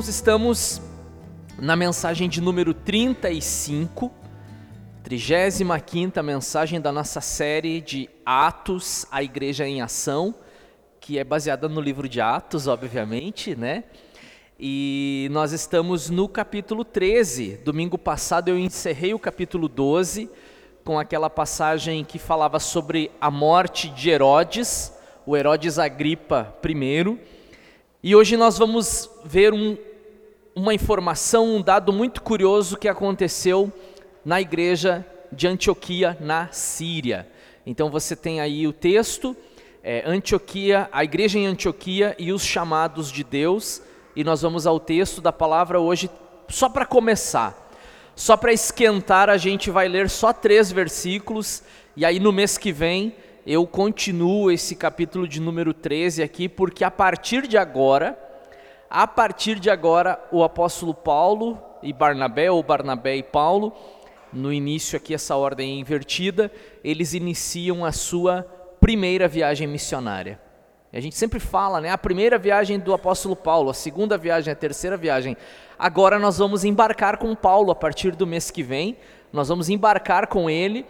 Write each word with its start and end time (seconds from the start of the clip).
Irmãos, 0.00 0.08
estamos 0.08 0.80
na 1.58 1.76
mensagem 1.76 2.26
de 2.26 2.40
número 2.40 2.72
35, 2.72 4.10
35 5.02 6.22
mensagem 6.22 6.80
da 6.80 6.90
nossa 6.90 7.20
série 7.20 7.82
de 7.82 8.08
Atos, 8.24 9.04
a 9.10 9.22
Igreja 9.22 9.68
em 9.68 9.82
Ação, 9.82 10.34
que 10.98 11.18
é 11.18 11.24
baseada 11.24 11.68
no 11.68 11.82
livro 11.82 12.08
de 12.08 12.18
Atos, 12.18 12.66
obviamente, 12.66 13.54
né? 13.54 13.84
E 14.58 15.28
nós 15.32 15.52
estamos 15.52 16.08
no 16.08 16.26
capítulo 16.26 16.82
13. 16.82 17.58
Domingo 17.62 17.98
passado 17.98 18.48
eu 18.48 18.58
encerrei 18.58 19.12
o 19.12 19.18
capítulo 19.18 19.68
12 19.68 20.30
com 20.82 20.98
aquela 20.98 21.28
passagem 21.28 22.06
que 22.06 22.18
falava 22.18 22.58
sobre 22.58 23.10
a 23.20 23.30
morte 23.30 23.90
de 23.90 24.08
Herodes, 24.08 24.94
o 25.26 25.36
Herodes 25.36 25.78
Agripa 25.78 26.56
I. 26.64 27.18
E 28.02 28.16
hoje 28.16 28.34
nós 28.34 28.56
vamos 28.56 29.10
ver 29.26 29.52
um, 29.52 29.76
uma 30.60 30.74
informação, 30.74 31.56
um 31.56 31.62
dado 31.62 31.90
muito 31.90 32.20
curioso 32.20 32.76
que 32.76 32.86
aconteceu 32.86 33.72
na 34.22 34.42
igreja 34.42 35.06
de 35.32 35.48
Antioquia, 35.48 36.18
na 36.20 36.48
Síria. 36.52 37.26
Então 37.64 37.88
você 37.88 38.14
tem 38.14 38.42
aí 38.42 38.66
o 38.66 38.72
texto, 38.72 39.34
é, 39.82 40.02
Antioquia, 40.06 40.86
a 40.92 41.02
igreja 41.02 41.38
em 41.38 41.46
Antioquia 41.46 42.14
e 42.18 42.30
os 42.30 42.44
chamados 42.44 43.10
de 43.10 43.24
Deus. 43.24 43.80
E 44.14 44.22
nós 44.22 44.42
vamos 44.42 44.66
ao 44.66 44.78
texto 44.78 45.22
da 45.22 45.32
palavra 45.32 45.80
hoje, 45.80 46.10
só 46.46 46.68
para 46.68 46.84
começar, 46.84 47.72
só 48.14 48.36
para 48.36 48.52
esquentar, 48.52 49.30
a 49.30 49.38
gente 49.38 49.70
vai 49.70 49.88
ler 49.88 50.10
só 50.10 50.30
três 50.30 50.70
versículos, 50.70 51.62
e 51.96 52.04
aí 52.04 52.20
no 52.20 52.32
mês 52.32 52.58
que 52.58 52.70
vem 52.70 53.14
eu 53.46 53.66
continuo 53.66 54.50
esse 54.50 54.76
capítulo 54.76 55.26
de 55.26 55.40
número 55.40 55.72
13 55.72 56.22
aqui, 56.22 56.50
porque 56.50 56.84
a 56.84 56.90
partir 56.90 57.46
de 57.46 57.56
agora, 57.56 58.29
a 58.90 59.06
partir 59.06 59.60
de 59.60 59.70
agora, 59.70 60.20
o 60.32 60.42
apóstolo 60.42 60.92
Paulo 60.92 61.56
e 61.80 61.92
Barnabé, 61.92 62.50
ou 62.50 62.60
Barnabé 62.60 63.16
e 63.16 63.22
Paulo, 63.22 63.72
no 64.32 64.52
início 64.52 64.96
aqui 64.96 65.14
essa 65.14 65.36
ordem 65.36 65.76
é 65.76 65.80
invertida, 65.80 66.50
eles 66.82 67.14
iniciam 67.14 67.84
a 67.84 67.92
sua 67.92 68.42
primeira 68.80 69.28
viagem 69.28 69.68
missionária. 69.68 70.40
A 70.92 70.98
gente 70.98 71.14
sempre 71.14 71.38
fala, 71.38 71.80
né? 71.80 71.90
A 71.90 71.98
primeira 71.98 72.36
viagem 72.36 72.80
do 72.80 72.92
apóstolo 72.92 73.36
Paulo, 73.36 73.70
a 73.70 73.74
segunda 73.74 74.18
viagem, 74.18 74.52
a 74.52 74.56
terceira 74.56 74.96
viagem. 74.96 75.36
Agora 75.78 76.18
nós 76.18 76.38
vamos 76.38 76.64
embarcar 76.64 77.16
com 77.16 77.32
Paulo 77.36 77.70
a 77.70 77.76
partir 77.76 78.16
do 78.16 78.26
mês 78.26 78.50
que 78.50 78.64
vem. 78.64 78.96
Nós 79.32 79.48
vamos 79.48 79.68
embarcar 79.68 80.26
com 80.26 80.50
ele 80.50 80.84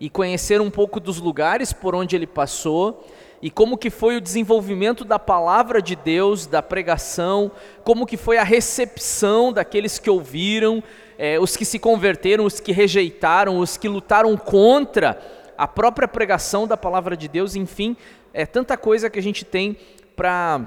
e 0.00 0.10
conhecer 0.10 0.60
um 0.60 0.72
pouco 0.72 0.98
dos 0.98 1.20
lugares 1.20 1.72
por 1.72 1.94
onde 1.94 2.16
ele 2.16 2.26
passou 2.26 3.06
e 3.44 3.50
como 3.50 3.76
que 3.76 3.90
foi 3.90 4.16
o 4.16 4.22
desenvolvimento 4.22 5.04
da 5.04 5.18
palavra 5.18 5.82
de 5.82 5.94
Deus, 5.94 6.46
da 6.46 6.62
pregação, 6.62 7.52
como 7.84 8.06
que 8.06 8.16
foi 8.16 8.38
a 8.38 8.42
recepção 8.42 9.52
daqueles 9.52 9.98
que 9.98 10.08
ouviram, 10.08 10.82
é, 11.18 11.38
os 11.38 11.54
que 11.54 11.66
se 11.66 11.78
converteram, 11.78 12.46
os 12.46 12.58
que 12.58 12.72
rejeitaram, 12.72 13.58
os 13.58 13.76
que 13.76 13.86
lutaram 13.86 14.34
contra 14.34 15.20
a 15.58 15.68
própria 15.68 16.08
pregação 16.08 16.66
da 16.66 16.74
palavra 16.74 17.14
de 17.14 17.28
Deus, 17.28 17.54
enfim, 17.54 17.98
é 18.32 18.46
tanta 18.46 18.78
coisa 18.78 19.10
que 19.10 19.18
a 19.18 19.22
gente 19.22 19.44
tem 19.44 19.76
para 20.16 20.66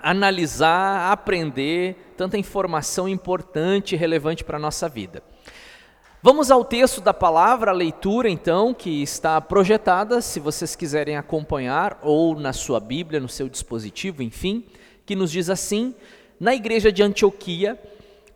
analisar, 0.00 1.12
aprender, 1.12 2.14
tanta 2.16 2.36
informação 2.36 3.08
importante 3.08 3.94
e 3.94 3.96
relevante 3.96 4.42
para 4.42 4.56
a 4.56 4.60
nossa 4.60 4.88
vida. 4.88 5.22
Vamos 6.20 6.50
ao 6.50 6.64
texto 6.64 7.00
da 7.00 7.14
palavra, 7.14 7.70
a 7.70 7.74
leitura 7.74 8.28
então, 8.28 8.74
que 8.74 9.04
está 9.04 9.40
projetada, 9.40 10.20
se 10.20 10.40
vocês 10.40 10.74
quiserem 10.74 11.16
acompanhar, 11.16 11.96
ou 12.02 12.34
na 12.34 12.52
sua 12.52 12.80
Bíblia, 12.80 13.20
no 13.20 13.28
seu 13.28 13.48
dispositivo, 13.48 14.20
enfim, 14.20 14.64
que 15.06 15.14
nos 15.14 15.30
diz 15.30 15.48
assim: 15.48 15.94
Na 16.40 16.52
igreja 16.56 16.90
de 16.90 17.04
Antioquia 17.04 17.80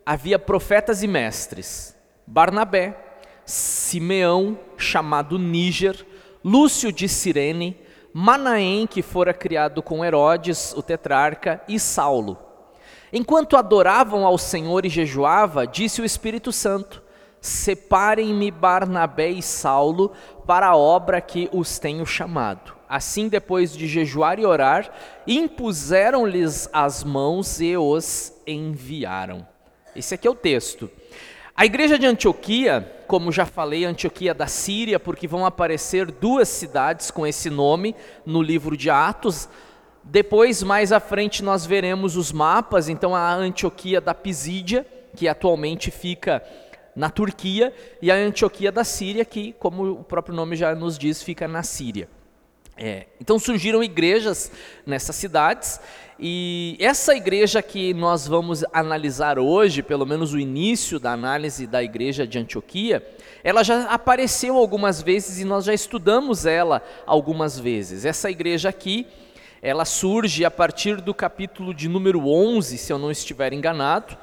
havia 0.07 0.39
profetas 0.39 1.03
e 1.03 1.09
mestres, 1.09 1.97
Barnabé, 2.25 2.97
Simeão, 3.45 4.57
chamado 4.77 5.37
Níger, 5.37 6.07
Lúcio 6.45 6.93
de 6.93 7.09
Cirene, 7.09 7.77
Manaém, 8.13 8.87
que 8.87 9.03
fora 9.03 9.35
criado 9.35 9.83
com 9.83 10.05
Herodes, 10.05 10.73
o 10.77 10.83
tetrarca, 10.83 11.61
e 11.67 11.81
Saulo. 11.81 12.39
Enquanto 13.13 13.57
adoravam 13.57 14.25
ao 14.25 14.39
Senhor 14.39 14.87
e 14.87 14.89
jejuava, 14.89 15.67
disse 15.67 16.01
o 16.01 16.05
Espírito 16.05 16.53
Santo: 16.53 17.02
Separem-me 17.43 18.53
Barnabé 18.53 19.29
e 19.29 19.43
Saulo 19.43 20.13
para 20.47 20.69
a 20.69 20.77
obra 20.77 21.21
que 21.21 21.51
os 21.53 21.77
tenho 21.77 22.07
chamado. 22.07 22.73
Assim, 22.89 23.29
depois 23.29 23.77
de 23.77 23.89
jejuar 23.89 24.39
e 24.39 24.47
orar, 24.47 24.93
impuseram-lhes 25.27 26.71
as 26.73 27.03
mãos 27.03 27.61
e 27.61 27.77
os 27.77 28.33
enviaram. 28.47 29.45
Esse 29.97 30.15
aqui 30.15 30.29
é 30.29 30.31
o 30.31 30.37
texto. 30.37 30.89
A 31.57 31.67
igreja 31.67 31.99
de 31.99 32.07
Antioquia, 32.07 33.03
como 33.09 33.33
já 33.33 33.45
falei, 33.45 33.85
Antioquia 33.85 34.33
da 34.33 34.47
Síria, 34.47 35.01
porque 35.01 35.27
vão 35.27 35.45
aparecer 35.45 36.13
duas 36.13 36.49
cidades 36.49 37.11
com 37.11 37.27
esse 37.27 37.51
nome 37.51 37.97
no 38.25 38.41
livro 38.41 38.77
de 38.77 38.89
Atos. 38.89 39.49
Depois, 40.05 40.63
mais 40.63 40.93
à 40.93 41.01
frente, 41.01 41.43
nós 41.43 41.67
veremos 41.67 42.17
os 42.17 42.31
mapas. 42.31 42.89
Então, 42.89 43.17
a 43.17 43.35
Antioquia 43.35 44.01
da 44.01 44.15
Pisídia, 44.15 44.87
que 45.17 45.27
atualmente 45.27 45.91
fica 45.91 46.41
na 46.95 47.11
Turquia, 47.11 47.73
e 48.01 48.11
a 48.11 48.15
Antioquia 48.15 48.71
da 48.71 48.85
Síria, 48.85 49.25
que, 49.25 49.53
como 49.59 49.91
o 49.93 50.05
próprio 50.05 50.35
nome 50.35 50.57
já 50.57 50.75
nos 50.75 50.99
diz, 50.99 51.23
fica 51.23 51.49
na 51.49 51.63
Síria. 51.63 52.09
É, 52.77 53.07
então 53.21 53.39
surgiram 53.39 53.83
igrejas 53.83 54.51
nessas 54.87 55.15
cidades 55.15 55.79
e 56.19 56.75
essa 56.81 57.15
igreja 57.15 57.61
que 57.61 57.93
nós 57.93 58.27
vamos 58.27 58.65
analisar 58.73 59.39
hoje, 59.39 59.83
pelo 59.83 60.07
menos 60.07 60.33
o 60.33 60.39
início 60.39 60.99
da 60.99 61.13
análise 61.13 61.67
da 61.67 61.83
igreja 61.83 62.27
de 62.27 62.39
Antioquia, 62.39 63.07
ela 63.45 63.63
já 63.63 63.85
apareceu 63.85 64.57
algumas 64.57 65.03
vezes 65.03 65.39
e 65.39 65.45
nós 65.45 65.67
já 65.67 65.75
estudamos 65.75 66.47
ela 66.47 66.83
algumas 67.05 67.59
vezes. 67.59 68.07
Essa 68.07 68.31
igreja 68.31 68.71
aqui, 68.71 69.07
ela 69.61 69.85
surge 69.85 70.45
a 70.45 70.51
partir 70.51 71.01
do 71.01 71.13
capítulo 71.13 71.75
de 71.75 71.89
número 71.89 72.27
11, 72.27 72.79
se 72.79 72.93
eu 72.93 72.99
não 72.99 73.11
estiver 73.11 73.53
enganado. 73.53 74.17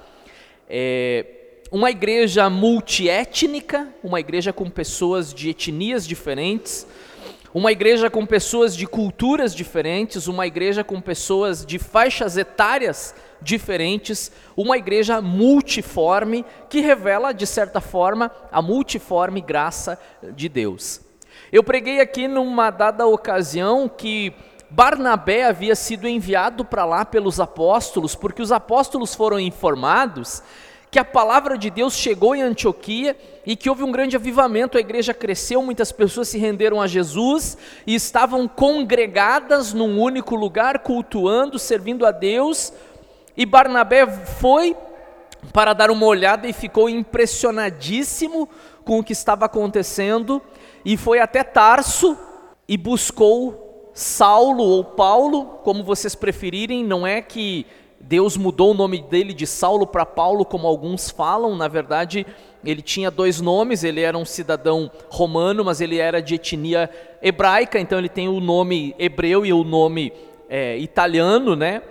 É 0.68 1.39
uma 1.72 1.92
igreja 1.92 2.50
multiétnica, 2.50 3.88
uma 4.04 4.20
igreja 4.20 4.52
com 4.52 4.70
pessoas 4.70 5.34
de 5.34 5.50
etnias 5.50 6.08
diferentes, 6.08 6.88
uma 7.54 7.72
igreja 7.72 8.10
com 8.10 8.26
pessoas 8.26 8.76
de 8.76 8.88
culturas 8.88 9.54
diferentes, 9.54 10.28
uma 10.28 10.48
igreja 10.48 10.84
com 10.84 11.00
pessoas 11.00 11.66
de 11.66 11.78
faixas 11.78 12.38
etárias 12.38 13.14
diferentes, 13.42 14.32
uma 14.58 14.78
igreja 14.78 15.22
multiforme 15.22 16.44
que 16.70 16.82
revela, 16.82 17.34
de 17.34 17.46
certa 17.46 17.80
forma, 17.80 18.32
a 18.52 18.62
multiforme 18.62 19.40
graça 19.40 20.00
de 20.36 20.50
Deus. 20.50 21.02
Eu 21.52 21.64
preguei 21.64 22.00
aqui 22.00 22.28
numa 22.28 22.70
dada 22.72 23.06
ocasião 23.06 23.88
que 23.88 24.34
Barnabé 24.72 25.46
havia 25.46 25.76
sido 25.76 26.08
enviado 26.08 26.66
para 26.66 26.86
lá 26.86 27.06
pelos 27.06 27.40
apóstolos, 27.40 28.16
porque 28.16 28.42
os 28.42 28.52
apóstolos 28.52 29.16
foram 29.16 29.40
informados 29.40 30.44
que 30.92 30.98
a 30.98 31.06
palavra 31.06 31.58
de 31.58 31.70
Deus 31.70 31.96
chegou 31.96 32.36
em 32.36 32.42
Antioquia 32.42 33.16
e 33.46 33.56
que 33.56 33.70
houve 33.70 33.84
um 33.84 33.92
grande 33.92 34.16
avivamento, 34.16 34.78
a 34.78 34.82
igreja 34.82 35.14
cresceu, 35.14 35.62
muitas 35.62 35.92
pessoas 35.92 36.30
se 36.30 36.38
renderam 36.38 36.82
a 36.82 36.88
Jesus 36.88 37.58
e 37.86 37.94
estavam 37.94 38.48
congregadas 38.48 39.74
num 39.74 40.00
único 40.00 40.36
lugar, 40.36 40.80
cultuando, 40.80 41.60
servindo 41.60 42.06
a 42.06 42.12
Deus. 42.12 42.74
E 43.38 43.46
Barnabé 43.46 44.08
foi 44.08 44.76
para 45.54 45.74
dar 45.74 45.92
uma 45.92 46.06
olhada 46.06 46.48
e 46.48 46.54
ficou 46.54 46.90
impressionadíssimo 46.90 48.50
com 48.84 49.00
o 49.00 49.04
que 49.04 49.14
estava 49.14 49.46
acontecendo 49.46 50.42
e 50.84 50.98
foi 50.98 51.20
até 51.20 51.44
Tarso 51.44 52.18
e 52.68 52.78
buscou 52.78 53.92
Saulo 53.94 54.64
ou 54.64 54.84
Paulo, 54.84 55.60
como 55.64 55.84
vocês 55.84 56.16
preferirem, 56.16 56.84
não 56.84 57.06
é 57.06 57.22
que 57.22 57.66
Deus 58.00 58.38
mudou 58.38 58.72
o 58.72 58.74
nome 58.74 59.02
dele 59.02 59.34
de 59.34 59.46
Saulo 59.46 59.86
para 59.86 60.06
Paulo, 60.06 60.46
como 60.46 60.68
alguns 60.68 61.10
falam. 61.10 61.56
Na 61.56 61.68
verdade, 61.68 62.26
ele 62.64 62.82
tinha 62.82 63.12
dois 63.12 63.42
nomes. 63.42 63.84
Ele 63.84 64.02
era 64.02 64.18
um 64.18 64.26
cidadão 64.26 64.90
romano, 65.10 65.66
mas 65.66 65.82
ele 65.82 65.98
era 65.98 66.22
de 66.22 66.36
etnia 66.36 66.90
hebraica. 67.22 67.80
Então, 67.80 68.00
ele 68.00 68.10
tem 68.10 68.28
o 68.28 68.40
nome 68.40 68.96
hebreu 68.98 69.46
e 69.46 69.52
o 69.52 69.64
nome 69.64 70.14
é, 70.50 70.78
italiano, 70.78 71.56
né? 71.56 71.82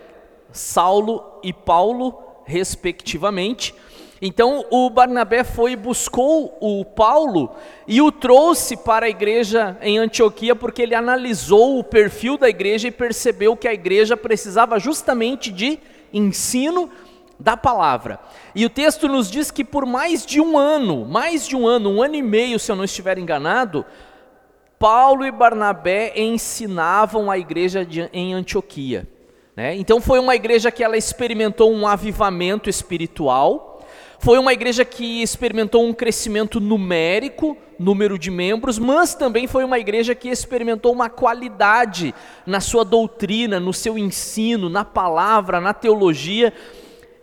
Saulo 0.50 1.24
e 1.42 1.52
Paulo, 1.52 2.18
respectivamente. 2.44 3.74
Então 4.20 4.64
o 4.70 4.90
Barnabé 4.90 5.44
foi 5.44 5.72
e 5.72 5.76
buscou 5.76 6.56
o 6.60 6.84
Paulo 6.84 7.54
e 7.86 8.02
o 8.02 8.10
trouxe 8.10 8.76
para 8.76 9.06
a 9.06 9.08
igreja 9.08 9.76
em 9.80 9.96
Antioquia 9.98 10.56
porque 10.56 10.82
ele 10.82 10.94
analisou 10.94 11.78
o 11.78 11.84
perfil 11.84 12.36
da 12.36 12.48
igreja 12.48 12.88
e 12.88 12.90
percebeu 12.92 13.56
que 13.56 13.68
a 13.68 13.72
igreja 13.72 14.16
precisava 14.16 14.78
justamente 14.80 15.52
de 15.52 15.78
ensino 16.12 16.90
da 17.38 17.56
palavra. 17.56 18.18
E 18.54 18.64
o 18.64 18.70
texto 18.70 19.08
nos 19.08 19.30
diz 19.30 19.50
que 19.50 19.64
por 19.64 19.86
mais 19.86 20.26
de 20.26 20.40
um 20.40 20.58
ano, 20.58 21.04
mais 21.04 21.46
de 21.46 21.54
um 21.54 21.66
ano, 21.66 21.90
um 21.90 22.02
ano 22.02 22.16
e 22.16 22.22
meio, 22.22 22.58
se 22.58 22.72
eu 22.72 22.76
não 22.76 22.84
estiver 22.84 23.18
enganado, 23.18 23.84
Paulo 24.78 25.24
e 25.24 25.30
Barnabé 25.30 26.12
ensinavam 26.16 27.30
a 27.30 27.38
igreja 27.38 27.84
de, 27.84 28.08
em 28.12 28.34
Antioquia. 28.34 29.06
Né? 29.56 29.76
Então 29.76 30.00
foi 30.00 30.18
uma 30.18 30.36
igreja 30.36 30.70
que 30.70 30.84
ela 30.84 30.96
experimentou 30.96 31.72
um 31.72 31.86
avivamento 31.86 32.70
espiritual, 32.70 33.67
foi 34.18 34.38
uma 34.38 34.52
igreja 34.52 34.84
que 34.84 35.22
experimentou 35.22 35.86
um 35.86 35.92
crescimento 35.92 36.58
numérico, 36.58 37.56
número 37.78 38.18
de 38.18 38.30
membros, 38.30 38.78
mas 38.78 39.14
também 39.14 39.46
foi 39.46 39.64
uma 39.64 39.78
igreja 39.78 40.14
que 40.14 40.28
experimentou 40.28 40.92
uma 40.92 41.08
qualidade 41.08 42.12
na 42.44 42.60
sua 42.60 42.84
doutrina, 42.84 43.60
no 43.60 43.72
seu 43.72 43.96
ensino, 43.96 44.68
na 44.68 44.84
palavra, 44.84 45.60
na 45.60 45.72
teologia. 45.72 46.52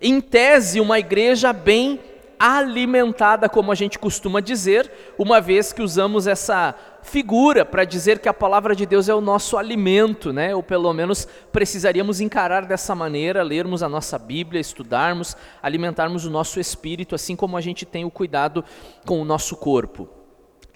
Em 0.02 0.22
tese, 0.22 0.80
uma 0.80 0.98
igreja 0.98 1.52
bem 1.52 2.00
alimentada, 2.40 3.50
como 3.50 3.72
a 3.72 3.76
gente 3.76 4.00
costuma 4.00 4.40
dizer, 4.40 4.90
uma 5.18 5.42
vez 5.42 5.74
que 5.74 5.82
usamos 5.82 6.28
essa 6.28 6.76
figura 7.06 7.64
para 7.64 7.86
dizer 7.86 8.20
que 8.20 8.28
a 8.28 8.34
palavra 8.34 8.76
de 8.76 8.86
Deus 8.86 9.08
é 9.08 9.14
o 9.14 9.22
nosso 9.22 9.58
alimento, 9.58 10.34
né? 10.34 10.56
Ou 10.56 10.64
pelo 10.64 10.92
menos 10.92 11.28
precisaríamos 11.52 12.20
encarar 12.20 12.66
dessa 12.66 12.96
maneira, 12.96 13.44
lermos 13.44 13.84
a 13.84 13.88
nossa 13.88 14.18
Bíblia, 14.18 14.60
estudarmos, 14.60 15.38
alimentarmos 15.62 16.26
o 16.26 16.30
nosso 16.30 16.60
espírito, 16.60 17.16
assim 17.16 17.36
como 17.36 17.56
a 17.56 17.62
gente 17.62 17.86
tem 17.86 18.04
o 18.04 18.12
cuidado 18.12 18.66
com 19.06 19.22
o 19.22 19.26
nosso 19.26 19.56
corpo. 19.56 20.10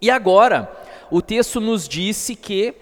E 0.02 0.10
agora, 0.10 0.72
o 1.12 1.22
texto 1.22 1.60
nos 1.60 1.88
disse 1.88 2.36
que 2.36 2.76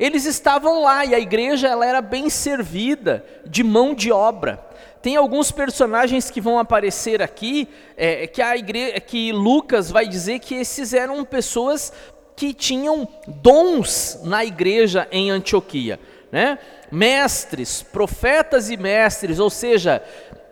eles 0.00 0.24
estavam 0.24 0.82
lá 0.82 1.04
e 1.04 1.14
a 1.14 1.20
igreja 1.20 1.68
ela 1.68 1.86
era 1.86 2.00
bem 2.00 2.28
servida 2.28 3.24
de 3.46 3.62
mão 3.62 3.94
de 3.94 4.10
obra. 4.10 4.64
Tem 5.00 5.16
alguns 5.16 5.52
personagens 5.52 6.30
que 6.30 6.40
vão 6.40 6.58
aparecer 6.58 7.20
aqui 7.20 7.68
é, 7.94 8.26
que 8.26 8.40
a 8.40 8.56
igreja, 8.56 8.98
que 9.00 9.32
Lucas 9.32 9.90
vai 9.90 10.08
dizer 10.08 10.38
que 10.38 10.54
esses 10.54 10.94
eram 10.94 11.22
pessoas 11.24 11.92
que 12.36 12.52
tinham 12.52 13.08
dons 13.26 14.20
na 14.24 14.44
igreja 14.44 15.06
em 15.10 15.30
Antioquia, 15.30 16.00
né? 16.32 16.58
Mestres, 16.90 17.82
profetas 17.82 18.70
e 18.70 18.76
mestres, 18.76 19.38
ou 19.38 19.50
seja, 19.50 20.02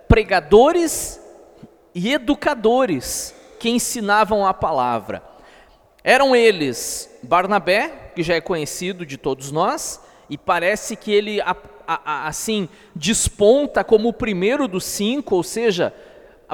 pregadores 0.08 1.20
e 1.94 2.12
educadores 2.12 3.34
que 3.58 3.70
ensinavam 3.70 4.46
a 4.46 4.54
palavra. 4.54 5.22
Eram 6.04 6.34
eles 6.34 7.08
Barnabé, 7.22 8.12
que 8.14 8.22
já 8.22 8.34
é 8.34 8.40
conhecido 8.40 9.06
de 9.06 9.16
todos 9.16 9.52
nós, 9.52 10.00
e 10.28 10.36
parece 10.36 10.96
que 10.96 11.12
ele 11.12 11.40
assim 11.86 12.68
desponta 12.94 13.84
como 13.84 14.08
o 14.08 14.12
primeiro 14.12 14.66
dos 14.66 14.84
cinco, 14.84 15.36
ou 15.36 15.42
seja, 15.42 15.92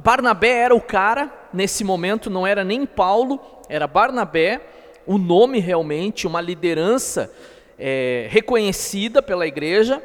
Barnabé 0.02 0.64
era 0.64 0.74
o 0.74 0.80
cara 0.80 1.32
nesse 1.52 1.84
momento, 1.84 2.30
não 2.30 2.46
era 2.46 2.64
nem 2.64 2.84
Paulo, 2.84 3.40
era 3.68 3.86
Barnabé 3.86 4.60
o 5.08 5.16
nome 5.16 5.58
realmente, 5.58 6.26
uma 6.26 6.38
liderança 6.38 7.32
é, 7.78 8.26
reconhecida 8.30 9.22
pela 9.22 9.46
igreja. 9.46 10.04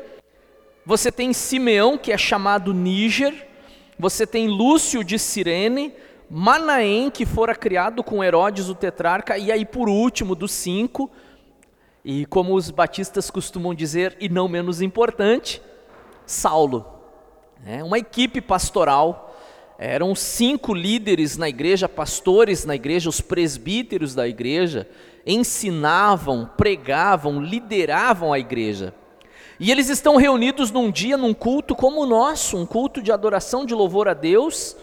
Você 0.86 1.12
tem 1.12 1.34
Simeão, 1.34 1.98
que 1.98 2.14
é 2.14 2.18
chamado 2.18 2.74
Níger. 2.74 3.50
Você 4.00 4.26
tem 4.26 4.48
Lúcio 4.48 5.04
de 5.04 5.20
Cirene, 5.20 5.94
Manaém, 6.30 7.12
que 7.12 7.26
fora 7.26 7.54
criado 7.54 8.02
com 8.02 8.24
Herodes 8.24 8.70
o 8.70 8.76
tetrarca, 8.76 9.38
e 9.38 9.52
aí 9.52 9.66
por 9.66 9.90
último 9.90 10.36
dos 10.36 10.54
cinco, 10.54 11.12
e 12.04 12.26
como 12.26 12.56
os 12.56 12.72
batistas 12.72 13.30
costumam 13.30 13.76
dizer, 13.76 14.16
e 14.22 14.30
não 14.30 14.48
menos 14.48 14.82
importante, 14.82 15.62
Saulo. 16.26 16.86
É 17.66 17.84
uma 17.84 18.00
equipe 18.00 18.40
pastoral 18.40 19.33
eram 19.78 20.16
cinco 20.16 20.74
líderes 20.74 21.38
na 21.38 21.50
igreja, 21.50 21.90
pastores 21.90 22.66
na 22.66 22.76
igreja, 22.76 23.10
os 23.10 23.22
presbíteros 23.22 24.16
da 24.16 24.28
igreja, 24.28 24.88
ensinavam, 25.26 26.50
pregavam, 26.58 27.42
lideravam 27.42 28.32
a 28.32 28.40
igreja. 28.40 28.94
E 29.60 29.72
eles 29.72 29.90
estão 29.90 30.16
reunidos 30.16 30.72
num 30.72 30.92
dia, 30.92 31.18
num 31.18 31.34
culto 31.34 31.76
como 31.76 32.02
o 32.02 32.06
nosso, 32.06 32.58
um 32.58 32.66
culto 32.66 33.02
de 33.02 33.12
adoração, 33.12 33.66
de 33.66 33.74
louvor 33.74 34.08
a 34.08 34.14
Deus. 34.14 34.76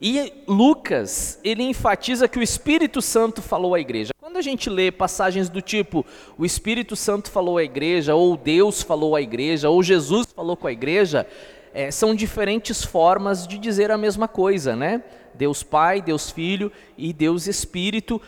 E 0.00 0.32
Lucas, 0.48 1.38
ele 1.44 1.62
enfatiza 1.62 2.26
que 2.26 2.38
o 2.38 2.42
Espírito 2.42 3.02
Santo 3.02 3.42
falou 3.42 3.74
à 3.74 3.80
igreja. 3.80 4.12
Quando 4.18 4.38
a 4.38 4.42
gente 4.42 4.70
lê 4.70 4.90
passagens 4.90 5.50
do 5.50 5.60
tipo, 5.60 6.06
o 6.38 6.46
Espírito 6.46 6.96
Santo 6.96 7.30
falou 7.30 7.58
à 7.58 7.64
igreja, 7.64 8.14
ou 8.14 8.36
Deus 8.36 8.80
falou 8.80 9.14
à 9.14 9.20
igreja, 9.20 9.68
ou 9.68 9.82
Jesus 9.82 10.28
falou 10.34 10.56
com 10.56 10.66
a 10.66 10.72
igreja, 10.72 11.26
é, 11.72 11.90
são 11.90 12.14
diferentes 12.14 12.84
formas 12.84 13.46
de 13.46 13.58
dizer 13.58 13.90
a 13.90 13.98
mesma 13.98 14.26
coisa, 14.26 14.74
né? 14.74 15.02
Deus 15.34 15.62
Pai, 15.62 16.02
Deus 16.02 16.30
Filho 16.30 16.72
e 16.98 17.12
Deus 17.12 17.46
Espírito, 17.46 18.20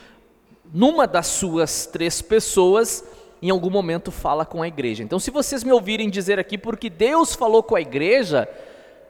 numa 0.73 1.07
das 1.07 1.27
suas 1.27 1.87
três 1.87 2.23
pessoas, 2.23 3.05
em 3.43 3.51
algum 3.51 3.71
momento 3.71 4.11
fala 4.11 4.47
com 4.47 4.63
a 4.63 4.69
igreja. 4.69 5.03
Então, 5.03 5.19
se 5.19 5.31
vocês 5.31 5.65
me 5.65 5.73
ouvirem 5.73 6.09
dizer 6.09 6.39
aqui, 6.39 6.57
porque 6.57 6.89
Deus 6.89 7.35
falou 7.35 7.63
com 7.63 7.75
a 7.75 7.81
igreja, 7.81 8.49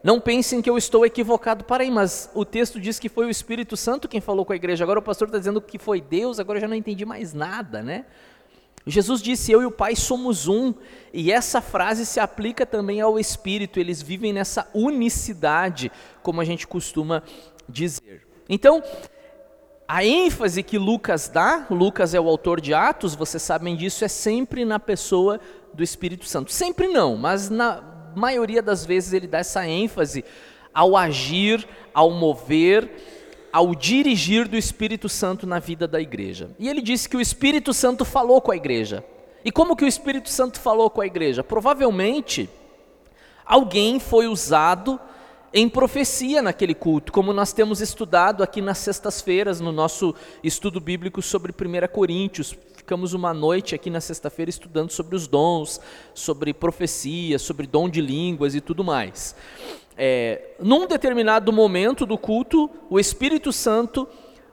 não 0.02 0.18
pensem 0.18 0.60
que 0.60 0.68
eu 0.68 0.76
estou 0.76 1.06
equivocado 1.06 1.64
para 1.64 1.84
aí, 1.84 1.90
mas 1.90 2.30
o 2.34 2.44
texto 2.44 2.80
diz 2.80 2.98
que 2.98 3.08
foi 3.08 3.26
o 3.26 3.30
Espírito 3.30 3.76
Santo 3.76 4.08
quem 4.08 4.20
falou 4.20 4.44
com 4.44 4.52
a 4.52 4.56
igreja. 4.56 4.82
Agora 4.82 4.98
o 4.98 5.02
pastor 5.02 5.28
está 5.28 5.38
dizendo 5.38 5.60
que 5.60 5.78
foi 5.78 6.00
Deus, 6.00 6.40
agora 6.40 6.56
eu 6.56 6.62
já 6.62 6.68
não 6.68 6.74
entendi 6.74 7.04
mais 7.04 7.32
nada, 7.32 7.82
né? 7.82 8.06
Jesus 8.86 9.22
disse: 9.22 9.52
Eu 9.52 9.62
e 9.62 9.66
o 9.66 9.70
Pai 9.70 9.94
somos 9.94 10.48
um, 10.48 10.74
e 11.12 11.30
essa 11.30 11.60
frase 11.60 12.04
se 12.04 12.18
aplica 12.18 12.66
também 12.66 13.00
ao 13.00 13.18
Espírito, 13.18 13.78
eles 13.78 14.02
vivem 14.02 14.32
nessa 14.32 14.68
unicidade, 14.74 15.90
como 16.22 16.40
a 16.40 16.44
gente 16.44 16.66
costuma 16.66 17.22
dizer. 17.68 18.26
Então, 18.48 18.82
a 19.86 20.04
ênfase 20.04 20.62
que 20.62 20.78
Lucas 20.78 21.28
dá, 21.28 21.66
Lucas 21.70 22.14
é 22.14 22.20
o 22.20 22.28
autor 22.28 22.60
de 22.60 22.74
Atos, 22.74 23.14
vocês 23.14 23.42
sabem 23.42 23.76
disso, 23.76 24.04
é 24.04 24.08
sempre 24.08 24.64
na 24.64 24.80
pessoa 24.80 25.38
do 25.72 25.82
Espírito 25.82 26.24
Santo. 26.24 26.50
Sempre 26.50 26.88
não, 26.88 27.16
mas 27.16 27.50
na 27.50 27.82
maioria 28.16 28.62
das 28.62 28.84
vezes 28.84 29.12
ele 29.12 29.26
dá 29.26 29.38
essa 29.38 29.66
ênfase 29.66 30.24
ao 30.74 30.96
agir, 30.96 31.66
ao 31.94 32.10
mover 32.10 32.90
ao 33.52 33.74
dirigir 33.74 34.48
do 34.48 34.56
Espírito 34.56 35.08
Santo 35.08 35.46
na 35.46 35.58
vida 35.58 35.86
da 35.86 36.00
igreja. 36.00 36.50
E 36.58 36.68
ele 36.68 36.80
disse 36.80 37.08
que 37.08 37.16
o 37.16 37.20
Espírito 37.20 37.74
Santo 37.74 38.04
falou 38.04 38.40
com 38.40 38.50
a 38.50 38.56
igreja. 38.56 39.04
E 39.44 39.52
como 39.52 39.76
que 39.76 39.84
o 39.84 39.88
Espírito 39.88 40.30
Santo 40.30 40.58
falou 40.58 40.88
com 40.88 41.00
a 41.00 41.06
igreja? 41.06 41.44
Provavelmente 41.44 42.48
alguém 43.44 44.00
foi 44.00 44.26
usado 44.26 44.98
em 45.52 45.68
profecia 45.68 46.40
naquele 46.40 46.74
culto, 46.74 47.12
como 47.12 47.30
nós 47.32 47.52
temos 47.52 47.82
estudado 47.82 48.42
aqui 48.42 48.62
nas 48.62 48.78
sextas-feiras 48.78 49.60
no 49.60 49.70
nosso 49.70 50.14
estudo 50.42 50.80
bíblico 50.80 51.20
sobre 51.20 51.52
1 51.52 51.92
Coríntios. 51.92 52.56
Ficamos 52.74 53.12
uma 53.12 53.34
noite 53.34 53.74
aqui 53.74 53.90
na 53.90 54.00
sexta-feira 54.00 54.48
estudando 54.48 54.90
sobre 54.90 55.14
os 55.14 55.26
dons, 55.26 55.78
sobre 56.14 56.54
profecia, 56.54 57.38
sobre 57.38 57.66
dom 57.66 57.88
de 57.88 58.00
línguas 58.00 58.54
e 58.54 58.62
tudo 58.62 58.82
mais 58.82 59.36
é, 59.96 60.54
num 60.58 60.86
determinado 60.86 61.52
momento 61.52 62.06
do 62.06 62.16
culto, 62.16 62.70
o 62.88 62.98
Espírito 62.98 63.52
Santo 63.52 64.08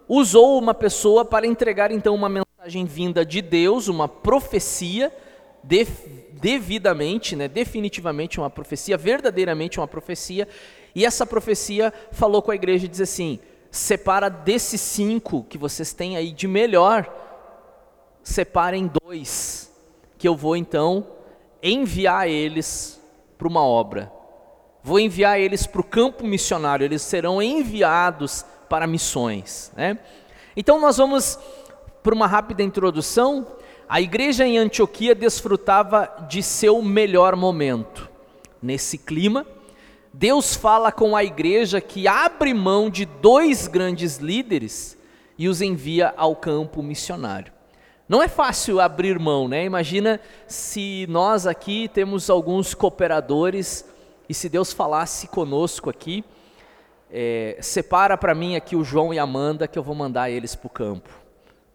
usou 0.08 0.58
uma 0.58 0.74
pessoa 0.74 1.24
para 1.24 1.46
entregar 1.46 1.91
então 1.91 2.15
uma 2.15 2.29
mensagem 2.29 2.86
vinda 2.86 3.25
de 3.25 3.41
Deus, 3.41 3.88
uma 3.88 4.08
profecia, 4.08 5.13
de, 5.63 5.86
devidamente, 6.34 7.36
né, 7.36 7.48
definitivamente 7.48 8.39
uma 8.39 8.50
profecia, 8.50 8.98
verdadeiramente 8.98 9.79
uma 9.79 9.88
profecia, 9.88 10.48
e 10.96 11.05
essa 11.05 11.25
profecia 11.25 11.93
falou 12.12 12.41
com 12.41 12.51
a 12.51 12.55
igreja 12.55 12.86
e 12.86 12.89
diz 12.89 13.01
assim: 13.01 13.39
separa 13.72 14.29
desses 14.29 14.81
cinco 14.81 15.43
que 15.43 15.58
vocês 15.58 15.93
têm 15.93 16.17
aí 16.17 16.31
de 16.31 16.48
melhor, 16.48 17.08
separem 18.24 18.91
dois, 19.03 19.72
que 20.17 20.27
eu 20.27 20.36
vou 20.36 20.55
então 20.55 21.08
enviar 21.62 22.27
eles 22.27 23.00
para 23.38 23.48
uma 23.48 23.63
obra. 23.63 24.19
Vou 24.89 25.00
enviar 25.00 25.39
eles 25.39 25.67
para 25.67 25.81
o 25.81 25.84
campo 25.84 26.25
missionário, 26.25 26.84
eles 26.84 27.03
serão 27.03 27.39
enviados 27.39 28.43
para 28.67 28.88
missões. 28.88 29.72
Né? 29.77 30.00
Então, 30.58 30.81
nós 30.81 30.98
vamos 30.98 31.38
para 32.01 32.15
uma 32.15 32.25
rápida 32.25 32.63
introdução. 32.63 33.46
A 33.88 34.01
igreja 34.01 34.48
em 34.48 34.58
Antioquia 34.58 35.13
desfrutava 35.13 36.25
de 36.27 36.41
seu 36.41 36.81
melhor 36.81 37.36
momento. 37.36 38.10
Nesse 38.60 38.98
clima, 38.98 39.46
Deus 40.12 40.55
fala 40.55 40.91
com 40.91 41.15
a 41.15 41.24
igreja 41.24 41.79
que 41.79 42.08
abre 42.08 42.51
mão 42.51 42.89
de 42.89 43.05
dois 43.05 43.67
grandes 43.67 44.17
líderes 44.17 44.98
e 45.38 45.48
os 45.48 45.62
envia 45.62 46.15
ao 46.17 46.36
campo 46.36 46.81
missionário. 46.81 47.53
Não 48.08 48.24
é 48.24 48.27
fácil 48.27 48.79
abrir 48.79 49.19
mão, 49.19 49.48
né? 49.48 49.65
Imagina 49.65 50.19
se 50.48 51.05
nós 51.08 51.46
aqui 51.46 51.88
temos 51.88 52.27
alguns 52.27 52.74
cooperadores 52.74 53.86
e 54.30 54.34
se 54.36 54.48
Deus 54.48 54.72
falasse 54.72 55.28
conosco 55.28 55.90
aqui, 55.90 56.24
é, 57.12 57.58
separa 57.60 58.16
para 58.16 58.36
mim 58.36 58.56
aqui 58.56 58.76
o 58.76 58.84
João 58.84 59.12
e 59.12 59.18
a 59.18 59.24
Amanda 59.24 59.68
que 59.68 59.80
eu 59.80 59.82
vou 59.82 59.96
mandar 59.96 60.30
eles 60.30 60.54
para 60.56 60.68
o 60.68 60.70
campo, 60.70 61.10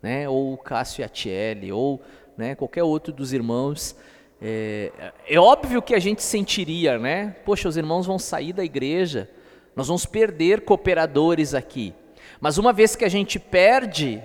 né? 0.01 0.29
Ou 0.29 0.53
o 0.55 0.57
Cássio 0.57 1.03
e 1.03 1.05
a 1.05 1.09
Tiele, 1.09 1.73
ou 1.73 2.01
né, 2.39 2.55
qualquer 2.55 2.85
outro 2.85 3.13
dos 3.13 3.33
irmãos. 3.33 3.97
É, 4.41 4.93
é 5.29 5.37
óbvio 5.37 5.83
que 5.83 5.97
a 5.97 5.99
gente 5.99 6.23
sentiria, 6.23 6.97
né? 6.97 7.35
Poxa, 7.45 7.69
os 7.69 7.77
irmãos 7.77 8.07
vão 8.07 8.21
sair 8.21 8.53
da 8.53 8.65
igreja, 8.65 9.29
nós 9.75 9.89
vamos 9.89 10.07
perder 10.07 10.61
cooperadores 10.61 11.55
aqui. 11.55 11.93
Mas 12.41 12.57
uma 12.57 12.73
vez 12.73 12.95
que 12.95 13.05
a 13.05 13.09
gente 13.09 13.41
perde, 13.41 14.23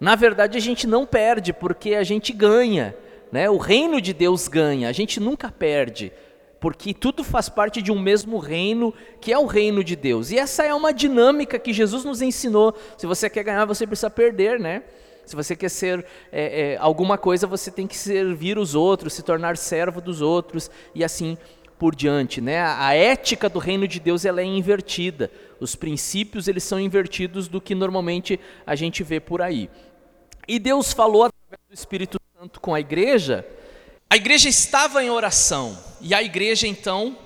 na 0.00 0.16
verdade 0.16 0.58
a 0.58 0.60
gente 0.60 0.88
não 0.88 1.06
perde, 1.06 1.52
porque 1.52 1.94
a 1.94 2.02
gente 2.02 2.32
ganha 2.32 2.96
né? 3.34 3.50
O 3.50 3.56
reino 3.56 4.00
de 4.00 4.12
Deus 4.12 4.46
ganha, 4.46 4.88
a 4.88 4.92
gente 4.92 5.18
nunca 5.18 5.50
perde, 5.50 6.12
porque 6.60 6.94
tudo 6.94 7.22
faz 7.22 7.48
parte 7.48 7.82
de 7.82 7.92
um 7.92 7.98
mesmo 7.98 8.38
reino, 8.38 8.94
que 9.20 9.32
é 9.32 9.38
o 9.38 9.46
reino 9.46 9.84
de 9.84 9.94
Deus. 9.94 10.30
E 10.30 10.38
essa 10.38 10.64
é 10.64 10.72
uma 10.74 10.92
dinâmica 10.92 11.58
que 11.58 11.72
Jesus 11.72 12.04
nos 12.04 12.22
ensinou. 12.22 12.74
Se 12.96 13.06
você 13.06 13.28
quer 13.28 13.44
ganhar, 13.44 13.64
você 13.64 13.86
precisa 13.86 14.08
perder, 14.08 14.58
né? 14.58 14.82
Se 15.26 15.34
você 15.34 15.56
quer 15.56 15.70
ser 15.70 16.04
é, 16.30 16.72
é, 16.72 16.76
alguma 16.78 17.16
coisa, 17.16 17.46
você 17.46 17.70
tem 17.70 17.86
que 17.86 17.96
servir 17.96 18.58
os 18.58 18.74
outros, 18.74 19.14
se 19.14 19.22
tornar 19.22 19.56
servo 19.56 20.00
dos 20.00 20.20
outros 20.20 20.70
e 20.94 21.02
assim 21.02 21.36
por 21.78 21.94
diante, 21.94 22.40
né? 22.40 22.60
A 22.62 22.94
ética 22.94 23.48
do 23.48 23.58
reino 23.58 23.88
de 23.88 23.98
Deus 23.98 24.24
ela 24.24 24.40
é 24.40 24.44
invertida. 24.44 25.30
Os 25.60 25.74
princípios 25.74 26.46
eles 26.46 26.64
são 26.64 26.78
invertidos 26.78 27.48
do 27.48 27.60
que 27.60 27.74
normalmente 27.74 28.38
a 28.66 28.74
gente 28.74 29.02
vê 29.02 29.18
por 29.18 29.42
aí. 29.42 29.68
E 30.46 30.58
Deus 30.58 30.92
falou 30.92 31.24
através 31.24 31.60
do 31.68 31.74
Espírito 31.74 32.18
Santo 32.38 32.60
com 32.60 32.74
a 32.74 32.80
igreja 32.80 33.46
a 34.08 34.16
igreja 34.16 34.48
estava 34.48 35.02
em 35.02 35.10
oração 35.10 35.76
e 36.00 36.14
a 36.14 36.22
igreja 36.22 36.66
então 36.66 37.16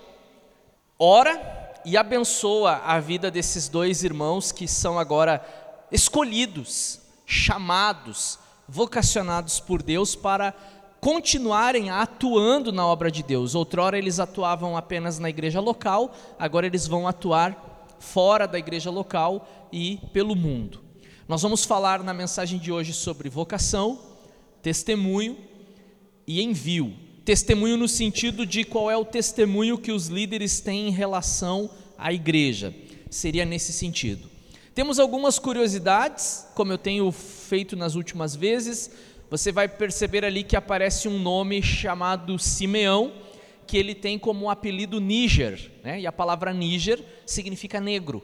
ora 0.99 1.81
e 1.85 1.97
abençoa 1.97 2.83
a 2.85 2.99
vida 3.01 3.31
desses 3.31 3.69
dois 3.69 4.03
irmãos 4.03 4.53
que 4.53 4.67
são 4.67 4.99
agora 4.99 5.45
escolhidos, 5.91 7.01
chamados, 7.27 8.39
vocacionados 8.69 9.61
por 9.61 9.83
Deus 9.83 10.15
para 10.15 10.55
continuarem 11.01 11.91
atuando 11.91 12.73
na 12.73 12.87
obra 12.87 13.11
de 13.11 13.23
Deus. 13.23 13.55
Outrora 13.55 13.97
eles 13.97 14.19
atuavam 14.19 14.77
apenas 14.77 15.19
na 15.19 15.31
igreja 15.31 15.61
local, 15.61 16.15
agora 16.39 16.67
eles 16.67 16.87
vão 16.87 17.07
atuar 17.07 17.87
fora 17.99 18.47
da 18.47 18.59
igreja 18.59 18.91
local 18.91 19.49
e 19.73 19.99
pelo 20.13 20.35
mundo. 20.35 20.83
Nós 21.27 21.43
vamos 21.43 21.65
falar 21.65 22.03
na 22.03 22.15
mensagem 22.15 22.59
de 22.59 22.73
hoje 22.73 22.93
sobre 22.93 23.29
vocação, 23.29 23.99
testemunho 24.63 25.48
e 26.29 26.43
envio. 26.43 26.93
Testemunho 27.25 27.79
no 27.79 27.89
sentido 27.89 28.45
de 28.45 28.63
qual 28.63 28.91
é 28.91 28.97
o 28.97 29.05
testemunho 29.05 29.79
que 29.79 29.91
os 29.91 30.09
líderes 30.09 30.61
têm 30.61 30.89
em 30.89 30.93
relação 30.93 31.71
à 31.97 32.13
igreja. 32.13 32.75
Seria 33.11 33.47
nesse 33.47 33.73
sentido. 33.73 34.29
Temos 34.75 34.99
algumas 34.99 35.39
curiosidades, 35.39 36.47
como 36.55 36.71
eu 36.71 36.79
tenho 36.79 37.11
feito 37.11 37.75
nas 37.75 37.95
últimas 37.95 38.37
vezes. 38.37 38.91
Você 39.31 39.51
vai 39.51 39.69
perceber 39.69 40.25
ali 40.25 40.45
que 40.45 40.55
aparece 40.55 41.09
um 41.09 41.19
nome 41.19 41.63
chamado 41.63 42.39
Simeão, 42.39 43.13
que 43.67 43.79
ele 43.79 43.95
tem 43.95 44.19
como 44.19 44.51
apelido 44.51 45.01
Níger, 45.01 45.71
né? 45.83 46.01
e 46.01 46.07
a 46.07 46.13
palavra 46.13 46.53
Níger 46.53 47.03
significa 47.27 47.81
negro. 47.81 48.23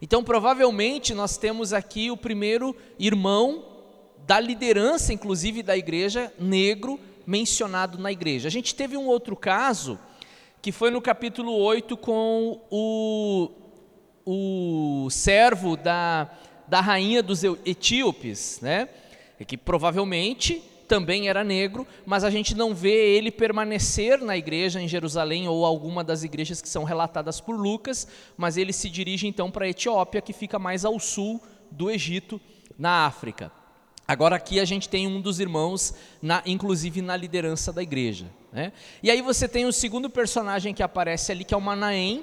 Então, 0.00 0.22
provavelmente, 0.22 1.12
nós 1.12 1.36
temos 1.36 1.72
aqui 1.72 2.10
o 2.10 2.16
primeiro 2.16 2.74
irmão 2.98 3.64
da 4.26 4.38
liderança, 4.40 5.12
inclusive 5.12 5.62
da 5.62 5.76
igreja, 5.76 6.32
negro, 6.38 6.98
mencionado 7.26 7.98
na 7.98 8.10
igreja. 8.10 8.48
A 8.48 8.50
gente 8.50 8.74
teve 8.74 8.96
um 8.96 9.06
outro 9.06 9.36
caso, 9.36 9.98
que 10.60 10.72
foi 10.72 10.90
no 10.90 11.00
capítulo 11.00 11.52
8 11.54 11.96
com 11.96 12.60
o, 12.70 13.50
o 14.24 15.10
servo 15.10 15.76
da, 15.76 16.30
da 16.68 16.80
rainha 16.80 17.22
dos 17.22 17.42
etíopes, 17.44 18.60
né? 18.60 18.88
que 19.46 19.56
provavelmente 19.56 20.62
também 20.86 21.28
era 21.28 21.42
negro, 21.42 21.86
mas 22.04 22.22
a 22.22 22.30
gente 22.30 22.54
não 22.54 22.74
vê 22.74 23.16
ele 23.16 23.30
permanecer 23.30 24.20
na 24.20 24.36
igreja 24.36 24.80
em 24.80 24.86
Jerusalém 24.86 25.48
ou 25.48 25.64
alguma 25.64 26.04
das 26.04 26.22
igrejas 26.22 26.60
que 26.60 26.68
são 26.68 26.84
relatadas 26.84 27.40
por 27.40 27.56
Lucas, 27.56 28.06
mas 28.36 28.56
ele 28.56 28.72
se 28.72 28.90
dirige 28.90 29.26
então 29.26 29.50
para 29.50 29.64
a 29.64 29.68
Etiópia, 29.68 30.20
que 30.20 30.32
fica 30.32 30.58
mais 30.58 30.84
ao 30.84 30.98
sul 31.00 31.42
do 31.70 31.90
Egito, 31.90 32.40
na 32.78 33.06
África. 33.06 33.50
Agora 34.12 34.36
aqui 34.36 34.60
a 34.60 34.64
gente 34.66 34.90
tem 34.90 35.06
um 35.06 35.22
dos 35.22 35.40
irmãos, 35.40 35.94
na, 36.20 36.42
inclusive 36.44 37.00
na 37.00 37.16
liderança 37.16 37.72
da 37.72 37.82
igreja. 37.82 38.26
Né? 38.52 38.70
E 39.02 39.10
aí 39.10 39.22
você 39.22 39.48
tem 39.48 39.64
o 39.64 39.72
segundo 39.72 40.10
personagem 40.10 40.74
que 40.74 40.82
aparece 40.82 41.32
ali, 41.32 41.44
que 41.44 41.54
é 41.54 41.56
o 41.56 41.60
Manaém, 41.62 42.22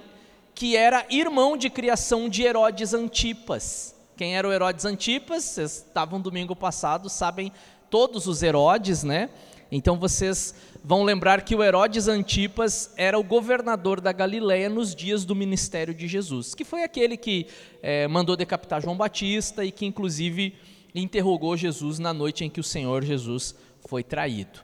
que 0.53 0.77
era 0.77 1.03
irmão 1.09 1.57
de 1.57 1.67
criação 1.67 2.29
de 2.29 2.43
Herodes 2.43 2.93
Antipas. 2.93 3.95
Quem 4.15 4.37
era 4.37 4.47
o 4.47 4.53
Herodes 4.53 4.85
Antipas? 4.85 5.43
Vocês 5.43 5.77
estavam 5.77 6.21
domingo 6.21 6.55
passado, 6.55 7.09
sabem 7.09 7.51
todos 7.89 8.27
os 8.27 8.43
Herodes, 8.43 9.03
né? 9.03 9.27
Então 9.71 9.97
vocês 9.97 10.53
vão 10.83 11.01
lembrar 11.01 11.41
que 11.41 11.55
o 11.55 11.63
Herodes 11.63 12.07
Antipas 12.07 12.93
era 12.97 13.17
o 13.17 13.23
governador 13.23 13.99
da 13.99 14.11
Galiléia 14.11 14.69
nos 14.69 14.93
dias 14.93 15.25
do 15.25 15.35
ministério 15.35 15.95
de 15.95 16.07
Jesus, 16.07 16.53
que 16.53 16.63
foi 16.63 16.83
aquele 16.83 17.17
que 17.17 17.47
é, 17.81 18.07
mandou 18.07 18.35
decapitar 18.35 18.79
João 18.79 18.95
Batista 18.95 19.65
e 19.65 19.71
que 19.71 19.87
inclusive 19.87 20.55
interrogou 20.93 21.55
Jesus 21.55 21.99
na 21.99 22.13
noite 22.13 22.43
em 22.43 22.49
que 22.49 22.59
o 22.59 22.63
Senhor 22.63 23.03
Jesus 23.03 23.55
foi 23.87 24.03
traído. 24.03 24.59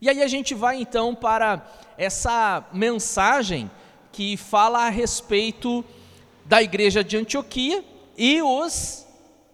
E 0.00 0.08
aí 0.08 0.22
a 0.22 0.28
gente 0.28 0.54
vai 0.54 0.80
então 0.80 1.14
para 1.14 1.66
essa 1.96 2.64
mensagem 2.72 3.70
que 4.12 4.36
fala 4.36 4.86
a 4.86 4.90
respeito 4.90 5.84
da 6.44 6.62
igreja 6.62 7.02
de 7.02 7.16
Antioquia 7.16 7.84
e 8.16 8.40
os 8.42 9.06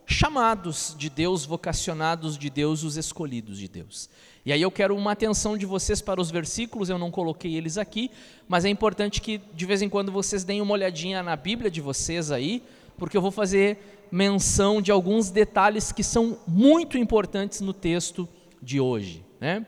chamados 0.07 0.95
de 0.99 1.09
Deus, 1.09 1.45
vocacionados 1.45 2.37
de 2.37 2.51
Deus, 2.51 2.83
os 2.83 2.97
escolhidos 2.97 3.59
de 3.59 3.69
Deus. 3.69 4.09
E 4.45 4.53
aí 4.53 4.61
eu 4.61 4.71
quero 4.71 4.95
uma 4.95 5.13
atenção 5.13 5.57
de 5.57 5.65
vocês 5.65 6.03
para 6.03 6.21
os 6.21 6.31
versículos, 6.31 6.91
eu 6.91 6.99
não 6.99 7.11
coloquei 7.11 7.55
eles 7.55 7.79
aqui, 7.79 8.11
mas 8.47 8.65
é 8.67 8.69
importante 8.69 9.21
que 9.21 9.41
de 9.55 9.65
vez 9.65 9.81
em 9.81 9.89
quando 9.89 10.13
vocês 10.13 10.45
deem 10.45 10.61
uma 10.61 10.75
olhadinha 10.75 11.23
na 11.23 11.35
Bíblia 11.35 11.71
de 11.71 11.81
vocês 11.81 12.31
aí, 12.31 12.63
porque 12.99 13.17
eu 13.17 13.23
vou 13.23 13.31
fazer 13.31 14.07
menção 14.11 14.81
de 14.81 14.93
alguns 14.93 15.31
detalhes 15.31 15.91
que 15.91 16.03
são 16.03 16.39
muito 16.47 16.97
importantes 16.97 17.61
no 17.61 17.73
texto 17.73 18.29
de 18.63 18.81
hoje. 18.81 19.25
Né? 19.41 19.67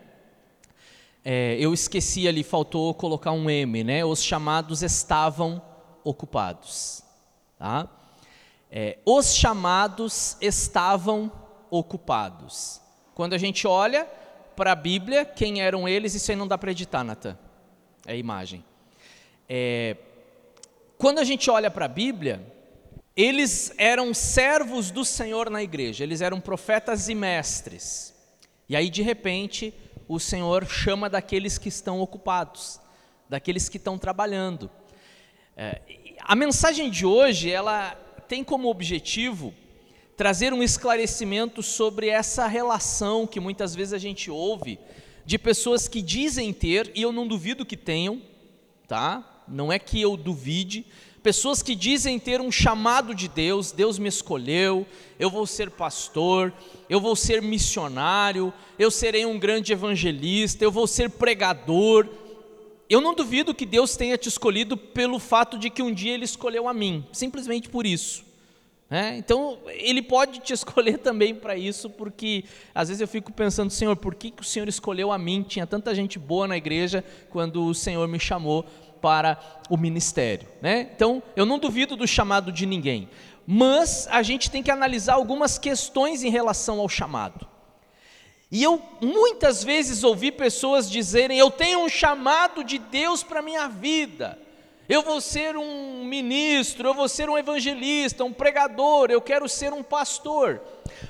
É, 1.25 1.57
eu 1.59 1.75
esqueci 1.75 2.29
ali, 2.29 2.45
faltou 2.45 2.95
colocar 2.95 3.33
um 3.33 3.51
M, 3.51 3.83
né? 3.83 4.05
Os 4.05 4.23
chamados 4.23 4.83
estavam 4.83 5.61
ocupados. 6.05 7.03
Tá? 7.59 7.89
É, 8.71 8.99
os 9.05 9.35
chamados 9.35 10.37
estavam 10.41 11.33
ocupados. 11.71 12.81
Quando 13.15 13.33
a 13.33 13.39
gente 13.39 13.67
olha 13.67 14.07
para 14.55 14.73
a 14.73 14.77
Bíblia, 14.77 15.25
quem 15.25 15.61
eram 15.61 15.89
eles, 15.89 16.15
isso 16.15 16.31
aí 16.31 16.37
não 16.37 16.47
dá 16.47 16.57
para 16.57 16.71
editar, 16.71 17.03
Natan. 17.03 17.37
É 18.07 18.13
a 18.13 18.17
imagem. 18.17 18.65
É, 19.49 19.97
quando 20.97 21.19
a 21.19 21.25
gente 21.25 21.51
olha 21.51 21.71
para 21.71 21.87
a 21.87 21.89
Bíblia, 21.89 22.41
eles 23.17 23.73
eram 23.79 24.13
servos 24.13 24.91
do 24.91 25.05
Senhor 25.05 25.49
na 25.49 25.63
igreja, 25.63 26.05
eles 26.05 26.21
eram 26.21 26.41
profetas 26.41 27.09
e 27.09 27.15
mestres. 27.15 28.15
E 28.69 28.77
aí, 28.77 28.91
de 28.91 29.01
repente, 29.01 29.73
o 30.07 30.21
Senhor 30.21 30.67
chama 30.67 31.09
daqueles 31.09 31.57
que 31.57 31.69
estão 31.69 32.01
ocupados, 32.01 32.79
daqueles 33.29 33.69
que 33.69 33.79
estão 33.79 33.97
trabalhando. 33.97 34.71
É, 35.57 35.81
a 36.21 36.37
mensagem 36.37 36.91
de 36.91 37.07
hoje, 37.07 37.51
ela 37.51 37.95
tem 38.29 38.45
como 38.45 38.69
objetivo 38.69 39.55
trazer 40.17 40.53
um 40.53 40.63
esclarecimento 40.63 41.63
sobre 41.63 42.09
essa 42.09 42.47
relação 42.47 43.27
que 43.27 43.41
muitas 43.41 43.75
vezes 43.75 43.93
a 43.93 43.99
gente 43.99 44.31
ouve 44.31 44.79
de 45.25 45.39
pessoas 45.39 45.89
que 45.89 46.03
dizem 46.03 46.53
ter, 46.53 46.91
e 46.95 47.03
eu 47.03 47.13
não 47.13 47.27
duvido 47.27 47.67
que 47.67 47.77
tenham, 47.77 48.23
tá? 48.87 49.43
Não 49.49 49.73
é 49.73 49.79
que 49.79 50.01
eu 50.01 50.17
duvide, 50.17 50.87
pessoas 51.27 51.61
que 51.61 51.75
dizem 51.75 52.21
ter 52.21 52.41
um 52.41 52.53
chamado 52.53 53.13
de 53.13 53.27
Deus, 53.27 53.73
Deus 53.73 53.99
me 53.99 54.09
escolheu, 54.09 54.87
eu 55.19 55.29
vou 55.29 55.45
ser 55.45 55.71
pastor, 55.71 56.53
eu 56.89 57.01
vou 57.01 57.17
ser 57.17 57.43
missionário, 57.43 58.55
eu 58.79 58.93
serei 58.93 59.27
um 59.27 59.37
grande 59.37 59.73
evangelista, 59.73 60.63
eu 60.63 60.71
vou 60.71 60.87
ser 60.87 61.11
pregador. 61.11 62.07
Eu 62.89 63.01
não 63.01 63.13
duvido 63.13 63.53
que 63.53 63.67
Deus 63.67 63.97
tenha 63.97 64.17
te 64.17 64.29
escolhido 64.29 64.77
pelo 64.77 65.19
fato 65.19 65.59
de 65.59 65.69
que 65.69 65.83
um 65.83 65.93
dia 65.93 66.15
Ele 66.15 66.25
escolheu 66.25 66.69
a 66.69 66.73
mim, 66.73 67.05
simplesmente 67.13 67.69
por 67.69 67.85
isso. 67.85 68.25
É, 68.89 69.17
então, 69.17 69.59
Ele 69.67 70.01
pode 70.01 70.39
te 70.39 70.53
escolher 70.55 70.99
também 70.99 71.35
para 71.35 71.57
isso, 71.57 71.91
porque 71.91 72.45
às 72.73 72.87
vezes 72.87 73.01
eu 73.01 73.09
fico 73.09 73.33
pensando, 73.33 73.71
Senhor, 73.73 73.97
por 73.97 74.15
que, 74.15 74.31
que 74.31 74.43
o 74.43 74.45
Senhor 74.45 74.69
escolheu 74.69 75.11
a 75.11 75.19
mim? 75.19 75.43
Tinha 75.43 75.67
tanta 75.67 75.93
gente 75.93 76.21
boa 76.21 76.47
na 76.47 76.57
igreja 76.57 77.05
quando 77.31 77.65
o 77.65 77.75
Senhor 77.75 78.07
me 78.07 78.21
chamou 78.21 78.65
para 79.07 79.39
o 79.71 79.77
ministério. 79.77 80.49
Né? 80.61 80.91
Então, 80.93 81.23
eu 81.37 81.47
não 81.47 81.61
duvido 81.61 81.95
do 81.95 82.09
chamado 82.09 82.51
de 82.51 82.67
ninguém, 82.67 83.09
mas 83.47 84.09
a 84.11 84.21
gente 84.21 84.51
tem 84.51 84.65
que 84.65 84.71
analisar 84.71 85.15
algumas 85.15 85.59
questões 85.59 86.25
em 86.25 86.29
relação 86.29 86.81
ao 86.81 86.89
chamado. 86.89 87.47
E 88.51 88.65
eu 88.65 88.83
muitas 89.01 89.63
vezes 89.63 90.03
ouvi 90.03 90.33
pessoas 90.33 90.91
dizerem: 90.91 91.39
Eu 91.39 91.53
tenho 91.53 91.85
um 91.85 91.89
chamado 91.89 92.65
de 92.65 92.79
Deus 92.79 93.23
para 93.23 93.39
a 93.39 93.43
minha 93.43 93.69
vida. 93.69 94.37
Eu 94.89 95.03
vou 95.03 95.21
ser 95.21 95.57
um 95.57 96.05
ministro, 96.05 96.89
eu 96.89 96.95
vou 96.95 97.09
ser 97.09 97.31
um 97.31 97.39
evangelista, 97.39 98.25
um 98.25 98.33
pregador, 98.33 99.09
eu 99.11 99.21
quero 99.21 99.49
ser 99.49 99.73
um 99.73 99.85
pastor. 99.85 100.61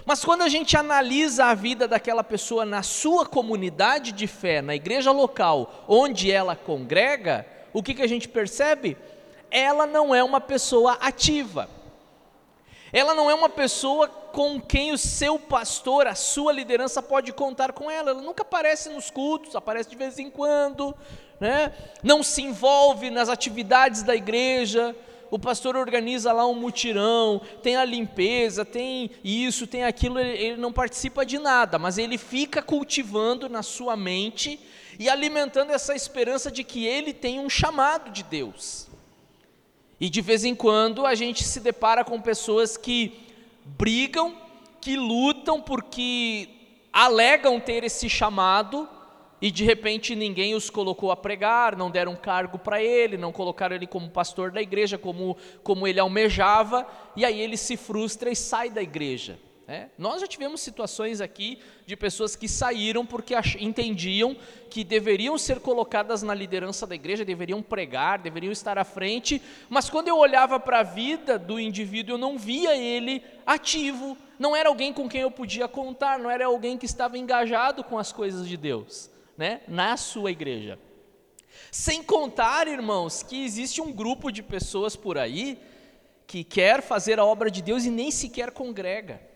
Mas 0.05 0.23
quando 0.23 0.43
a 0.43 0.49
gente 0.49 0.77
analisa 0.77 1.47
a 1.47 1.55
vida 1.55 1.89
daquela 1.89 2.25
pessoa 2.25 2.67
na 2.67 2.83
sua 2.83 3.25
comunidade 3.25 4.13
de 4.13 4.27
fé, 4.27 4.61
na 4.61 4.75
igreja 4.75 5.11
local 5.13 5.85
onde 5.89 6.31
ela 6.31 6.55
congrega, 6.55 7.47
o 7.77 7.83
que, 7.83 7.93
que 7.93 8.03
a 8.03 8.07
gente 8.07 8.27
percebe? 8.27 8.97
Ela 9.51 9.87
não 9.87 10.15
é 10.15 10.25
uma 10.25 10.41
pessoa 10.41 10.95
ativa. 10.95 11.69
Ela 12.91 13.15
não 13.15 13.31
é 13.31 13.35
uma 13.35 13.51
pessoa 13.51 14.09
com 14.09 14.59
quem 14.59 14.93
o 14.93 14.97
seu 14.97 15.39
pastor, 15.39 16.07
a 16.07 16.15
sua 16.15 16.55
liderança 16.55 17.03
pode 17.03 17.35
contar 17.35 17.73
com 17.73 17.91
ela. 17.91 18.13
Ela 18.13 18.23
nunca 18.23 18.41
aparece 18.41 18.89
nos 18.89 19.11
cultos, 19.11 19.55
aparece 19.55 19.91
de 19.91 19.97
vez 19.97 20.19
em 20.19 20.31
quando, 20.31 20.97
né? 21.39 21.71
não 22.03 22.23
se 22.23 22.41
envolve 22.41 23.11
nas 23.11 23.29
atividades 23.29 24.03
da 24.03 24.17
igreja. 24.17 24.97
O 25.31 25.39
pastor 25.39 25.77
organiza 25.77 26.33
lá 26.33 26.47
um 26.47 26.55
mutirão, 26.55 27.43
tem 27.63 27.77
a 27.77 27.85
limpeza, 27.85 28.65
tem 28.65 29.11
isso, 29.23 29.67
tem 29.67 29.85
aquilo, 29.85 30.19
ele, 30.19 30.31
ele 30.31 30.57
não 30.57 30.73
participa 30.73 31.27
de 31.27 31.39
nada, 31.39 31.79
mas 31.79 31.99
ele 31.99 32.17
fica 32.17 32.63
cultivando 32.63 33.51
na 33.51 33.63
sua 33.63 33.99
mente 33.99 34.59
e 34.99 35.09
alimentando 35.09 35.73
essa 35.73 35.95
esperança 35.95 36.51
de 36.51 36.65
que 36.65 36.87
ele 36.87 37.13
tem 37.13 37.41
um 37.41 37.51
chamado 37.51 38.11
de 38.11 38.23
Deus. 38.23 38.89
E 40.01 40.09
de 40.09 40.21
vez 40.21 40.45
em 40.45 40.55
quando 40.55 41.07
a 41.07 41.15
gente 41.15 41.43
se 41.45 41.61
depara 41.61 42.05
com 42.05 42.21
pessoas 42.21 42.77
que 42.77 43.19
brigam, 43.65 44.37
que 44.81 44.97
lutam 44.97 45.61
porque 45.61 46.49
alegam 46.93 47.59
ter 47.59 47.85
esse 47.85 48.09
chamado 48.09 48.89
e 49.41 49.51
de 49.51 49.65
repente 49.65 50.15
ninguém 50.15 50.55
os 50.55 50.71
colocou 50.71 51.11
a 51.11 51.17
pregar, 51.17 51.77
não 51.77 51.91
deram 51.91 52.17
cargo 52.17 52.59
para 52.59 52.83
ele, 52.83 53.17
não 53.17 53.33
colocaram 53.33 53.77
ele 53.77 53.87
como 53.87 54.09
pastor 54.09 54.51
da 54.51 54.63
igreja, 54.63 54.97
como, 54.97 55.37
como 55.63 55.87
ele 55.87 56.01
almejava, 56.01 56.87
e 57.15 57.25
aí 57.25 57.41
ele 57.41 57.57
se 57.57 57.77
frustra 57.77 58.31
e 58.31 58.37
sai 58.37 58.71
da 58.71 58.83
igreja. 58.83 59.39
É, 59.69 59.89
nós 59.99 60.21
já 60.21 60.29
tivemos 60.29 60.61
situações 60.61 61.21
aqui 61.21 61.59
de 61.85 61.97
pessoas 61.97 62.37
que 62.37 62.49
saíram 62.49 63.05
porque 63.05 63.35
entendiam 63.59 64.37
que 64.71 64.85
deveriam 64.85 65.37
ser 65.37 65.59
colocadas 65.59 66.23
na 66.23 66.33
liderança 66.33 66.87
da 66.87 66.95
igreja, 66.95 67.25
deveriam 67.25 67.61
pregar, 67.61 68.21
deveriam 68.21 68.53
estar 68.53 68.79
à 68.79 68.85
frente, 68.85 69.43
mas 69.69 69.91
quando 69.91 70.07
eu 70.07 70.19
olhava 70.19 70.61
para 70.61 70.81
a 70.81 70.83
vida 70.85 71.37
do 71.37 71.59
indivíduo, 71.59 72.15
eu 72.15 72.19
não 72.19 72.39
via 72.39 72.77
ele 72.77 73.25
ativo, 73.45 74.17
não 74.39 74.55
era 74.55 74.69
alguém 74.69 74.93
com 74.93 75.09
quem 75.09 75.23
eu 75.23 75.33
podia 75.33 75.67
contar, 75.67 76.17
não 76.17 76.31
era 76.31 76.47
alguém 76.47 76.79
que 76.79 76.87
estava 76.87 77.19
engajado 77.19 77.83
com 77.83 77.99
as 77.99 78.13
coisas 78.13 78.47
de 78.47 78.57
Deus, 78.57 79.11
né, 79.37 79.63
na 79.67 79.97
sua 79.97 80.31
igreja. 80.31 80.79
Sem 81.73 82.05
contar, 82.05 82.69
irmãos, 82.69 83.21
que 83.21 83.45
existe 83.45 83.81
um 83.81 83.91
grupo 83.91 84.31
de 84.31 84.45
pessoas 84.45 84.95
por 84.95 85.19
aí 85.19 85.59
que 86.25 86.45
quer 86.45 86.83
fazer 86.83 87.19
a 87.19 87.25
obra 87.25 87.51
de 87.51 87.61
Deus 87.63 87.85
e 87.85 87.91
nem 87.91 88.13
sequer 88.13 88.53
congrega. 88.53 89.35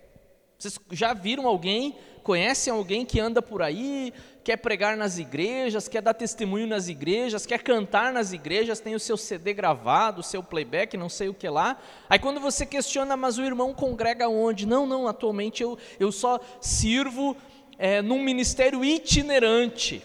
Vocês 0.61 0.79
já 0.93 1.14
viram 1.14 1.47
alguém, 1.47 1.97
conhecem 2.23 2.71
alguém 2.71 3.07
que 3.07 3.19
anda 3.19 3.40
por 3.40 3.62
aí, 3.62 4.12
quer 4.45 4.59
pregar 4.59 4.95
nas 4.95 5.17
igrejas, 5.17 5.88
quer 5.88 6.02
dar 6.02 6.12
testemunho 6.12 6.67
nas 6.67 6.87
igrejas, 6.87 7.47
quer 7.47 7.62
cantar 7.62 8.12
nas 8.12 8.35
igrejas, 8.35 8.79
tem 8.79 8.95
o 8.95 9.00
seu 9.00 9.17
CD 9.17 9.55
gravado, 9.55 10.21
o 10.21 10.23
seu 10.23 10.43
playback, 10.43 10.99
não 10.99 11.09
sei 11.09 11.31
o 11.31 11.35
que 11.35 11.49
lá. 11.49 11.81
Aí 12.11 12.19
quando 12.19 12.38
você 12.40 12.67
questiona, 12.67 13.17
mas 13.17 13.38
o 13.38 13.43
irmão 13.43 13.73
congrega 13.73 14.29
onde? 14.29 14.67
Não, 14.67 14.87
não, 14.87 15.09
atualmente 15.09 15.62
eu, 15.62 15.79
eu 15.99 16.12
só 16.12 16.38
sirvo 16.61 17.35
é, 17.79 18.02
num 18.02 18.23
ministério 18.23 18.85
itinerante. 18.85 20.02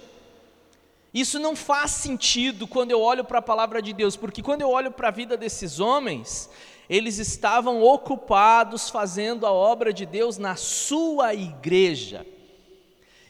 Isso 1.14 1.38
não 1.38 1.54
faz 1.54 1.92
sentido 1.92 2.66
quando 2.66 2.92
eu 2.92 3.02
olho 3.02 3.26
para 3.26 3.40
a 3.40 3.42
palavra 3.42 3.82
de 3.82 3.92
Deus, 3.92 4.16
porque 4.16 4.42
quando 4.42 4.62
eu 4.62 4.70
olho 4.70 4.90
para 4.90 5.10
a 5.10 5.12
vida 5.12 5.36
desses 5.36 5.82
homens, 5.82 6.50
eles 6.90 7.18
estavam 7.18 7.82
ocupados 7.82 8.90
fazendo 8.90 9.46
a 9.46 9.52
obra 9.52 9.92
de 9.92 10.06
Deus 10.06 10.38
na 10.38 10.56
sua 10.56 11.34
igreja. 11.34 12.26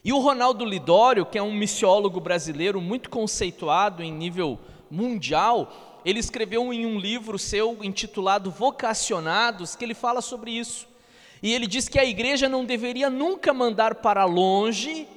E 0.03 0.13
o 0.13 0.19
Ronaldo 0.19 0.63
Lidório, 0.63 1.25
que 1.25 1.37
é 1.37 1.41
um 1.41 1.53
missiólogo 1.53 2.19
brasileiro 2.19 2.79
muito 2.79 3.09
conceituado 3.09 4.03
em 4.03 4.11
nível 4.11 4.59
mundial, 4.91 6.01
ele 6.05 6.19
escreveu 6.19 6.71
em 6.71 6.85
um 6.85 6.99
livro 6.99 7.39
seu 7.39 7.83
intitulado 7.83 8.51
Vocacionados, 8.51 9.75
que 9.75 9.83
ele 9.83 9.95
fala 9.95 10.21
sobre 10.21 10.51
isso. 10.51 10.87
E 11.41 11.51
ele 11.51 11.65
diz 11.65 11.89
que 11.89 11.97
a 11.97 12.05
igreja 12.05 12.47
não 12.47 12.63
deveria 12.63 13.09
nunca 13.09 13.53
mandar 13.53 13.95
para 13.95 14.25
longe 14.25 15.07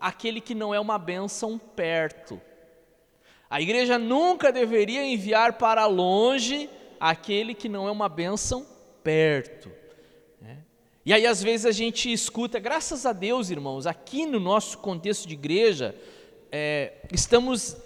aquele 0.00 0.40
que 0.40 0.54
não 0.54 0.72
é 0.72 0.78
uma 0.78 0.98
bênção 0.98 1.58
perto. 1.58 2.40
A 3.50 3.60
igreja 3.60 3.98
nunca 3.98 4.52
deveria 4.52 5.04
enviar 5.04 5.54
para 5.54 5.86
longe 5.86 6.70
aquele 7.00 7.54
que 7.54 7.68
não 7.68 7.86
é 7.86 7.90
uma 7.90 8.08
bênção 8.08 8.66
perto. 9.02 9.70
Né? 10.40 10.58
E 11.04 11.12
aí, 11.12 11.26
às 11.26 11.42
vezes, 11.42 11.66
a 11.66 11.72
gente 11.72 12.12
escuta, 12.12 12.58
graças 12.58 13.06
a 13.06 13.12
Deus, 13.12 13.50
irmãos, 13.50 13.86
aqui 13.86 14.26
no 14.26 14.40
nosso 14.40 14.78
contexto 14.78 15.26
de 15.26 15.34
igreja, 15.34 15.94
é, 16.50 16.92
estamos, 17.12 17.76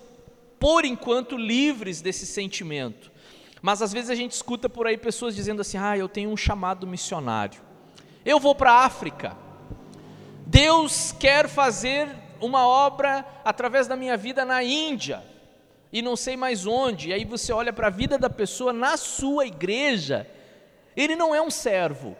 por 0.59 0.85
enquanto, 0.85 1.37
livres 1.37 2.01
desse 2.01 2.27
sentimento. 2.27 3.13
Mas 3.61 3.81
às 3.81 3.93
vezes 3.93 4.11
a 4.11 4.15
gente 4.17 4.33
escuta 4.33 4.69
por 4.69 4.89
aí 4.89 4.99
pessoas 4.99 5.37
dizendo 5.37 5.61
assim: 5.61 5.79
ah, 5.79 5.97
eu 5.97 6.09
tenho 6.09 6.31
um 6.31 6.37
chamado 6.37 6.85
missionário, 6.85 7.63
eu 8.25 8.41
vou 8.41 8.57
para 8.57 8.73
a 8.73 8.85
África, 8.85 9.37
Deus 10.45 11.13
quer 11.13 11.49
fazer 11.49 12.09
uma 12.41 12.67
obra 12.67 13.25
através 13.45 13.87
da 13.87 13.95
minha 13.95 14.17
vida 14.17 14.45
na 14.45 14.65
Índia 14.65 15.32
e 15.93 16.01
não 16.01 16.17
sei 16.17 16.37
mais 16.37 16.67
onde, 16.67 17.11
e 17.11 17.13
aí 17.13 17.25
você 17.25 17.53
olha 17.53 17.73
para 17.73 17.89
a 17.89 17.91
vida 17.91 18.17
da 18.17 18.31
pessoa 18.31 18.73
na 18.73 18.97
sua 18.97 19.47
igreja, 19.47 20.27
ele 20.97 21.15
não 21.15 21.35
é 21.35 21.43
um 21.43 21.51
servo, 21.51 22.17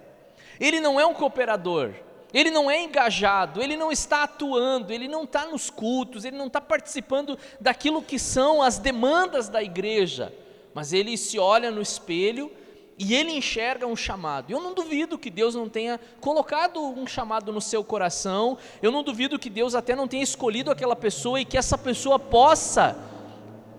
ele 0.61 0.79
não 0.79 1.01
é 1.01 1.07
um 1.07 1.15
cooperador, 1.15 1.93
ele 2.35 2.51
não 2.51 2.71
é 2.71 2.83
engajado, 2.83 3.63
ele 3.63 3.77
não 3.77 3.91
está 3.91 4.25
atuando, 4.25 4.93
ele 4.93 5.09
não 5.09 5.25
está 5.25 5.47
nos 5.47 5.71
cultos, 5.71 6.25
ele 6.25 6.37
não 6.37 6.49
está 6.49 6.61
participando 6.61 7.39
daquilo 7.61 8.03
que 8.03 8.19
são 8.19 8.63
as 8.63 8.79
demandas 8.79 9.49
da 9.49 9.63
igreja, 9.63 10.33
mas 10.75 10.93
ele 10.93 11.17
se 11.17 11.39
olha 11.39 11.71
no 11.71 11.81
espelho 11.81 12.51
e 12.99 13.15
ele 13.15 13.33
enxerga 13.33 13.87
um 13.87 13.97
chamado. 13.97 14.51
Eu 14.51 14.61
não 14.61 14.75
duvido 14.75 15.19
que 15.19 15.31
Deus 15.31 15.55
não 15.55 15.69
tenha 15.69 15.99
colocado 16.21 16.81
um 16.81 17.07
chamado 17.07 17.53
no 17.53 17.61
seu 17.61 17.83
coração, 17.83 18.59
eu 18.83 18.91
não 18.91 19.03
duvido 19.03 19.39
que 19.39 19.51
Deus 19.51 19.75
até 19.75 19.97
não 19.97 20.07
tenha 20.07 20.23
escolhido 20.23 20.71
aquela 20.71 20.97
pessoa 20.97 21.41
e 21.41 21.45
que 21.45 21.59
essa 21.59 21.77
pessoa 21.77 22.19
possa 22.19 23.12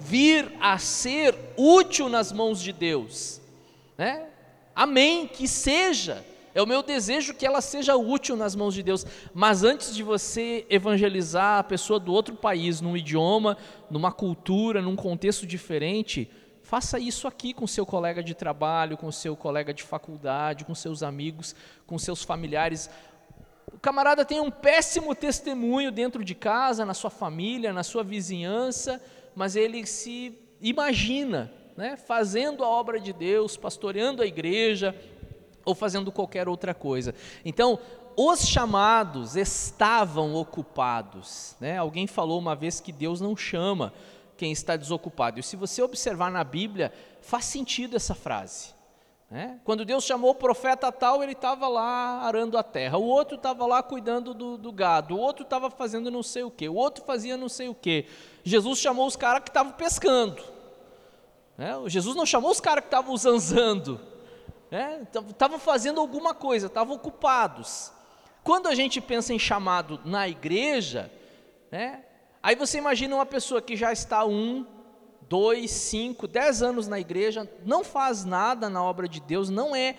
vir 0.03 0.51
a 0.59 0.77
ser 0.77 1.35
útil 1.55 2.09
nas 2.09 2.31
mãos 2.31 2.61
de 2.61 2.73
Deus. 2.73 3.41
Né? 3.97 4.27
Amém, 4.75 5.27
que 5.27 5.47
seja. 5.47 6.25
É 6.53 6.61
o 6.61 6.67
meu 6.67 6.83
desejo 6.83 7.33
que 7.33 7.45
ela 7.45 7.61
seja 7.61 7.95
útil 7.95 8.35
nas 8.35 8.55
mãos 8.55 8.73
de 8.73 8.83
Deus. 8.83 9.05
Mas 9.33 9.63
antes 9.63 9.95
de 9.95 10.03
você 10.03 10.65
evangelizar 10.69 11.59
a 11.59 11.63
pessoa 11.63 11.99
do 11.99 12.13
outro 12.13 12.35
país, 12.35 12.81
num 12.81 12.95
idioma, 12.95 13.57
numa 13.89 14.11
cultura, 14.11 14.81
num 14.81 14.95
contexto 14.95 15.47
diferente, 15.47 16.29
faça 16.61 16.99
isso 16.99 17.27
aqui 17.27 17.53
com 17.53 17.65
seu 17.65 17.85
colega 17.85 18.21
de 18.21 18.35
trabalho, 18.35 18.97
com 18.97 19.11
seu 19.11 19.35
colega 19.35 19.73
de 19.73 19.83
faculdade, 19.83 20.65
com 20.65 20.75
seus 20.75 21.01
amigos, 21.01 21.55
com 21.87 21.97
seus 21.97 22.21
familiares. 22.21 22.89
O 23.73 23.79
camarada 23.79 24.23
tem 24.23 24.39
um 24.39 24.51
péssimo 24.51 25.15
testemunho 25.15 25.91
dentro 25.91 26.23
de 26.23 26.35
casa, 26.35 26.85
na 26.85 26.93
sua 26.93 27.09
família, 27.09 27.73
na 27.73 27.81
sua 27.83 28.03
vizinhança, 28.03 29.01
mas 29.35 29.55
ele 29.55 29.85
se 29.85 30.37
imagina 30.61 31.51
né, 31.75 31.97
fazendo 31.97 32.63
a 32.63 32.67
obra 32.67 32.99
de 32.99 33.11
Deus, 33.11 33.57
pastoreando 33.57 34.21
a 34.21 34.25
igreja 34.25 34.95
ou 35.65 35.73
fazendo 35.73 36.11
qualquer 36.11 36.47
outra 36.47 36.73
coisa. 36.73 37.15
Então, 37.43 37.79
os 38.15 38.45
chamados 38.45 39.35
estavam 39.35 40.35
ocupados. 40.35 41.55
Né? 41.59 41.77
Alguém 41.77 42.05
falou 42.05 42.39
uma 42.39 42.55
vez 42.55 42.79
que 42.79 42.91
Deus 42.91 43.19
não 43.19 43.35
chama 43.35 43.93
quem 44.37 44.51
está 44.51 44.75
desocupado. 44.75 45.39
E 45.39 45.43
se 45.43 45.55
você 45.55 45.81
observar 45.81 46.31
na 46.31 46.43
Bíblia, 46.43 46.91
faz 47.21 47.45
sentido 47.45 47.95
essa 47.95 48.13
frase. 48.13 48.73
Né? 49.33 49.59
Quando 49.63 49.83
Deus 49.83 50.03
chamou 50.03 50.29
o 50.29 50.35
profeta 50.35 50.91
tal, 50.91 51.23
ele 51.23 51.31
estava 51.31 51.67
lá 51.67 52.21
arando 52.21 52.55
a 52.55 52.61
terra, 52.61 52.99
o 52.99 53.03
outro 53.03 53.35
estava 53.35 53.65
lá 53.65 53.81
cuidando 53.81 54.31
do, 54.31 54.59
do, 54.59 54.71
gado, 54.71 55.15
o 55.15 55.17
outro 55.17 55.41
estava 55.41 55.71
fazendo 55.71 56.11
não 56.11 56.21
sei 56.21 56.43
o 56.43 56.51
que, 56.51 56.69
o 56.69 56.75
outro 56.75 57.03
fazia 57.03 57.35
não 57.35 57.49
sei 57.49 57.67
o 57.67 57.73
que. 57.73 58.05
Jesus 58.43 58.77
chamou 58.77 59.07
os 59.07 59.15
caras 59.15 59.41
que 59.41 59.49
estavam 59.49 59.73
pescando. 59.73 60.43
Né? 61.57 61.73
Jesus 61.87 62.15
não 62.15 62.27
chamou 62.27 62.51
os 62.51 62.61
caras 62.61 62.83
que 62.83 62.89
estavam 62.89 63.17
zanzando. 63.17 63.99
Estavam 65.01 65.57
né? 65.57 65.63
fazendo 65.63 65.99
alguma 65.99 66.35
coisa, 66.35 66.67
estavam 66.67 66.95
ocupados. 66.95 67.91
Quando 68.43 68.67
a 68.67 68.75
gente 68.75 69.01
pensa 69.01 69.33
em 69.33 69.39
chamado 69.39 69.99
na 70.05 70.27
igreja, 70.29 71.11
né? 71.71 72.03
aí 72.43 72.55
você 72.55 72.77
imagina 72.77 73.15
uma 73.15 73.25
pessoa 73.25 73.63
que 73.63 73.75
já 73.75 73.91
está 73.91 74.25
um, 74.25 74.63
dois, 75.29 75.71
cinco, 75.71 76.27
dez 76.27 76.61
anos 76.61 76.87
na 76.87 76.99
igreja, 76.99 77.49
não 77.65 77.83
faz 77.83 78.25
nada 78.25 78.69
na 78.69 78.83
obra 78.83 79.07
de 79.07 79.19
Deus, 79.19 79.49
não 79.49 79.75
é 79.75 79.95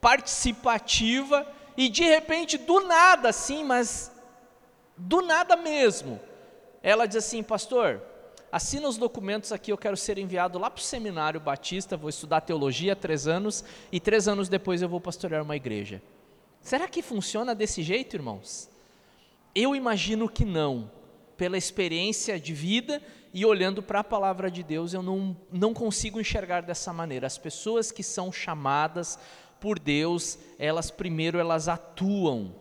participativa, 0.00 1.46
e 1.76 1.88
de 1.88 2.02
repente, 2.02 2.58
do 2.58 2.80
nada 2.80 3.28
assim, 3.28 3.64
mas 3.64 4.12
do 4.96 5.22
nada 5.22 5.56
mesmo, 5.56 6.20
ela 6.82 7.06
diz 7.06 7.16
assim, 7.16 7.42
pastor, 7.42 8.02
assina 8.50 8.88
os 8.88 8.98
documentos 8.98 9.52
aqui, 9.52 9.72
eu 9.72 9.78
quero 9.78 9.96
ser 9.96 10.18
enviado 10.18 10.58
lá 10.58 10.68
para 10.68 10.80
o 10.80 10.84
seminário 10.84 11.40
batista, 11.40 11.96
vou 11.96 12.10
estudar 12.10 12.40
teologia 12.42 12.94
três 12.94 13.26
anos, 13.26 13.64
e 13.90 13.98
três 13.98 14.28
anos 14.28 14.48
depois 14.48 14.82
eu 14.82 14.88
vou 14.88 15.00
pastorear 15.00 15.42
uma 15.42 15.56
igreja. 15.56 16.02
Será 16.60 16.86
que 16.86 17.02
funciona 17.02 17.54
desse 17.54 17.82
jeito, 17.82 18.14
irmãos? 18.14 18.68
Eu 19.54 19.74
imagino 19.74 20.28
que 20.28 20.44
não, 20.44 20.90
pela 21.36 21.58
experiência 21.58 22.38
de 22.38 22.52
vida 22.52 23.02
e 23.34 23.46
olhando 23.46 23.82
para 23.82 24.00
a 24.00 24.04
palavra 24.04 24.50
de 24.50 24.62
Deus, 24.62 24.92
eu 24.92 25.02
não, 25.02 25.36
não 25.50 25.72
consigo 25.72 26.20
enxergar 26.20 26.62
dessa 26.62 26.92
maneira. 26.92 27.26
As 27.26 27.38
pessoas 27.38 27.90
que 27.90 28.02
são 28.02 28.30
chamadas 28.30 29.18
por 29.58 29.78
Deus, 29.78 30.38
elas 30.58 30.90
primeiro 30.90 31.38
elas 31.38 31.66
atuam 31.68 32.54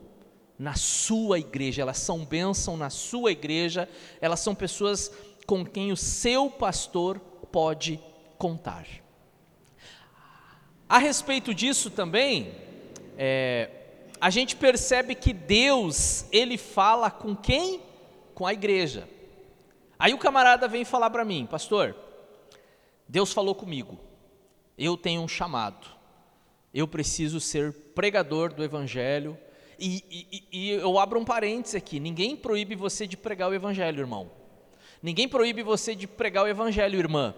na 0.58 0.76
sua 0.76 1.40
igreja, 1.40 1.82
elas 1.82 1.98
são 1.98 2.24
bênção 2.24 2.78
na 2.78 2.90
sua 2.90 3.32
igreja, 3.32 3.90
elas 4.22 4.40
são 4.40 4.56
pessoas 4.56 5.12
com 5.46 5.66
quem 5.66 5.92
o 5.92 5.98
seu 5.98 6.50
pastor 6.50 7.20
pode 7.52 8.00
contar. 8.38 8.86
A 10.88 10.98
respeito 11.00 11.54
disso 11.54 11.90
também, 11.90 12.54
é, 13.18 13.70
a 14.22 14.30
gente 14.30 14.56
percebe 14.56 15.16
que 15.16 15.34
Deus, 15.34 16.26
ele 16.32 16.58
fala 16.58 17.10
com 17.10 17.36
quem? 17.36 17.82
Com 18.36 18.46
a 18.46 18.54
igreja. 18.54 19.08
Aí 20.02 20.16
o 20.16 20.18
camarada 20.18 20.68
vem 20.68 20.84
falar 20.84 21.12
para 21.12 21.24
mim, 21.24 21.46
pastor, 21.46 21.96
Deus 23.08 23.32
falou 23.32 23.54
comigo, 23.54 24.00
eu 24.76 24.98
tenho 24.98 25.22
um 25.22 25.28
chamado, 25.28 25.86
eu 26.74 26.88
preciso 26.88 27.40
ser 27.40 27.72
pregador 27.94 28.52
do 28.52 28.64
evangelho, 28.64 29.38
e, 29.78 30.04
e, 30.10 30.44
e, 30.52 30.70
eu 30.72 30.98
abro 30.98 31.20
um 31.20 31.24
parênteses 31.24 31.76
aqui: 31.76 32.00
ninguém 32.00 32.36
proíbe 32.36 32.76
você 32.76 33.06
de 33.06 33.16
pregar 33.18 33.50
o 33.50 33.54
Evangelho, 33.54 34.00
irmão. 34.00 34.30
Ninguém 35.02 35.28
proíbe 35.28 35.64
você 35.64 35.96
de 35.96 36.06
pregar 36.06 36.44
o 36.44 36.48
Evangelho, 36.48 37.00
irmã. 37.00 37.34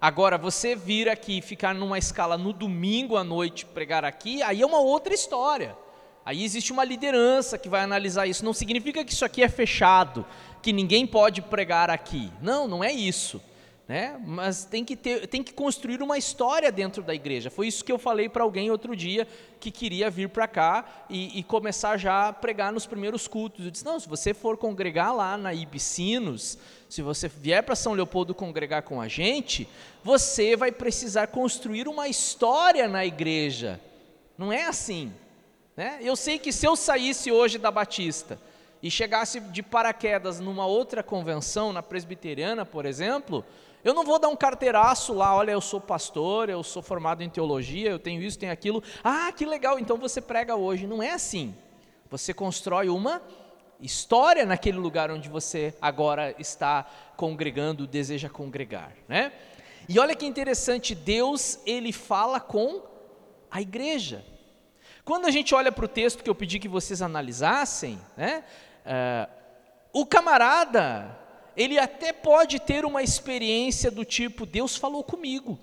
Agora, 0.00 0.38
você 0.38 0.74
vir 0.74 1.06
aqui 1.06 1.38
e 1.38 1.42
ficar 1.42 1.74
numa 1.74 1.98
escala 1.98 2.38
no 2.38 2.50
domingo 2.50 3.14
à 3.14 3.22
noite 3.22 3.66
pregar 3.66 4.06
aqui, 4.06 4.42
aí 4.42 4.62
é 4.62 4.66
uma 4.66 4.80
outra 4.80 5.12
história. 5.12 5.76
Aí 6.24 6.44
existe 6.44 6.72
uma 6.72 6.84
liderança 6.84 7.58
que 7.58 7.68
vai 7.68 7.82
analisar 7.82 8.26
isso. 8.26 8.44
Não 8.44 8.52
significa 8.52 9.04
que 9.04 9.12
isso 9.12 9.24
aqui 9.24 9.42
é 9.42 9.48
fechado, 9.48 10.24
que 10.62 10.72
ninguém 10.72 11.06
pode 11.06 11.42
pregar 11.42 11.90
aqui. 11.90 12.30
Não, 12.40 12.68
não 12.68 12.82
é 12.84 12.92
isso 12.92 13.40
né? 13.92 14.18
Mas 14.24 14.64
tem 14.64 14.84
que 14.84 14.96
ter, 14.96 15.26
tem 15.26 15.42
que 15.42 15.52
construir 15.52 16.02
uma 16.02 16.16
história 16.16 16.70
dentro 16.70 17.02
da 17.02 17.14
igreja. 17.14 17.50
Foi 17.50 17.66
isso 17.66 17.84
que 17.84 17.92
eu 17.92 17.98
falei 17.98 18.28
para 18.28 18.42
alguém 18.42 18.70
outro 18.70 18.94
dia 18.94 19.28
que 19.60 19.70
queria 19.70 20.08
vir 20.08 20.28
para 20.28 20.48
cá 20.48 21.04
e, 21.10 21.38
e, 21.38 21.42
começar 21.42 21.96
já 21.96 22.28
a 22.28 22.32
pregar 22.32 22.72
nos 22.72 22.86
primeiros 22.86 23.28
cultos. 23.28 23.64
Eu 23.64 23.70
disse 23.70 23.84
não, 23.84 23.98
se 23.98 24.08
você 24.08 24.32
for 24.32 24.56
congregar 24.56 25.14
lá 25.14 25.36
na 25.36 25.52
Ibicinos, 25.52 26.56
se 26.88 27.02
você 27.02 27.28
vier 27.28 27.62
para 27.62 27.76
São 27.76 27.92
Leopoldo 27.92 28.34
congregar 28.34 28.82
com 28.82 29.00
a 29.00 29.08
gente, 29.08 29.68
você 30.02 30.56
vai 30.56 30.72
precisar 30.72 31.26
construir 31.26 31.86
uma 31.86 32.08
história 32.08 32.88
na 32.88 33.04
igreja. 33.04 33.80
Não 34.38 34.52
é 34.52 34.64
assim, 34.64 35.12
né? 35.76 35.98
Eu 36.00 36.16
sei 36.16 36.38
que 36.38 36.52
se 36.52 36.66
eu 36.66 36.76
saísse 36.76 37.30
hoje 37.30 37.58
da 37.58 37.70
Batista 37.70 38.38
e 38.82 38.90
chegasse 38.90 39.38
de 39.40 39.62
paraquedas 39.62 40.40
numa 40.40 40.66
outra 40.66 41.02
convenção, 41.02 41.72
na 41.72 41.82
presbiteriana, 41.82 42.66
por 42.66 42.84
exemplo, 42.84 43.44
eu 43.84 43.94
não 43.94 44.04
vou 44.04 44.18
dar 44.18 44.28
um 44.28 44.36
carteiraço 44.36 45.12
lá, 45.12 45.34
olha, 45.34 45.52
eu 45.52 45.60
sou 45.60 45.80
pastor, 45.80 46.48
eu 46.48 46.62
sou 46.62 46.82
formado 46.82 47.22
em 47.22 47.28
teologia, 47.28 47.90
eu 47.90 47.98
tenho 47.98 48.22
isso, 48.22 48.38
tenho 48.38 48.52
aquilo. 48.52 48.82
Ah, 49.02 49.32
que 49.32 49.44
legal, 49.44 49.78
então 49.78 49.96
você 49.96 50.20
prega 50.20 50.54
hoje. 50.54 50.86
Não 50.86 51.02
é 51.02 51.10
assim. 51.10 51.54
Você 52.08 52.32
constrói 52.32 52.88
uma 52.88 53.20
história 53.80 54.46
naquele 54.46 54.78
lugar 54.78 55.10
onde 55.10 55.28
você 55.28 55.74
agora 55.80 56.34
está 56.38 56.86
congregando, 57.16 57.86
deseja 57.86 58.28
congregar, 58.28 58.92
né? 59.08 59.32
E 59.88 59.98
olha 59.98 60.14
que 60.14 60.24
interessante, 60.24 60.94
Deus, 60.94 61.58
ele 61.66 61.92
fala 61.92 62.38
com 62.38 62.82
a 63.50 63.60
igreja. 63.60 64.24
Quando 65.04 65.26
a 65.26 65.30
gente 65.32 65.52
olha 65.52 65.72
para 65.72 65.84
o 65.84 65.88
texto 65.88 66.22
que 66.22 66.30
eu 66.30 66.34
pedi 66.34 66.60
que 66.60 66.68
vocês 66.68 67.02
analisassem, 67.02 67.98
né? 68.16 68.44
Uh, 68.84 69.30
o 69.92 70.06
camarada, 70.06 71.16
ele 71.56 71.78
até 71.78 72.12
pode 72.12 72.60
ter 72.60 72.84
uma 72.84 73.02
experiência 73.02 73.90
do 73.90 74.04
tipo: 74.04 74.46
Deus 74.46 74.76
falou 74.76 75.04
comigo. 75.04 75.58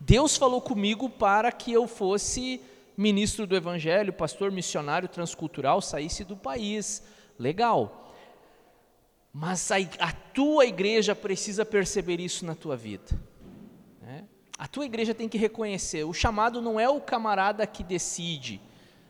Deus 0.00 0.36
falou 0.36 0.60
comigo 0.60 1.08
para 1.08 1.50
que 1.52 1.72
eu 1.72 1.86
fosse 1.86 2.60
ministro 2.96 3.46
do 3.46 3.56
Evangelho, 3.56 4.12
pastor 4.12 4.52
missionário 4.52 5.08
transcultural, 5.08 5.80
saísse 5.80 6.24
do 6.24 6.36
país. 6.36 7.02
Legal. 7.38 8.12
Mas 9.32 9.70
a, 9.72 9.76
a 9.98 10.12
tua 10.12 10.66
igreja 10.66 11.14
precisa 11.14 11.64
perceber 11.64 12.20
isso 12.20 12.44
na 12.44 12.54
tua 12.54 12.76
vida. 12.76 13.20
Né? 14.00 14.24
A 14.58 14.68
tua 14.68 14.84
igreja 14.84 15.14
tem 15.14 15.28
que 15.28 15.38
reconhecer: 15.38 16.04
o 16.04 16.12
chamado 16.12 16.60
não 16.60 16.78
é 16.78 16.88
o 16.88 17.00
camarada 17.00 17.66
que 17.66 17.82
decide 17.82 18.60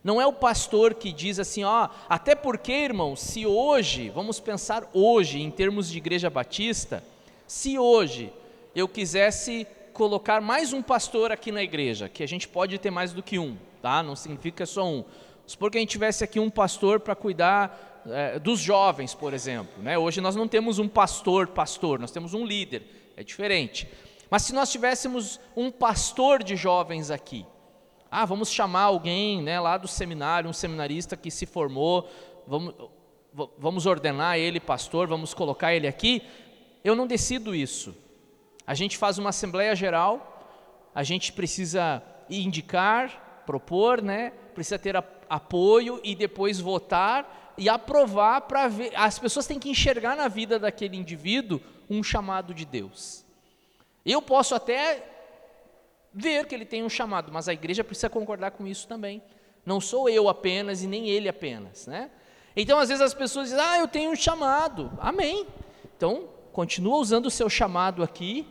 não 0.04 0.20
é 0.20 0.26
o 0.26 0.32
pastor 0.34 0.92
que 0.92 1.10
diz 1.10 1.38
assim, 1.38 1.64
ó, 1.64 1.88
até 2.06 2.34
porque, 2.34 2.72
irmão, 2.72 3.16
se 3.16 3.46
hoje, 3.46 4.10
vamos 4.10 4.38
pensar 4.38 4.86
hoje, 4.92 5.40
em 5.40 5.50
termos 5.50 5.90
de 5.90 5.96
igreja 5.96 6.28
batista, 6.28 7.02
se 7.46 7.78
hoje 7.78 8.30
eu 8.76 8.86
quisesse 8.86 9.66
colocar 9.94 10.42
mais 10.42 10.74
um 10.74 10.82
pastor 10.82 11.32
aqui 11.32 11.50
na 11.50 11.62
igreja, 11.62 12.06
que 12.06 12.22
a 12.22 12.28
gente 12.28 12.46
pode 12.46 12.76
ter 12.78 12.90
mais 12.90 13.14
do 13.14 13.22
que 13.22 13.38
um, 13.38 13.56
tá? 13.80 14.02
Não 14.02 14.14
significa 14.14 14.58
que 14.58 14.62
é 14.62 14.66
só 14.66 14.86
um. 14.86 15.04
Supor 15.46 15.70
que 15.70 15.78
a 15.78 15.80
gente 15.80 15.90
tivesse 15.90 16.22
aqui 16.22 16.38
um 16.38 16.50
pastor 16.50 17.00
para 17.00 17.14
cuidar 17.14 18.02
é, 18.06 18.38
dos 18.38 18.60
jovens, 18.60 19.14
por 19.14 19.32
exemplo. 19.32 19.82
Né? 19.82 19.96
Hoje 19.96 20.20
nós 20.20 20.36
não 20.36 20.46
temos 20.46 20.78
um 20.78 20.88
pastor, 20.88 21.46
pastor, 21.46 21.98
nós 21.98 22.10
temos 22.10 22.34
um 22.34 22.44
líder, 22.44 22.82
é 23.16 23.24
diferente. 23.24 23.88
Mas 24.28 24.42
se 24.42 24.52
nós 24.52 24.70
tivéssemos 24.70 25.40
um 25.56 25.70
pastor 25.70 26.42
de 26.42 26.56
jovens 26.56 27.10
aqui, 27.10 27.46
ah, 28.16 28.24
vamos 28.24 28.48
chamar 28.48 28.82
alguém 28.82 29.42
né, 29.42 29.58
lá 29.58 29.76
do 29.76 29.88
seminário, 29.88 30.48
um 30.48 30.52
seminarista 30.52 31.16
que 31.16 31.32
se 31.32 31.46
formou, 31.46 32.08
vamos, 32.46 32.72
vamos 33.58 33.86
ordenar 33.86 34.38
ele 34.38 34.60
pastor, 34.60 35.08
vamos 35.08 35.34
colocar 35.34 35.74
ele 35.74 35.88
aqui. 35.88 36.22
Eu 36.84 36.94
não 36.94 37.08
decido 37.08 37.52
isso. 37.56 37.92
A 38.64 38.72
gente 38.72 38.96
faz 38.96 39.18
uma 39.18 39.30
assembleia 39.30 39.74
geral, 39.74 40.48
a 40.94 41.02
gente 41.02 41.32
precisa 41.32 42.00
indicar, 42.30 43.42
propor, 43.44 44.00
né, 44.00 44.32
precisa 44.54 44.78
ter 44.78 44.94
apoio 45.28 46.00
e 46.04 46.14
depois 46.14 46.60
votar 46.60 47.52
e 47.58 47.68
aprovar 47.68 48.42
para 48.42 48.68
ver. 48.68 48.92
As 48.94 49.18
pessoas 49.18 49.44
têm 49.44 49.58
que 49.58 49.68
enxergar 49.68 50.16
na 50.16 50.28
vida 50.28 50.56
daquele 50.56 50.96
indivíduo 50.96 51.60
um 51.90 52.00
chamado 52.00 52.54
de 52.54 52.64
Deus. 52.64 53.24
Eu 54.06 54.22
posso 54.22 54.54
até 54.54 55.13
ver 56.14 56.46
que 56.46 56.54
ele 56.54 56.64
tem 56.64 56.84
um 56.84 56.88
chamado, 56.88 57.32
mas 57.32 57.48
a 57.48 57.52
igreja 57.52 57.82
precisa 57.82 58.08
concordar 58.08 58.52
com 58.52 58.66
isso 58.66 58.86
também. 58.86 59.20
Não 59.66 59.80
sou 59.80 60.08
eu 60.08 60.28
apenas 60.28 60.82
e 60.82 60.86
nem 60.86 61.08
ele 61.08 61.28
apenas, 61.28 61.86
né? 61.86 62.10
Então, 62.56 62.78
às 62.78 62.88
vezes 62.88 63.02
as 63.02 63.14
pessoas 63.14 63.48
dizem: 63.48 63.64
"Ah, 63.64 63.78
eu 63.78 63.88
tenho 63.88 64.12
um 64.12 64.16
chamado". 64.16 64.92
Amém. 65.00 65.46
Então, 65.96 66.28
continua 66.52 66.98
usando 66.98 67.26
o 67.26 67.30
seu 67.30 67.48
chamado 67.50 68.02
aqui, 68.02 68.46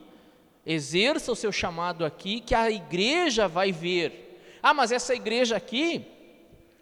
exerça 0.66 1.32
o 1.32 1.36
seu 1.36 1.52
chamado 1.52 2.04
aqui, 2.04 2.42
que 2.42 2.54
a 2.54 2.70
igreja 2.70 3.48
vai 3.48 3.72
ver. 3.72 4.58
Ah, 4.62 4.74
mas 4.74 4.92
essa 4.92 5.14
igreja 5.14 5.56
aqui 5.56 6.06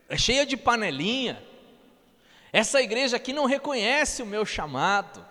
é 0.09 0.17
cheia 0.17 0.45
de 0.45 0.57
panelinha. 0.57 1.41
Essa 2.51 2.81
igreja 2.81 3.17
aqui 3.17 3.31
não 3.33 3.45
reconhece 3.45 4.21
o 4.21 4.25
meu 4.25 4.45
chamado. 4.45 5.25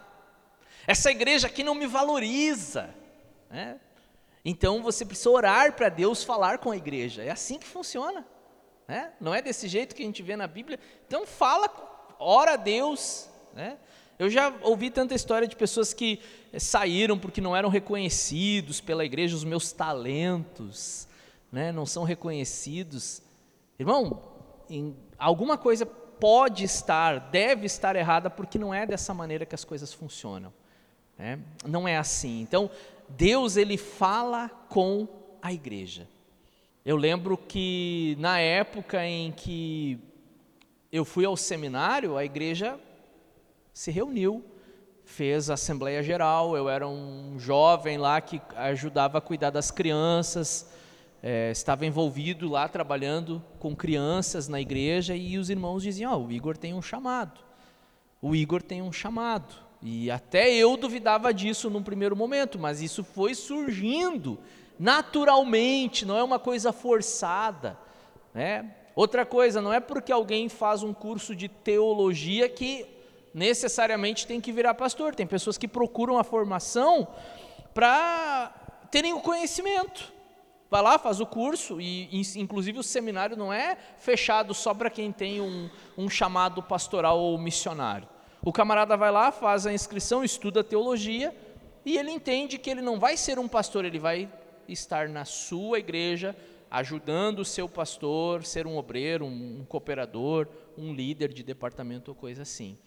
Essa 0.86 1.10
igreja 1.10 1.46
aqui 1.46 1.62
não 1.62 1.74
me 1.74 1.86
valoriza. 1.86 2.94
Né? 3.50 3.78
Então 4.44 4.82
você 4.82 5.04
precisa 5.04 5.30
orar 5.30 5.74
para 5.74 5.88
Deus 5.88 6.24
falar 6.24 6.58
com 6.58 6.70
a 6.70 6.76
igreja. 6.76 7.22
É 7.22 7.30
assim 7.30 7.58
que 7.58 7.66
funciona. 7.66 8.26
Né? 8.88 9.12
Não 9.20 9.34
é 9.34 9.42
desse 9.42 9.68
jeito 9.68 9.94
que 9.94 10.02
a 10.02 10.06
gente 10.06 10.22
vê 10.22 10.36
na 10.36 10.46
Bíblia. 10.46 10.78
Então 11.06 11.26
fala, 11.26 11.68
ora 12.18 12.54
a 12.54 12.56
Deus. 12.56 13.28
Né? 13.54 13.76
Eu 14.18 14.28
já 14.30 14.52
ouvi 14.62 14.90
tanta 14.90 15.14
história 15.14 15.46
de 15.46 15.56
pessoas 15.56 15.92
que 15.92 16.20
saíram 16.58 17.18
porque 17.18 17.40
não 17.40 17.56
eram 17.56 17.68
reconhecidos 17.68 18.80
pela 18.80 19.04
igreja, 19.04 19.36
os 19.36 19.44
meus 19.44 19.72
talentos 19.72 21.08
né? 21.50 21.72
não 21.72 21.86
são 21.86 22.04
reconhecidos. 22.04 23.22
Irmão, 23.78 24.22
alguma 25.18 25.56
coisa 25.58 25.84
pode 25.86 26.64
estar, 26.64 27.30
deve 27.30 27.66
estar 27.66 27.96
errada, 27.96 28.28
porque 28.28 28.58
não 28.58 28.72
é 28.74 28.86
dessa 28.86 29.14
maneira 29.14 29.46
que 29.46 29.54
as 29.54 29.64
coisas 29.64 29.92
funcionam. 29.92 30.52
Né? 31.18 31.38
Não 31.66 31.88
é 31.88 31.96
assim. 31.96 32.40
Então, 32.40 32.70
Deus 33.16 33.56
ele 33.56 33.76
fala 33.76 34.48
com 34.68 35.08
a 35.42 35.52
igreja. 35.52 36.08
Eu 36.84 36.96
lembro 36.96 37.36
que 37.36 38.16
na 38.18 38.38
época 38.38 39.04
em 39.04 39.32
que 39.32 39.98
eu 40.90 41.04
fui 41.04 41.24
ao 41.24 41.36
seminário, 41.36 42.16
a 42.16 42.24
igreja 42.24 42.78
se 43.72 43.90
reuniu, 43.90 44.44
fez 45.04 45.50
a 45.50 45.54
assembleia 45.54 46.02
geral. 46.02 46.56
Eu 46.56 46.68
era 46.68 46.88
um 46.88 47.38
jovem 47.38 47.98
lá 47.98 48.20
que 48.20 48.40
ajudava 48.56 49.18
a 49.18 49.20
cuidar 49.20 49.50
das 49.50 49.70
crianças, 49.70 50.70
é, 51.22 51.50
estava 51.50 51.84
envolvido 51.84 52.48
lá 52.48 52.66
trabalhando 52.66 53.44
com 53.58 53.76
crianças 53.76 54.48
na 54.48 54.60
igreja 54.60 55.14
e 55.14 55.36
os 55.36 55.50
irmãos 55.50 55.82
diziam: 55.82 56.12
oh, 56.12 56.26
o 56.26 56.32
Igor 56.32 56.56
tem 56.56 56.72
um 56.72 56.80
chamado, 56.80 57.40
o 58.22 58.34
Igor 58.34 58.62
tem 58.62 58.80
um 58.80 58.92
chamado. 58.92 59.69
E 59.82 60.10
até 60.10 60.50
eu 60.52 60.76
duvidava 60.76 61.32
disso 61.32 61.70
num 61.70 61.82
primeiro 61.82 62.14
momento, 62.14 62.58
mas 62.58 62.82
isso 62.82 63.02
foi 63.02 63.34
surgindo 63.34 64.38
naturalmente, 64.78 66.06
não 66.06 66.16
é 66.16 66.22
uma 66.22 66.38
coisa 66.38 66.72
forçada. 66.72 67.78
Né? 68.32 68.74
Outra 68.94 69.26
coisa, 69.26 69.60
não 69.60 69.72
é 69.72 69.78
porque 69.78 70.10
alguém 70.10 70.48
faz 70.48 70.82
um 70.82 70.94
curso 70.94 71.36
de 71.36 71.48
teologia 71.48 72.48
que 72.48 72.86
necessariamente 73.34 74.26
tem 74.26 74.40
que 74.40 74.50
virar 74.50 74.74
pastor. 74.74 75.14
Tem 75.14 75.26
pessoas 75.26 75.58
que 75.58 75.68
procuram 75.68 76.18
a 76.18 76.24
formação 76.24 77.06
para 77.74 78.54
terem 78.90 79.12
o 79.12 79.20
conhecimento. 79.20 80.12
Vai 80.70 80.82
lá, 80.82 80.98
faz 80.98 81.20
o 81.20 81.26
curso, 81.26 81.80
e 81.80 82.08
inclusive 82.36 82.78
o 82.78 82.82
seminário 82.82 83.36
não 83.36 83.52
é 83.52 83.76
fechado 83.98 84.54
só 84.54 84.72
para 84.72 84.88
quem 84.88 85.10
tem 85.10 85.40
um, 85.40 85.68
um 85.98 86.08
chamado 86.08 86.62
pastoral 86.62 87.18
ou 87.18 87.36
missionário. 87.36 88.08
O 88.42 88.52
camarada 88.52 88.96
vai 88.96 89.10
lá, 89.10 89.30
faz 89.30 89.66
a 89.66 89.72
inscrição, 89.72 90.24
estuda 90.24 90.64
teologia, 90.64 91.34
e 91.84 91.98
ele 91.98 92.10
entende 92.10 92.58
que 92.58 92.70
ele 92.70 92.80
não 92.80 92.98
vai 92.98 93.16
ser 93.16 93.38
um 93.38 93.48
pastor, 93.48 93.84
ele 93.84 93.98
vai 93.98 94.30
estar 94.66 95.08
na 95.08 95.24
sua 95.24 95.78
igreja, 95.78 96.34
ajudando 96.70 97.40
o 97.40 97.44
seu 97.44 97.68
pastor, 97.68 98.44
ser 98.44 98.66
um 98.66 98.78
obreiro, 98.78 99.26
um, 99.26 99.60
um 99.60 99.64
cooperador, 99.64 100.46
um 100.78 100.94
líder 100.94 101.32
de 101.32 101.42
departamento 101.42 102.10
ou 102.10 102.14
coisa 102.14 102.42
assim. 102.42 102.78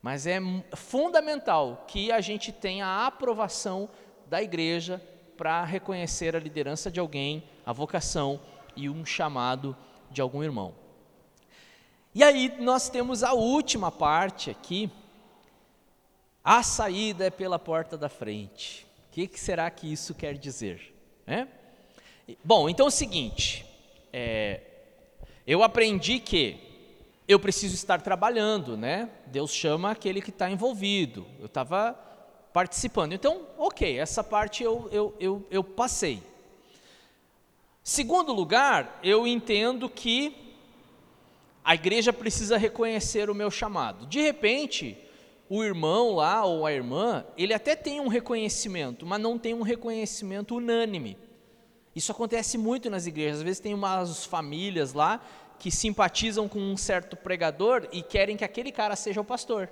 Mas 0.00 0.26
é 0.26 0.38
fundamental 0.74 1.84
que 1.88 2.12
a 2.12 2.20
gente 2.20 2.52
tenha 2.52 2.86
a 2.86 3.06
aprovação 3.06 3.88
da 4.28 4.42
igreja 4.42 5.02
para 5.36 5.64
reconhecer 5.64 6.36
a 6.36 6.40
liderança 6.40 6.90
de 6.90 7.00
alguém, 7.00 7.44
a 7.64 7.72
vocação 7.72 8.40
e 8.76 8.88
um 8.88 9.04
chamado 9.04 9.76
de 10.10 10.20
algum 10.20 10.42
irmão. 10.42 10.81
E 12.14 12.22
aí 12.22 12.54
nós 12.58 12.90
temos 12.90 13.22
a 13.22 13.32
última 13.32 13.90
parte 13.90 14.50
aqui. 14.50 14.90
A 16.44 16.62
saída 16.62 17.26
é 17.26 17.30
pela 17.30 17.58
porta 17.58 17.96
da 17.96 18.08
frente. 18.08 18.86
O 19.08 19.12
que, 19.12 19.26
que 19.26 19.40
será 19.40 19.70
que 19.70 19.90
isso 19.90 20.14
quer 20.14 20.36
dizer? 20.36 20.94
É? 21.26 21.46
Bom, 22.44 22.68
então 22.68 22.86
é 22.86 22.88
o 22.88 22.90
seguinte: 22.90 23.64
é, 24.12 24.60
eu 25.46 25.62
aprendi 25.62 26.18
que 26.18 26.60
eu 27.26 27.40
preciso 27.40 27.74
estar 27.74 28.02
trabalhando, 28.02 28.76
né? 28.76 29.08
Deus 29.26 29.54
chama 29.54 29.90
aquele 29.90 30.20
que 30.20 30.30
está 30.30 30.50
envolvido. 30.50 31.26
Eu 31.38 31.46
estava 31.46 31.92
participando. 32.52 33.14
Então, 33.14 33.46
ok, 33.56 33.98
essa 33.98 34.22
parte 34.22 34.62
eu, 34.62 34.88
eu, 34.92 35.16
eu, 35.18 35.46
eu 35.50 35.64
passei. 35.64 36.22
Segundo 37.82 38.32
lugar, 38.32 39.00
eu 39.02 39.26
entendo 39.26 39.88
que 39.88 40.41
a 41.64 41.74
igreja 41.74 42.12
precisa 42.12 42.56
reconhecer 42.56 43.30
o 43.30 43.34
meu 43.34 43.50
chamado. 43.50 44.06
De 44.06 44.20
repente, 44.20 44.98
o 45.48 45.62
irmão 45.62 46.14
lá 46.14 46.44
ou 46.44 46.66
a 46.66 46.72
irmã, 46.72 47.24
ele 47.36 47.54
até 47.54 47.76
tem 47.76 48.00
um 48.00 48.08
reconhecimento, 48.08 49.04
mas 49.06 49.20
não 49.20 49.38
tem 49.38 49.54
um 49.54 49.62
reconhecimento 49.62 50.56
unânime. 50.56 51.16
Isso 51.94 52.10
acontece 52.10 52.56
muito 52.56 52.88
nas 52.88 53.06
igrejas. 53.06 53.38
Às 53.38 53.42
vezes 53.42 53.60
tem 53.60 53.74
umas 53.74 54.24
famílias 54.24 54.92
lá 54.92 55.20
que 55.58 55.70
simpatizam 55.70 56.48
com 56.48 56.58
um 56.58 56.76
certo 56.76 57.16
pregador 57.16 57.86
e 57.92 58.02
querem 58.02 58.36
que 58.36 58.44
aquele 58.44 58.72
cara 58.72 58.96
seja 58.96 59.20
o 59.20 59.24
pastor. 59.24 59.70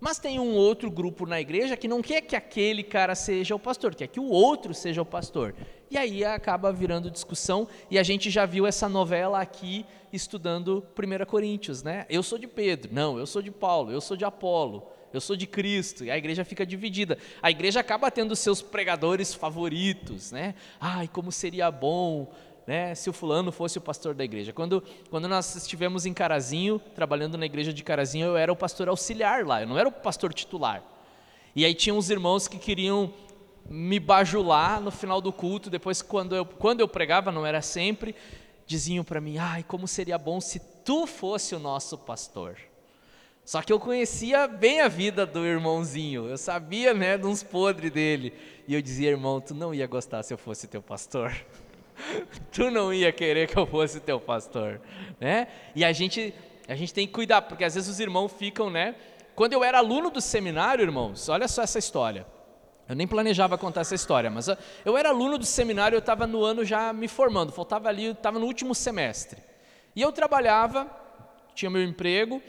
Mas 0.00 0.18
tem 0.18 0.38
um 0.38 0.54
outro 0.54 0.90
grupo 0.90 1.26
na 1.26 1.40
igreja 1.40 1.76
que 1.76 1.88
não 1.88 2.02
quer 2.02 2.20
que 2.20 2.36
aquele 2.36 2.82
cara 2.84 3.14
seja 3.14 3.54
o 3.54 3.58
pastor, 3.58 3.94
quer 3.94 4.06
que 4.06 4.20
o 4.20 4.28
outro 4.28 4.74
seja 4.74 5.02
o 5.02 5.06
pastor. 5.06 5.54
E 5.90 5.96
aí 5.96 6.24
acaba 6.24 6.72
virando 6.72 7.10
discussão, 7.10 7.66
e 7.90 7.98
a 7.98 8.02
gente 8.02 8.28
já 8.30 8.44
viu 8.44 8.66
essa 8.66 8.88
novela 8.88 9.40
aqui 9.40 9.86
estudando 10.12 10.86
1 10.96 11.24
Coríntios, 11.24 11.82
né? 11.82 12.04
Eu 12.08 12.22
sou 12.22 12.38
de 12.38 12.46
Pedro, 12.46 12.90
não, 12.92 13.18
eu 13.18 13.26
sou 13.26 13.40
de 13.40 13.50
Paulo, 13.50 13.90
eu 13.90 14.00
sou 14.00 14.16
de 14.16 14.24
Apolo, 14.24 14.86
eu 15.12 15.20
sou 15.20 15.34
de 15.34 15.46
Cristo, 15.46 16.04
e 16.04 16.10
a 16.10 16.18
igreja 16.18 16.44
fica 16.44 16.66
dividida. 16.66 17.16
A 17.42 17.50
igreja 17.50 17.80
acaba 17.80 18.10
tendo 18.10 18.36
seus 18.36 18.60
pregadores 18.60 19.32
favoritos, 19.32 20.30
né? 20.30 20.54
Ai, 20.78 21.08
como 21.08 21.32
seria 21.32 21.70
bom 21.70 22.30
né, 22.68 22.94
se 22.94 23.08
o 23.08 23.14
fulano 23.14 23.50
fosse 23.50 23.78
o 23.78 23.80
pastor 23.80 24.14
da 24.14 24.22
igreja. 24.22 24.52
Quando, 24.52 24.84
quando 25.08 25.26
nós 25.26 25.56
estivemos 25.56 26.04
em 26.04 26.12
Carazinho, 26.12 26.78
trabalhando 26.94 27.38
na 27.38 27.46
igreja 27.46 27.72
de 27.72 27.82
Carazinho, 27.82 28.26
eu 28.26 28.36
era 28.36 28.52
o 28.52 28.56
pastor 28.56 28.90
auxiliar 28.90 29.46
lá, 29.46 29.62
eu 29.62 29.66
não 29.66 29.78
era 29.78 29.88
o 29.88 29.92
pastor 29.92 30.34
titular. 30.34 30.82
E 31.56 31.64
aí 31.64 31.74
tinha 31.74 31.94
uns 31.94 32.10
irmãos 32.10 32.46
que 32.46 32.58
queriam 32.58 33.10
me 33.68 34.00
bajular 34.00 34.80
no 34.80 34.90
final 34.90 35.20
do 35.20 35.32
culto, 35.32 35.68
depois 35.68 36.00
quando 36.02 36.34
eu, 36.34 36.44
quando 36.44 36.80
eu 36.80 36.88
pregava, 36.88 37.30
não 37.30 37.44
era 37.44 37.60
sempre, 37.60 38.14
diziam 38.66 39.04
para 39.04 39.20
mim, 39.20 39.38
ai, 39.38 39.62
como 39.62 39.86
seria 39.86 40.18
bom 40.18 40.40
se 40.40 40.60
tu 40.84 41.06
fosse 41.06 41.54
o 41.54 41.58
nosso 41.58 41.96
pastor. 41.98 42.56
Só 43.44 43.62
que 43.62 43.72
eu 43.72 43.80
conhecia 43.80 44.46
bem 44.46 44.82
a 44.82 44.88
vida 44.88 45.24
do 45.24 45.46
irmãozinho, 45.46 46.28
eu 46.28 46.36
sabia, 46.36 46.92
né, 46.92 47.16
de 47.16 47.26
uns 47.26 47.42
podres 47.42 47.90
dele. 47.90 48.34
E 48.66 48.74
eu 48.74 48.82
dizia, 48.82 49.08
irmão, 49.08 49.40
tu 49.40 49.54
não 49.54 49.74
ia 49.74 49.86
gostar 49.86 50.22
se 50.22 50.34
eu 50.34 50.38
fosse 50.38 50.66
teu 50.66 50.82
pastor. 50.82 51.34
tu 52.52 52.70
não 52.70 52.92
ia 52.92 53.10
querer 53.10 53.48
que 53.48 53.58
eu 53.58 53.66
fosse 53.66 54.00
teu 54.00 54.20
pastor, 54.20 54.80
né? 55.18 55.48
E 55.74 55.82
a 55.82 55.92
gente, 55.92 56.34
a 56.68 56.74
gente 56.74 56.92
tem 56.92 57.06
que 57.06 57.12
cuidar, 57.14 57.40
porque 57.40 57.64
às 57.64 57.74
vezes 57.74 57.88
os 57.88 57.98
irmãos 57.98 58.30
ficam, 58.32 58.68
né? 58.68 58.94
Quando 59.34 59.54
eu 59.54 59.64
era 59.64 59.78
aluno 59.78 60.10
do 60.10 60.20
seminário, 60.20 60.82
irmãos, 60.82 61.30
olha 61.30 61.48
só 61.48 61.62
essa 61.62 61.78
história. 61.78 62.26
Eu 62.88 62.96
nem 62.96 63.06
planejava 63.06 63.58
contar 63.58 63.82
essa 63.82 63.94
história, 63.94 64.30
mas 64.30 64.48
eu 64.84 64.96
era 64.96 65.10
aluno 65.10 65.36
do 65.36 65.44
seminário, 65.44 65.96
eu 65.96 66.00
estava 66.00 66.26
no 66.26 66.42
ano 66.42 66.64
já 66.64 66.92
me 66.92 67.06
formando, 67.06 67.52
faltava 67.52 67.88
ali, 67.88 68.06
estava 68.06 68.38
no 68.38 68.46
último 68.46 68.74
semestre. 68.74 69.42
E 69.94 70.00
eu 70.00 70.10
trabalhava, 70.10 70.88
tinha 71.54 71.70
meu 71.70 71.82
emprego, 71.82 72.40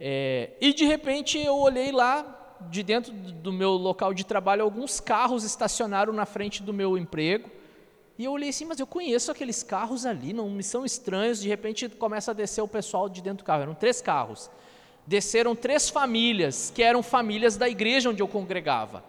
é, 0.00 0.50
e 0.60 0.72
de 0.72 0.84
repente 0.84 1.38
eu 1.38 1.56
olhei 1.58 1.92
lá, 1.92 2.38
de 2.70 2.82
dentro 2.82 3.12
do 3.12 3.52
meu 3.52 3.72
local 3.72 4.14
de 4.14 4.24
trabalho, 4.24 4.62
alguns 4.62 5.00
carros 5.00 5.44
estacionaram 5.44 6.12
na 6.12 6.24
frente 6.24 6.62
do 6.62 6.72
meu 6.72 6.96
emprego. 6.96 7.50
E 8.18 8.24
eu 8.24 8.32
olhei 8.32 8.50
assim, 8.50 8.64
mas 8.64 8.78
eu 8.78 8.86
conheço 8.86 9.30
aqueles 9.30 9.62
carros 9.62 10.06
ali, 10.06 10.32
não 10.32 10.48
me 10.48 10.62
são 10.62 10.84
estranhos. 10.84 11.40
De 11.40 11.48
repente 11.48 11.88
começa 11.88 12.30
a 12.30 12.34
descer 12.34 12.60
o 12.60 12.68
pessoal 12.68 13.08
de 13.08 13.22
dentro 13.22 13.38
do 13.38 13.44
carro. 13.44 13.62
Eram 13.62 13.74
três 13.74 14.00
carros. 14.00 14.50
Desceram 15.06 15.56
três 15.56 15.88
famílias, 15.88 16.70
que 16.72 16.82
eram 16.82 17.02
famílias 17.02 17.56
da 17.56 17.68
igreja 17.68 18.10
onde 18.10 18.22
eu 18.22 18.28
congregava. 18.28 19.02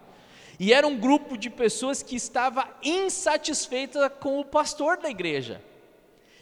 E 0.59 0.71
era 0.71 0.87
um 0.87 0.97
grupo 0.97 1.37
de 1.37 1.49
pessoas 1.49 2.03
que 2.03 2.15
estava 2.15 2.67
insatisfeita 2.83 4.09
com 4.09 4.39
o 4.39 4.45
pastor 4.45 4.97
da 4.97 5.09
igreja. 5.09 5.61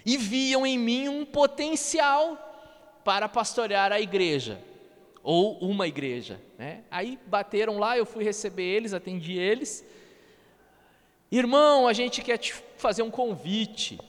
E 0.05 0.17
viam 0.17 0.65
em 0.65 0.77
mim 0.77 1.07
um 1.07 1.25
potencial 1.25 2.37
para 3.03 3.29
pastorear 3.29 3.91
a 3.91 3.99
igreja. 3.99 4.61
Ou 5.23 5.57
uma 5.59 5.87
igreja. 5.87 6.41
Né? 6.57 6.83
Aí 6.89 7.17
bateram 7.27 7.77
lá, 7.77 7.97
eu 7.97 8.05
fui 8.05 8.23
receber 8.23 8.63
eles, 8.63 8.93
atendi 8.93 9.37
eles. 9.37 9.85
Irmão, 11.31 11.87
a 11.87 11.93
gente 11.93 12.21
quer 12.21 12.37
te 12.37 12.53
fazer 12.77 13.03
um 13.03 13.11
convite. 13.11 13.99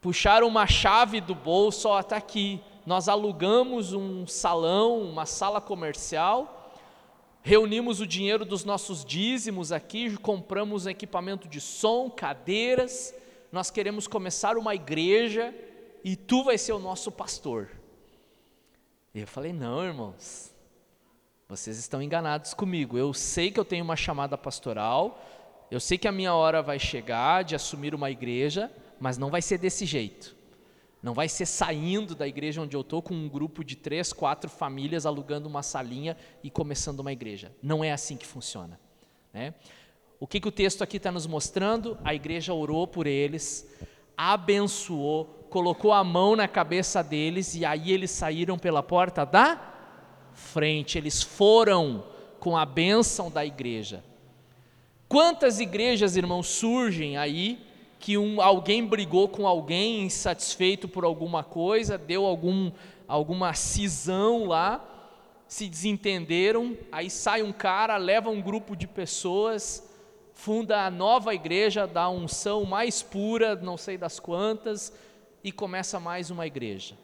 Puxaram 0.00 0.46
uma 0.46 0.66
chave 0.66 1.20
do 1.20 1.34
bolso, 1.34 1.88
ó, 1.88 2.00
está 2.00 2.16
aqui. 2.16 2.60
Nós 2.84 3.08
alugamos 3.08 3.92
um 3.92 4.26
salão, 4.26 5.00
uma 5.00 5.24
sala 5.24 5.60
comercial, 5.60 6.61
reunimos 7.42 8.00
o 8.00 8.06
dinheiro 8.06 8.44
dos 8.44 8.64
nossos 8.64 9.04
dízimos 9.04 9.72
aqui, 9.72 10.16
compramos 10.16 10.86
equipamento 10.86 11.48
de 11.48 11.60
som, 11.60 12.08
cadeiras. 12.08 13.14
Nós 13.50 13.70
queremos 13.70 14.06
começar 14.06 14.56
uma 14.56 14.74
igreja 14.74 15.54
e 16.04 16.16
tu 16.16 16.44
vai 16.44 16.56
ser 16.56 16.72
o 16.72 16.78
nosso 16.78 17.10
pastor. 17.10 17.68
E 19.14 19.20
eu 19.20 19.26
falei: 19.26 19.52
não, 19.52 19.84
irmãos, 19.84 20.54
vocês 21.48 21.78
estão 21.78 22.00
enganados 22.00 22.54
comigo. 22.54 22.96
Eu 22.96 23.12
sei 23.12 23.50
que 23.50 23.60
eu 23.60 23.64
tenho 23.64 23.84
uma 23.84 23.96
chamada 23.96 24.38
pastoral, 24.38 25.22
eu 25.70 25.80
sei 25.80 25.98
que 25.98 26.08
a 26.08 26.12
minha 26.12 26.34
hora 26.34 26.62
vai 26.62 26.78
chegar 26.78 27.44
de 27.44 27.54
assumir 27.54 27.94
uma 27.94 28.10
igreja, 28.10 28.70
mas 28.98 29.18
não 29.18 29.30
vai 29.30 29.42
ser 29.42 29.58
desse 29.58 29.84
jeito. 29.84 30.41
Não 31.02 31.14
vai 31.14 31.28
ser 31.28 31.46
saindo 31.46 32.14
da 32.14 32.28
igreja 32.28 32.62
onde 32.62 32.76
eu 32.76 32.82
estou 32.82 33.02
com 33.02 33.12
um 33.12 33.28
grupo 33.28 33.64
de 33.64 33.74
três, 33.74 34.12
quatro 34.12 34.48
famílias 34.48 35.04
alugando 35.04 35.48
uma 35.48 35.62
salinha 35.62 36.16
e 36.44 36.50
começando 36.50 37.00
uma 37.00 37.12
igreja. 37.12 37.52
Não 37.60 37.82
é 37.82 37.90
assim 37.90 38.16
que 38.16 38.26
funciona. 38.26 38.78
Né? 39.32 39.52
O 40.20 40.26
que, 40.28 40.38
que 40.38 40.46
o 40.46 40.52
texto 40.52 40.82
aqui 40.82 40.98
está 40.98 41.10
nos 41.10 41.26
mostrando? 41.26 41.98
A 42.04 42.14
igreja 42.14 42.54
orou 42.54 42.86
por 42.86 43.08
eles, 43.08 43.68
abençoou, 44.16 45.24
colocou 45.50 45.92
a 45.92 46.04
mão 46.04 46.36
na 46.36 46.46
cabeça 46.46 47.02
deles 47.02 47.56
e 47.56 47.64
aí 47.64 47.90
eles 47.90 48.12
saíram 48.12 48.56
pela 48.56 48.82
porta 48.82 49.26
da 49.26 49.60
frente. 50.32 50.96
Eles 50.96 51.20
foram 51.20 52.06
com 52.38 52.56
a 52.56 52.64
bênção 52.64 53.28
da 53.28 53.44
igreja. 53.44 54.04
Quantas 55.08 55.58
igrejas, 55.58 56.16
irmãos, 56.16 56.46
surgem 56.46 57.16
aí 57.16 57.71
que 58.02 58.18
um, 58.18 58.42
alguém 58.42 58.84
brigou 58.84 59.28
com 59.28 59.46
alguém 59.46 60.02
insatisfeito 60.02 60.88
por 60.88 61.04
alguma 61.04 61.44
coisa, 61.44 61.96
deu 61.96 62.26
algum, 62.26 62.72
alguma 63.06 63.54
cisão 63.54 64.46
lá, 64.46 64.84
se 65.46 65.68
desentenderam, 65.68 66.76
aí 66.90 67.08
sai 67.08 67.44
um 67.44 67.52
cara, 67.52 67.96
leva 67.96 68.28
um 68.28 68.42
grupo 68.42 68.74
de 68.74 68.88
pessoas, 68.88 69.88
funda 70.34 70.84
a 70.84 70.90
nova 70.90 71.32
igreja 71.32 71.86
da 71.86 72.08
unção 72.08 72.64
mais 72.64 73.02
pura, 73.02 73.54
não 73.54 73.76
sei 73.76 73.96
das 73.96 74.18
quantas, 74.18 74.92
e 75.44 75.52
começa 75.52 76.00
mais 76.00 76.28
uma 76.28 76.44
igreja. 76.44 76.98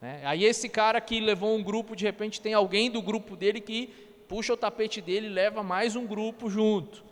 Né? 0.00 0.22
Aí 0.24 0.44
esse 0.44 0.68
cara 0.68 1.00
que 1.00 1.18
levou 1.18 1.56
um 1.56 1.64
grupo, 1.64 1.96
de 1.96 2.04
repente 2.04 2.40
tem 2.40 2.54
alguém 2.54 2.88
do 2.88 3.02
grupo 3.02 3.36
dele 3.36 3.60
que 3.60 3.88
puxa 4.28 4.52
o 4.52 4.56
tapete 4.56 5.00
dele 5.00 5.26
e 5.26 5.30
leva 5.30 5.64
mais 5.64 5.96
um 5.96 6.06
grupo 6.06 6.48
junto 6.48 7.02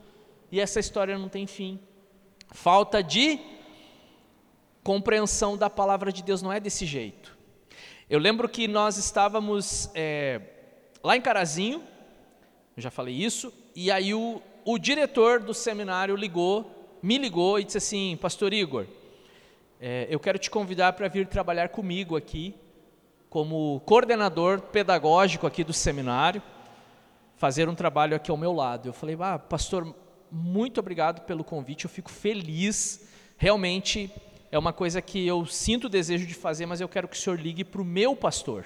e 0.53 0.61
essa 0.61 0.79
história 0.79 1.19
não 1.19 1.31
tem 1.31 1.47
fim. 1.47 1.81
Falta 2.53 3.03
de 3.03 3.39
compreensão 4.83 5.57
da 5.57 5.69
palavra 5.69 6.13
de 6.13 6.23
Deus 6.23 6.43
não 6.43 6.53
é 6.53 6.61
desse 6.61 6.87
jeito. 6.87 7.37
Eu 8.09 8.19
lembro 8.19 8.49
que 8.49 8.69
nós 8.69 8.97
estávamos 8.97 9.91
é, 9.95 10.41
lá 11.03 11.17
em 11.17 11.21
Carazinho, 11.21 11.83
eu 12.77 12.83
já 12.83 12.91
falei 12.91 13.15
isso, 13.15 13.53
e 13.75 13.91
aí 13.91 14.15
o, 14.15 14.41
o 14.65 14.79
diretor 14.79 15.41
do 15.41 15.53
seminário 15.53 16.15
ligou 16.15 16.83
me 17.03 17.19
ligou 17.19 17.59
e 17.59 17.65
disse 17.65 17.79
assim: 17.79 18.17
Pastor 18.21 18.53
Igor, 18.53 18.87
é, 19.81 20.07
eu 20.09 20.21
quero 20.21 20.39
te 20.39 20.49
convidar 20.51 20.93
para 20.93 21.09
vir 21.09 21.27
trabalhar 21.27 21.71
comigo 21.71 22.17
aqui, 22.17 22.55
como 23.29 23.83
coordenador 23.85 24.61
pedagógico 24.61 25.47
aqui 25.47 25.65
do 25.65 25.73
seminário, 25.73 26.41
fazer 27.37 27.69
um 27.69 27.75
trabalho 27.75 28.15
aqui 28.15 28.31
ao 28.31 28.37
meu 28.37 28.53
lado. 28.53 28.89
Eu 28.89 28.93
falei: 28.93 29.17
Ah, 29.21 29.39
pastor, 29.39 29.93
muito 30.33 30.81
obrigado 30.81 31.27
pelo 31.27 31.45
convite, 31.45 31.85
eu 31.85 31.91
fico 31.91 32.11
feliz. 32.11 33.07
Realmente 33.37 34.11
é 34.51 34.59
uma 34.59 34.73
coisa 34.73 35.03
que 35.03 35.27
eu 35.27 35.45
sinto 35.45 35.85
o 35.85 35.91
desejo 35.91 36.27
de 36.27 36.33
fazer, 36.33 36.65
mas 36.65 36.81
eu 36.81 36.89
quero 36.89 37.07
que 37.07 37.15
o 37.15 37.19
senhor 37.19 37.39
ligue 37.39 37.65
para 37.65 37.83
o 37.83 37.85
meu 37.85 38.17
pastor. 38.17 38.65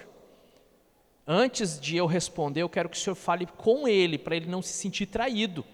Antes 1.27 1.81
de 1.81 1.97
eu 1.97 2.07
responder, 2.07 2.63
eu 2.63 2.69
quero 2.69 2.89
que 2.89 2.97
o 2.97 3.01
senhor 3.01 3.17
fale 3.17 3.47
com 3.47 3.89
ele, 3.89 4.17
para 4.17 4.37
ele 4.37 4.47
não 4.47 4.63
se 4.63 4.75
sentir 4.75 5.07
traído. 5.07 5.65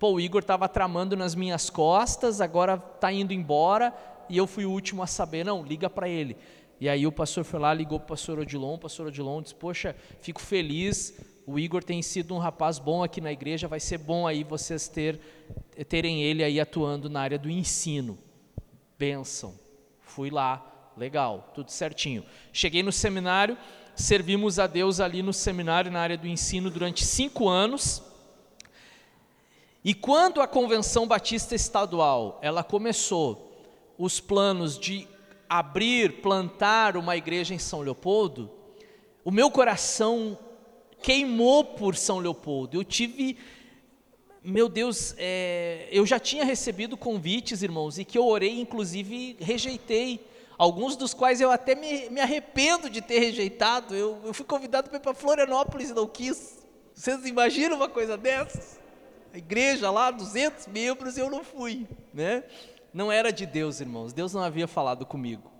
Pô, 0.00 0.14
o 0.14 0.20
Igor 0.20 0.40
estava 0.40 0.68
tramando 0.68 1.16
nas 1.16 1.36
minhas 1.36 1.70
costas, 1.70 2.40
agora 2.40 2.74
está 2.94 3.12
indo 3.12 3.32
embora, 3.32 3.94
e 4.28 4.36
eu 4.36 4.48
fui 4.48 4.66
o 4.66 4.70
último 4.72 5.00
a 5.00 5.06
saber. 5.06 5.44
Não, 5.44 5.62
liga 5.62 5.88
para 5.88 6.08
ele. 6.08 6.36
E 6.80 6.88
aí 6.88 7.06
o 7.06 7.12
pastor 7.12 7.44
foi 7.44 7.58
lá, 7.58 7.72
ligou 7.72 7.98
para 7.98 8.04
o 8.04 8.08
pastor 8.08 8.38
Odilon, 8.38 8.74
o 8.74 8.78
pastor 8.78 9.06
Odilon 9.06 9.40
disse, 9.40 9.54
poxa, 9.54 9.96
fico 10.20 10.40
feliz, 10.40 11.18
o 11.46 11.58
Igor 11.58 11.82
tem 11.82 12.02
sido 12.02 12.34
um 12.34 12.38
rapaz 12.38 12.78
bom 12.78 13.02
aqui 13.02 13.20
na 13.20 13.32
igreja, 13.32 13.68
vai 13.68 13.80
ser 13.80 13.98
bom 13.98 14.26
aí 14.26 14.44
vocês 14.44 14.88
ter, 14.88 15.18
terem 15.88 16.22
ele 16.22 16.42
aí 16.44 16.60
atuando 16.60 17.08
na 17.08 17.20
área 17.20 17.38
do 17.38 17.48
ensino. 17.48 18.18
Benção. 18.98 19.58
Fui 20.00 20.28
lá, 20.28 20.92
legal, 20.96 21.52
tudo 21.54 21.70
certinho. 21.70 22.24
Cheguei 22.52 22.82
no 22.82 22.92
seminário, 22.92 23.56
servimos 23.94 24.58
a 24.58 24.66
Deus 24.66 25.00
ali 25.00 25.22
no 25.22 25.32
seminário, 25.32 25.90
na 25.90 26.00
área 26.00 26.18
do 26.18 26.26
ensino, 26.26 26.70
durante 26.70 27.04
cinco 27.04 27.48
anos. 27.48 28.02
E 29.84 29.94
quando 29.94 30.40
a 30.40 30.48
Convenção 30.48 31.06
Batista 31.06 31.54
Estadual, 31.54 32.40
ela 32.42 32.64
começou 32.64 33.52
os 33.96 34.18
planos 34.18 34.78
de 34.78 35.06
abrir, 35.48 36.20
plantar 36.20 36.96
uma 36.96 37.16
igreja 37.16 37.54
em 37.54 37.58
São 37.58 37.80
Leopoldo, 37.80 38.50
o 39.24 39.30
meu 39.30 39.50
coração 39.50 40.38
queimou 41.02 41.64
por 41.64 41.96
São 41.96 42.18
Leopoldo. 42.18 42.76
Eu 42.76 42.84
tive 42.84 43.36
meu 44.48 44.68
Deus, 44.68 45.12
é, 45.18 45.88
eu 45.90 46.06
já 46.06 46.20
tinha 46.20 46.44
recebido 46.44 46.96
convites, 46.96 47.62
irmãos, 47.62 47.98
e 47.98 48.04
que 48.04 48.16
eu 48.16 48.24
orei, 48.24 48.60
inclusive 48.60 49.36
rejeitei, 49.40 50.24
alguns 50.56 50.94
dos 50.94 51.12
quais 51.12 51.40
eu 51.40 51.50
até 51.50 51.74
me, 51.74 52.08
me 52.10 52.20
arrependo 52.20 52.88
de 52.88 53.00
ter 53.00 53.18
rejeitado. 53.18 53.92
Eu, 53.92 54.20
eu 54.24 54.32
fui 54.32 54.46
convidado 54.46 54.88
para 54.88 54.98
ir 54.98 55.02
para 55.02 55.14
Florianópolis 55.14 55.90
e 55.90 55.94
não 55.94 56.06
quis. 56.06 56.58
Vocês 56.94 57.26
imaginam 57.26 57.76
uma 57.76 57.88
coisa 57.88 58.16
dessas? 58.16 58.78
A 59.34 59.38
igreja 59.38 59.90
lá, 59.90 60.12
200 60.12 60.68
membros, 60.68 61.16
e 61.16 61.20
eu 61.20 61.28
não 61.28 61.42
fui, 61.42 61.84
né? 62.14 62.44
Não 62.96 63.12
era 63.12 63.30
de 63.30 63.44
Deus, 63.44 63.78
irmãos, 63.78 64.14
Deus 64.14 64.32
não 64.32 64.40
havia 64.40 64.66
falado 64.66 65.04
comigo. 65.04 65.52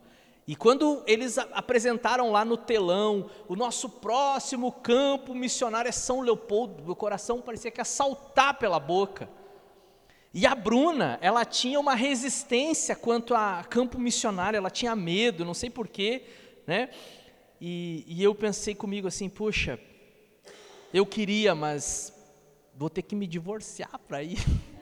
E 0.47 0.57
quando 0.57 1.03
eles 1.07 1.37
apresentaram 1.37 2.33
lá 2.33 2.47
no 2.47 2.57
telão, 2.57 3.29
o 3.47 3.55
nosso 3.55 3.91
próximo 3.91 4.73
campo 4.73 5.35
missionário 5.35 5.87
é 5.87 5.93
São 5.93 6.23
Leopoldo, 6.23 6.83
meu 6.83 6.97
coração 6.97 7.43
parecia 7.43 7.71
que 7.71 7.79
ia 7.79 7.85
saltar 7.85 8.59
pela 8.59 8.81
boca. 8.81 9.29
E 10.33 10.47
a 10.47 10.55
Bruna, 10.55 11.19
ela 11.21 11.45
tinha 11.45 11.79
uma 11.79 11.95
resistência 11.95 12.97
quanto 12.97 13.35
a 13.35 13.63
campo 13.69 13.99
missionário, 13.99 14.57
ela 14.57 14.71
tinha 14.71 14.97
medo, 14.97 15.45
não 15.45 15.53
sei 15.53 15.69
porquê, 15.69 16.23
né? 16.67 16.89
E, 17.61 18.03
e 18.09 18.23
eu 18.23 18.35
pensei 18.35 18.75
comigo 18.75 19.09
assim, 19.09 19.29
puxa, 19.29 19.79
eu 20.91 21.05
queria, 21.05 21.55
mas 21.55 22.15
vou 22.75 22.89
ter 22.89 23.03
que 23.03 23.15
me 23.15 23.27
divorciar 23.27 23.99
para 24.09 24.23
ir. 24.23 24.39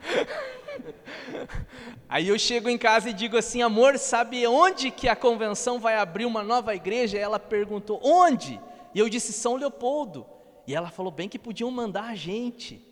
Aí 2.08 2.28
eu 2.28 2.38
chego 2.38 2.68
em 2.68 2.78
casa 2.78 3.10
e 3.10 3.12
digo 3.12 3.36
assim, 3.36 3.62
amor, 3.62 3.98
sabe 3.98 4.46
onde 4.46 4.90
que 4.90 5.08
a 5.08 5.16
convenção 5.16 5.78
vai 5.78 5.96
abrir 5.96 6.24
uma 6.24 6.42
nova 6.42 6.74
igreja? 6.74 7.18
Ela 7.18 7.38
perguntou, 7.38 8.00
onde? 8.02 8.60
E 8.94 8.98
eu 8.98 9.08
disse, 9.08 9.32
São 9.32 9.56
Leopoldo. 9.56 10.26
E 10.66 10.74
ela 10.74 10.90
falou, 10.90 11.12
bem 11.12 11.28
que 11.28 11.38
podiam 11.38 11.70
mandar 11.70 12.04
a 12.04 12.14
gente. 12.14 12.84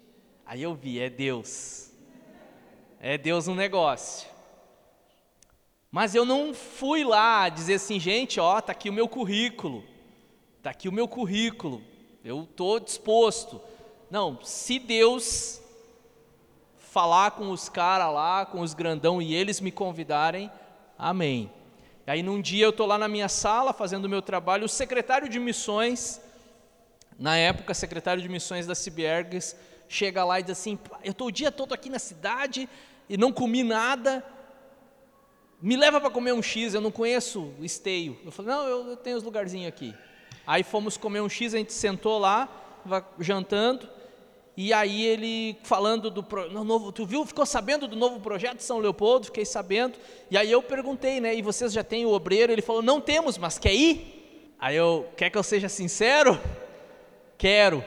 Aí 0.46 0.62
eu 0.62 0.74
vi, 0.74 1.00
é 1.00 1.10
Deus. 1.10 1.90
É 3.00 3.18
Deus 3.18 3.46
no 3.46 3.54
negócio. 3.54 4.28
Mas 5.90 6.14
eu 6.14 6.24
não 6.24 6.52
fui 6.52 7.04
lá 7.04 7.48
dizer 7.48 7.74
assim, 7.74 7.98
gente, 7.98 8.38
ó, 8.38 8.60
tá 8.60 8.72
aqui 8.72 8.90
o 8.90 8.92
meu 8.92 9.08
currículo. 9.08 9.82
Tá 10.62 10.70
aqui 10.70 10.88
o 10.88 10.92
meu 10.92 11.08
currículo. 11.08 11.82
Eu 12.24 12.42
estou 12.42 12.78
disposto. 12.78 13.60
Não, 14.10 14.38
se 14.42 14.78
Deus 14.78 15.57
falar 16.98 17.30
com 17.30 17.52
os 17.52 17.68
caras 17.68 18.12
lá, 18.12 18.44
com 18.44 18.60
os 18.60 18.74
grandão 18.74 19.22
e 19.22 19.32
eles 19.32 19.60
me 19.60 19.70
convidarem, 19.70 20.50
amém. 20.98 21.48
E 22.04 22.10
aí 22.10 22.24
num 22.24 22.42
dia 22.42 22.64
eu 22.64 22.70
estou 22.70 22.88
lá 22.88 22.98
na 22.98 23.06
minha 23.06 23.28
sala 23.28 23.72
fazendo 23.72 24.06
o 24.06 24.08
meu 24.08 24.20
trabalho, 24.20 24.64
o 24.64 24.68
secretário 24.68 25.28
de 25.28 25.38
missões, 25.38 26.20
na 27.16 27.36
época 27.36 27.72
secretário 27.72 28.20
de 28.20 28.28
missões 28.28 28.66
da 28.66 28.74
Cibiergues, 28.74 29.54
chega 29.88 30.24
lá 30.24 30.40
e 30.40 30.42
diz 30.42 30.58
assim, 30.58 30.76
eu 31.04 31.12
estou 31.12 31.28
o 31.28 31.30
dia 31.30 31.52
todo 31.52 31.72
aqui 31.72 31.88
na 31.88 32.00
cidade 32.00 32.68
e 33.08 33.16
não 33.16 33.30
comi 33.30 33.62
nada, 33.62 34.24
me 35.62 35.76
leva 35.76 36.00
para 36.00 36.10
comer 36.10 36.32
um 36.32 36.42
X, 36.42 36.74
eu 36.74 36.80
não 36.80 36.90
conheço 36.90 37.54
esteio. 37.60 38.18
Eu 38.24 38.32
falei, 38.32 38.56
não, 38.56 38.66
eu, 38.66 38.88
eu 38.88 38.96
tenho 38.96 39.16
os 39.16 39.22
lugarzinhos 39.22 39.68
aqui. 39.68 39.94
Aí 40.44 40.64
fomos 40.64 40.96
comer 40.96 41.20
um 41.20 41.28
X, 41.28 41.54
a 41.54 41.58
gente 41.58 41.72
sentou 41.72 42.18
lá, 42.18 42.48
jantando, 43.20 43.88
e 44.60 44.72
aí 44.72 45.04
ele 45.04 45.56
falando 45.62 46.10
do 46.10 46.26
no 46.50 46.64
novo, 46.64 46.90
tu 46.90 47.06
viu, 47.06 47.24
ficou 47.24 47.46
sabendo 47.46 47.86
do 47.86 47.94
novo 47.94 48.18
projeto 48.18 48.56
de 48.56 48.64
São 48.64 48.80
Leopoldo? 48.80 49.26
Fiquei 49.26 49.44
sabendo. 49.44 49.96
E 50.28 50.36
aí 50.36 50.50
eu 50.50 50.60
perguntei, 50.60 51.20
né? 51.20 51.32
E 51.32 51.40
vocês 51.40 51.72
já 51.72 51.84
têm 51.84 52.04
o 52.04 52.10
obreiro? 52.10 52.50
Ele 52.50 52.60
falou: 52.60 52.82
"Não 52.82 53.00
temos, 53.00 53.38
mas 53.38 53.56
quer 53.56 53.72
ir?" 53.72 54.50
Aí 54.58 54.74
eu, 54.74 55.06
quer 55.16 55.30
que 55.30 55.38
eu 55.38 55.44
seja 55.44 55.68
sincero? 55.68 56.40
Quero. 57.38 57.84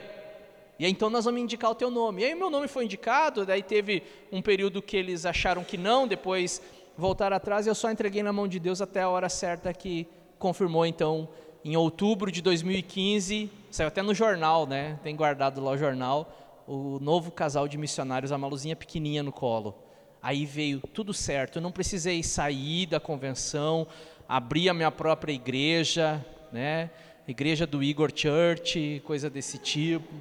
E 0.79 0.85
aí, 0.85 0.91
então 0.91 1.09
nós 1.09 1.25
vamos 1.25 1.41
indicar 1.41 1.69
o 1.69 1.75
teu 1.75 1.91
nome. 1.91 2.21
E 2.21 2.25
aí 2.27 2.35
meu 2.35 2.49
nome 2.49 2.69
foi 2.69 2.85
indicado, 2.85 3.45
daí 3.45 3.61
teve 3.61 4.01
um 4.31 4.41
período 4.41 4.81
que 4.81 4.95
eles 4.95 5.25
acharam 5.25 5.65
que 5.65 5.77
não, 5.77 6.07
depois 6.07 6.61
voltaram 6.97 7.35
atrás 7.35 7.65
e 7.65 7.69
eu 7.69 7.75
só 7.75 7.91
entreguei 7.91 8.23
na 8.23 8.31
mão 8.31 8.47
de 8.47 8.59
Deus 8.59 8.81
até 8.81 9.01
a 9.01 9.09
hora 9.09 9.27
certa 9.27 9.73
que 9.73 10.07
confirmou 10.39 10.85
então 10.85 11.27
em 11.65 11.75
outubro 11.75 12.31
de 12.31 12.41
2015, 12.41 13.51
saiu 13.69 13.89
até 13.89 14.01
no 14.01 14.13
jornal, 14.13 14.65
né? 14.65 14.97
Tem 15.03 15.13
guardado 15.13 15.61
lá 15.61 15.71
o 15.71 15.77
jornal 15.77 16.40
o 16.73 16.99
novo 17.01 17.31
casal 17.31 17.67
de 17.67 17.77
missionários, 17.77 18.31
a 18.31 18.37
Maluzinha 18.37 18.77
pequenininha 18.77 19.21
no 19.21 19.31
colo. 19.31 19.75
Aí 20.23 20.45
veio 20.45 20.79
tudo 20.93 21.13
certo, 21.13 21.57
eu 21.57 21.61
não 21.61 21.71
precisei 21.71 22.23
sair 22.23 22.85
da 22.85 22.97
convenção, 22.97 23.85
abrir 24.27 24.69
a 24.69 24.73
minha 24.73 24.89
própria 24.89 25.33
igreja, 25.33 26.25
né? 26.51 26.89
Igreja 27.27 27.67
do 27.67 27.83
Igor 27.83 28.09
Church, 28.15 29.01
coisa 29.05 29.29
desse 29.29 29.57
tipo. 29.57 30.13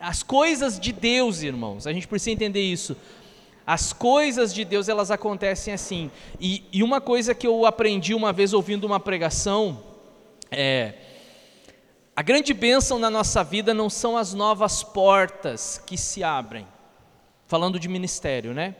As 0.00 0.22
coisas 0.22 0.80
de 0.80 0.92
Deus, 0.92 1.42
irmãos, 1.42 1.86
a 1.86 1.92
gente 1.92 2.08
precisa 2.08 2.32
entender 2.32 2.62
isso. 2.62 2.96
As 3.64 3.92
coisas 3.92 4.52
de 4.52 4.64
Deus, 4.64 4.88
elas 4.88 5.12
acontecem 5.12 5.72
assim. 5.72 6.10
E, 6.40 6.64
e 6.72 6.82
uma 6.82 7.00
coisa 7.00 7.34
que 7.36 7.46
eu 7.46 7.64
aprendi 7.66 8.14
uma 8.14 8.32
vez 8.32 8.52
ouvindo 8.52 8.84
uma 8.84 8.98
pregação, 8.98 9.80
é, 10.50 10.94
a 12.18 12.22
grande 12.22 12.52
bênção 12.52 12.98
na 12.98 13.08
nossa 13.08 13.44
vida 13.44 13.72
não 13.72 13.88
são 13.88 14.16
as 14.16 14.34
novas 14.34 14.82
portas 14.82 15.80
que 15.86 15.96
se 15.96 16.24
abrem, 16.24 16.66
falando 17.46 17.78
de 17.78 17.86
ministério, 17.88 18.52
né? 18.52 18.74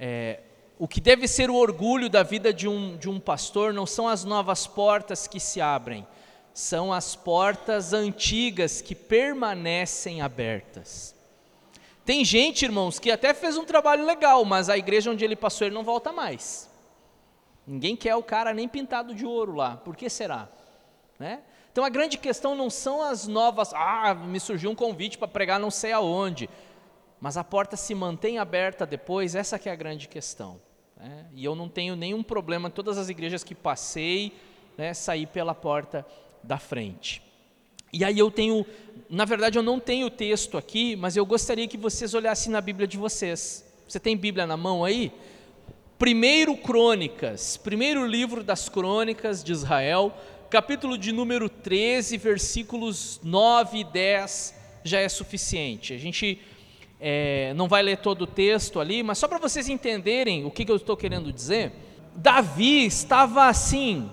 É, 0.00 0.40
o 0.78 0.88
que 0.88 0.98
deve 0.98 1.28
ser 1.28 1.50
o 1.50 1.54
orgulho 1.54 2.08
da 2.08 2.22
vida 2.22 2.50
de 2.50 2.66
um, 2.66 2.96
de 2.96 3.06
um 3.06 3.20
pastor 3.20 3.74
não 3.74 3.84
são 3.84 4.08
as 4.08 4.24
novas 4.24 4.66
portas 4.66 5.26
que 5.26 5.38
se 5.38 5.60
abrem, 5.60 6.08
são 6.54 6.90
as 6.90 7.14
portas 7.14 7.92
antigas 7.92 8.80
que 8.80 8.94
permanecem 8.94 10.22
abertas. 10.22 11.14
Tem 12.02 12.24
gente, 12.24 12.64
irmãos, 12.64 12.98
que 12.98 13.10
até 13.10 13.34
fez 13.34 13.58
um 13.58 13.64
trabalho 13.66 14.06
legal, 14.06 14.42
mas 14.46 14.70
a 14.70 14.78
igreja 14.78 15.10
onde 15.10 15.22
ele 15.22 15.36
passou 15.36 15.66
ele 15.66 15.74
não 15.74 15.84
volta 15.84 16.12
mais. 16.12 16.66
Ninguém 17.66 17.94
quer 17.94 18.14
o 18.14 18.22
cara 18.22 18.54
nem 18.54 18.66
pintado 18.66 19.14
de 19.14 19.26
ouro 19.26 19.54
lá. 19.54 19.76
Por 19.76 19.94
que 19.94 20.08
será? 20.08 20.48
Né? 21.18 21.42
Então 21.72 21.84
a 21.84 21.88
grande 21.88 22.18
questão 22.18 22.54
não 22.54 22.70
são 22.70 23.02
as 23.02 23.28
novas, 23.28 23.72
ah, 23.74 24.14
me 24.14 24.40
surgiu 24.40 24.70
um 24.70 24.74
convite 24.74 25.16
para 25.16 25.28
pregar 25.28 25.60
não 25.60 25.70
sei 25.70 25.92
aonde, 25.92 26.48
mas 27.20 27.36
a 27.36 27.44
porta 27.44 27.76
se 27.76 27.94
mantém 27.94 28.38
aberta 28.38 28.86
depois, 28.86 29.34
essa 29.34 29.58
que 29.58 29.68
é 29.68 29.72
a 29.72 29.76
grande 29.76 30.08
questão. 30.08 30.60
Né? 30.96 31.26
E 31.34 31.44
eu 31.44 31.54
não 31.54 31.68
tenho 31.68 31.94
nenhum 31.94 32.22
problema, 32.22 32.70
todas 32.70 32.98
as 32.98 33.08
igrejas 33.08 33.44
que 33.44 33.54
passei, 33.54 34.32
né, 34.76 34.94
sair 34.94 35.26
pela 35.26 35.54
porta 35.54 36.06
da 36.42 36.58
frente. 36.58 37.22
E 37.92 38.04
aí 38.04 38.18
eu 38.18 38.30
tenho, 38.30 38.66
na 39.08 39.24
verdade 39.24 39.58
eu 39.58 39.62
não 39.62 39.80
tenho 39.80 40.06
o 40.06 40.10
texto 40.10 40.58
aqui, 40.58 40.94
mas 40.94 41.16
eu 41.16 41.24
gostaria 41.24 41.66
que 41.66 41.76
vocês 41.76 42.14
olhassem 42.14 42.52
na 42.52 42.60
Bíblia 42.60 42.86
de 42.86 42.98
vocês. 42.98 43.64
Você 43.88 43.98
tem 43.98 44.16
Bíblia 44.16 44.46
na 44.46 44.56
mão 44.56 44.84
aí? 44.84 45.10
Primeiro 45.98 46.56
Crônicas, 46.56 47.56
primeiro 47.56 48.06
livro 48.06 48.44
das 48.44 48.68
Crônicas 48.68 49.42
de 49.42 49.50
Israel, 49.50 50.14
capítulo 50.50 50.96
de 50.96 51.12
número 51.12 51.46
13, 51.50 52.16
versículos 52.16 53.20
9 53.22 53.80
e 53.80 53.84
10 53.84 54.54
já 54.82 54.98
é 54.98 55.08
suficiente. 55.08 55.92
A 55.92 55.98
gente 55.98 56.40
é, 56.98 57.52
não 57.54 57.68
vai 57.68 57.82
ler 57.82 57.98
todo 57.98 58.22
o 58.22 58.26
texto 58.26 58.80
ali, 58.80 59.02
mas 59.02 59.18
só 59.18 59.28
para 59.28 59.38
vocês 59.38 59.68
entenderem 59.68 60.46
o 60.46 60.50
que, 60.50 60.64
que 60.64 60.72
eu 60.72 60.76
estou 60.76 60.96
querendo 60.96 61.30
dizer. 61.30 61.72
Davi 62.14 62.86
estava 62.86 63.46
assim, 63.46 64.10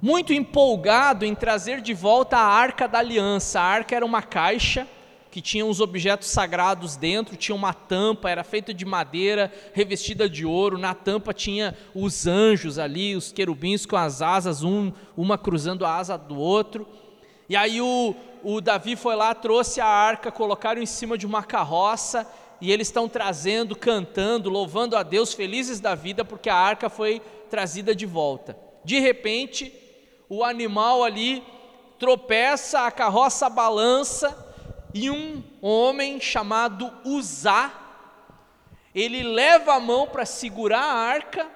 muito 0.00 0.32
empolgado 0.32 1.24
em 1.24 1.34
trazer 1.34 1.80
de 1.80 1.92
volta 1.92 2.36
a 2.36 2.46
arca 2.46 2.86
da 2.86 3.00
aliança. 3.00 3.60
A 3.60 3.64
arca 3.64 3.96
era 3.96 4.06
uma 4.06 4.22
caixa 4.22 4.86
que 5.34 5.40
tinha 5.40 5.66
uns 5.66 5.80
objetos 5.80 6.28
sagrados 6.28 6.94
dentro, 6.94 7.36
tinha 7.36 7.56
uma 7.56 7.74
tampa, 7.74 8.30
era 8.30 8.44
feita 8.44 8.72
de 8.72 8.84
madeira, 8.84 9.52
revestida 9.72 10.28
de 10.28 10.46
ouro. 10.46 10.78
Na 10.78 10.94
tampa 10.94 11.34
tinha 11.34 11.76
os 11.92 12.28
anjos 12.28 12.78
ali, 12.78 13.16
os 13.16 13.32
querubins 13.32 13.84
com 13.84 13.96
as 13.96 14.22
asas, 14.22 14.62
um, 14.62 14.92
uma 15.16 15.36
cruzando 15.36 15.84
a 15.84 15.96
asa 15.96 16.16
do 16.16 16.38
outro. 16.38 16.86
E 17.48 17.56
aí 17.56 17.80
o, 17.80 18.14
o 18.44 18.60
Davi 18.60 18.94
foi 18.94 19.16
lá, 19.16 19.34
trouxe 19.34 19.80
a 19.80 19.86
arca, 19.86 20.30
colocaram 20.30 20.80
em 20.80 20.86
cima 20.86 21.18
de 21.18 21.26
uma 21.26 21.42
carroça 21.42 22.24
e 22.60 22.70
eles 22.70 22.86
estão 22.86 23.08
trazendo, 23.08 23.74
cantando, 23.74 24.48
louvando 24.48 24.96
a 24.96 25.02
Deus, 25.02 25.34
felizes 25.34 25.80
da 25.80 25.96
vida, 25.96 26.24
porque 26.24 26.48
a 26.48 26.54
arca 26.54 26.88
foi 26.88 27.20
trazida 27.50 27.92
de 27.92 28.06
volta. 28.06 28.56
De 28.84 29.00
repente, 29.00 29.74
o 30.28 30.44
animal 30.44 31.02
ali 31.02 31.42
tropeça, 31.98 32.82
a 32.82 32.90
carroça 32.92 33.50
balança 33.50 34.43
e 34.94 35.10
um 35.10 35.42
homem 35.60 36.20
chamado 36.20 36.90
Uzá, 37.04 37.74
ele 38.94 39.24
leva 39.24 39.74
a 39.74 39.80
mão 39.80 40.06
para 40.06 40.24
segurar 40.24 40.84
a 40.84 40.94
arca, 40.94 41.50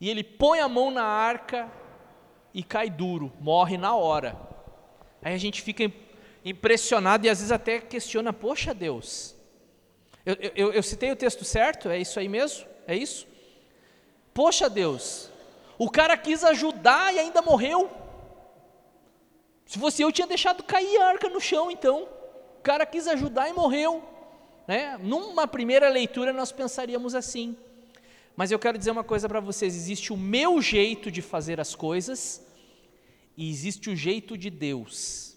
e 0.00 0.08
ele 0.08 0.24
põe 0.24 0.60
a 0.60 0.68
mão 0.68 0.90
na 0.90 1.04
arca 1.04 1.70
e 2.54 2.62
cai 2.62 2.88
duro, 2.88 3.30
morre 3.38 3.76
na 3.76 3.94
hora. 3.94 4.34
Aí 5.20 5.34
a 5.34 5.38
gente 5.38 5.60
fica 5.60 5.92
impressionado 6.42 7.26
e 7.26 7.28
às 7.28 7.38
vezes 7.38 7.52
até 7.52 7.78
questiona: 7.80 8.32
Poxa 8.32 8.72
Deus, 8.72 9.36
eu, 10.24 10.36
eu, 10.56 10.72
eu 10.72 10.82
citei 10.82 11.12
o 11.12 11.16
texto 11.16 11.44
certo? 11.44 11.90
É 11.90 11.98
isso 11.98 12.18
aí 12.18 12.30
mesmo? 12.30 12.66
É 12.86 12.96
isso? 12.96 13.28
Poxa 14.32 14.70
Deus, 14.70 15.30
o 15.76 15.90
cara 15.90 16.16
quis 16.16 16.42
ajudar 16.44 17.14
e 17.14 17.18
ainda 17.18 17.42
morreu. 17.42 17.99
Se 19.70 19.78
fosse 19.78 20.02
eu, 20.02 20.10
tinha 20.10 20.26
deixado 20.26 20.64
cair 20.64 21.00
a 21.00 21.06
arca 21.10 21.28
no 21.28 21.40
chão, 21.40 21.70
então. 21.70 22.08
O 22.58 22.60
cara 22.60 22.84
quis 22.84 23.06
ajudar 23.06 23.48
e 23.48 23.52
morreu. 23.52 24.02
Né? 24.66 24.98
Numa 25.00 25.46
primeira 25.46 25.88
leitura, 25.88 26.32
nós 26.32 26.50
pensaríamos 26.50 27.14
assim. 27.14 27.56
Mas 28.34 28.50
eu 28.50 28.58
quero 28.58 28.76
dizer 28.76 28.90
uma 28.90 29.04
coisa 29.04 29.28
para 29.28 29.38
vocês: 29.38 29.76
existe 29.76 30.12
o 30.12 30.16
meu 30.16 30.60
jeito 30.60 31.08
de 31.08 31.22
fazer 31.22 31.60
as 31.60 31.76
coisas 31.76 32.44
e 33.36 33.48
existe 33.48 33.88
o 33.88 33.94
jeito 33.94 34.36
de 34.36 34.50
Deus. 34.50 35.36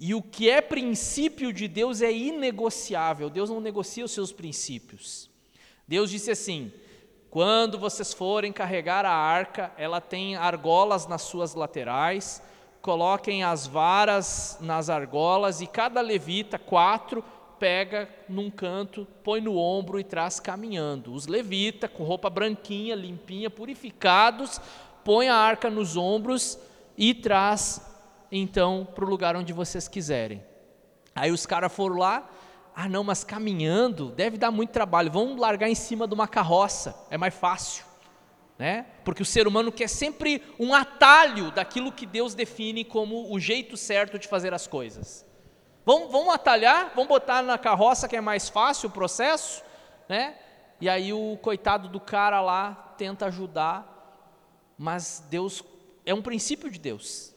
E 0.00 0.16
o 0.16 0.20
que 0.20 0.50
é 0.50 0.60
princípio 0.60 1.52
de 1.52 1.68
Deus 1.68 2.02
é 2.02 2.10
inegociável. 2.10 3.30
Deus 3.30 3.50
não 3.50 3.60
negocia 3.60 4.04
os 4.04 4.10
seus 4.10 4.32
princípios. 4.32 5.30
Deus 5.86 6.10
disse 6.10 6.32
assim: 6.32 6.72
quando 7.30 7.78
vocês 7.78 8.12
forem 8.12 8.52
carregar 8.52 9.06
a 9.06 9.14
arca, 9.14 9.72
ela 9.78 10.00
tem 10.00 10.34
argolas 10.34 11.06
nas 11.06 11.22
suas 11.22 11.54
laterais 11.54 12.42
coloquem 12.84 13.42
as 13.42 13.66
varas 13.66 14.58
nas 14.60 14.90
argolas 14.90 15.62
e 15.62 15.66
cada 15.66 16.02
levita, 16.02 16.58
quatro, 16.58 17.24
pega 17.58 18.06
num 18.28 18.50
canto, 18.50 19.08
põe 19.22 19.40
no 19.40 19.56
ombro 19.56 19.98
e 19.98 20.04
traz 20.04 20.38
caminhando. 20.38 21.14
Os 21.14 21.26
levitas, 21.26 21.90
com 21.90 22.04
roupa 22.04 22.28
branquinha, 22.28 22.94
limpinha, 22.94 23.48
purificados, 23.48 24.60
põe 25.02 25.30
a 25.30 25.34
arca 25.34 25.70
nos 25.70 25.96
ombros 25.96 26.58
e 26.94 27.14
traz 27.14 27.80
então 28.30 28.86
para 28.94 29.06
o 29.06 29.08
lugar 29.08 29.34
onde 29.34 29.54
vocês 29.54 29.88
quiserem. 29.88 30.44
Aí 31.14 31.32
os 31.32 31.46
caras 31.46 31.72
foram 31.72 31.96
lá, 31.96 32.28
ah 32.76 32.86
não, 32.86 33.02
mas 33.02 33.24
caminhando 33.24 34.10
deve 34.10 34.36
dar 34.36 34.50
muito 34.50 34.72
trabalho, 34.72 35.10
vamos 35.10 35.40
largar 35.40 35.70
em 35.70 35.74
cima 35.74 36.06
de 36.06 36.12
uma 36.12 36.28
carroça, 36.28 36.94
é 37.08 37.16
mais 37.16 37.34
fácil 37.34 37.93
né? 38.58 38.86
Porque 39.04 39.22
o 39.22 39.26
ser 39.26 39.46
humano 39.46 39.72
quer 39.72 39.88
sempre 39.88 40.42
um 40.58 40.74
atalho 40.74 41.50
daquilo 41.50 41.92
que 41.92 42.06
Deus 42.06 42.34
define 42.34 42.84
como 42.84 43.32
o 43.32 43.40
jeito 43.40 43.76
certo 43.76 44.18
de 44.18 44.28
fazer 44.28 44.54
as 44.54 44.66
coisas. 44.66 45.26
Vamos, 45.84 46.10
vamos 46.10 46.32
atalhar, 46.32 46.92
vamos 46.94 47.08
botar 47.08 47.42
na 47.42 47.58
carroça 47.58 48.08
que 48.08 48.16
é 48.16 48.20
mais 48.20 48.48
fácil 48.48 48.88
o 48.88 48.92
processo, 48.92 49.62
né? 50.08 50.36
E 50.80 50.88
aí 50.88 51.12
o 51.12 51.36
coitado 51.42 51.88
do 51.88 52.00
cara 52.00 52.40
lá 52.40 52.94
tenta 52.96 53.26
ajudar, 53.26 54.72
mas 54.78 55.22
Deus 55.28 55.62
é 56.06 56.14
um 56.14 56.22
princípio 56.22 56.70
de 56.70 56.78
Deus, 56.78 57.34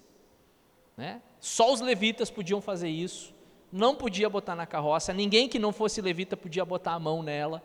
né? 0.95 1.22
Só 1.39 1.72
os 1.72 1.82
levitas 1.82 2.30
podiam 2.30 2.61
fazer 2.61 2.89
isso, 2.89 3.34
não 3.72 3.95
podia 3.95 4.30
botar 4.30 4.55
na 4.55 4.65
carroça, 4.65 5.13
ninguém 5.13 5.49
que 5.49 5.59
não 5.59 5.72
fosse 5.72 6.01
levita 6.01 6.38
podia 6.38 6.63
botar 6.63 6.93
a 6.93 6.99
mão 6.99 7.22
nela, 7.22 7.61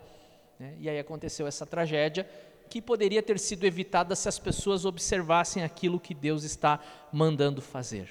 né? 0.58 0.74
e 0.78 0.88
aí 0.88 0.98
aconteceu 0.98 1.46
essa 1.46 1.64
tragédia 1.64 2.28
que 2.72 2.80
poderia 2.80 3.22
ter 3.22 3.38
sido 3.38 3.66
evitada 3.66 4.16
se 4.16 4.30
as 4.30 4.38
pessoas 4.38 4.86
observassem 4.86 5.62
aquilo 5.62 6.00
que 6.00 6.14
Deus 6.14 6.42
está 6.42 6.80
mandando 7.12 7.60
fazer. 7.60 8.08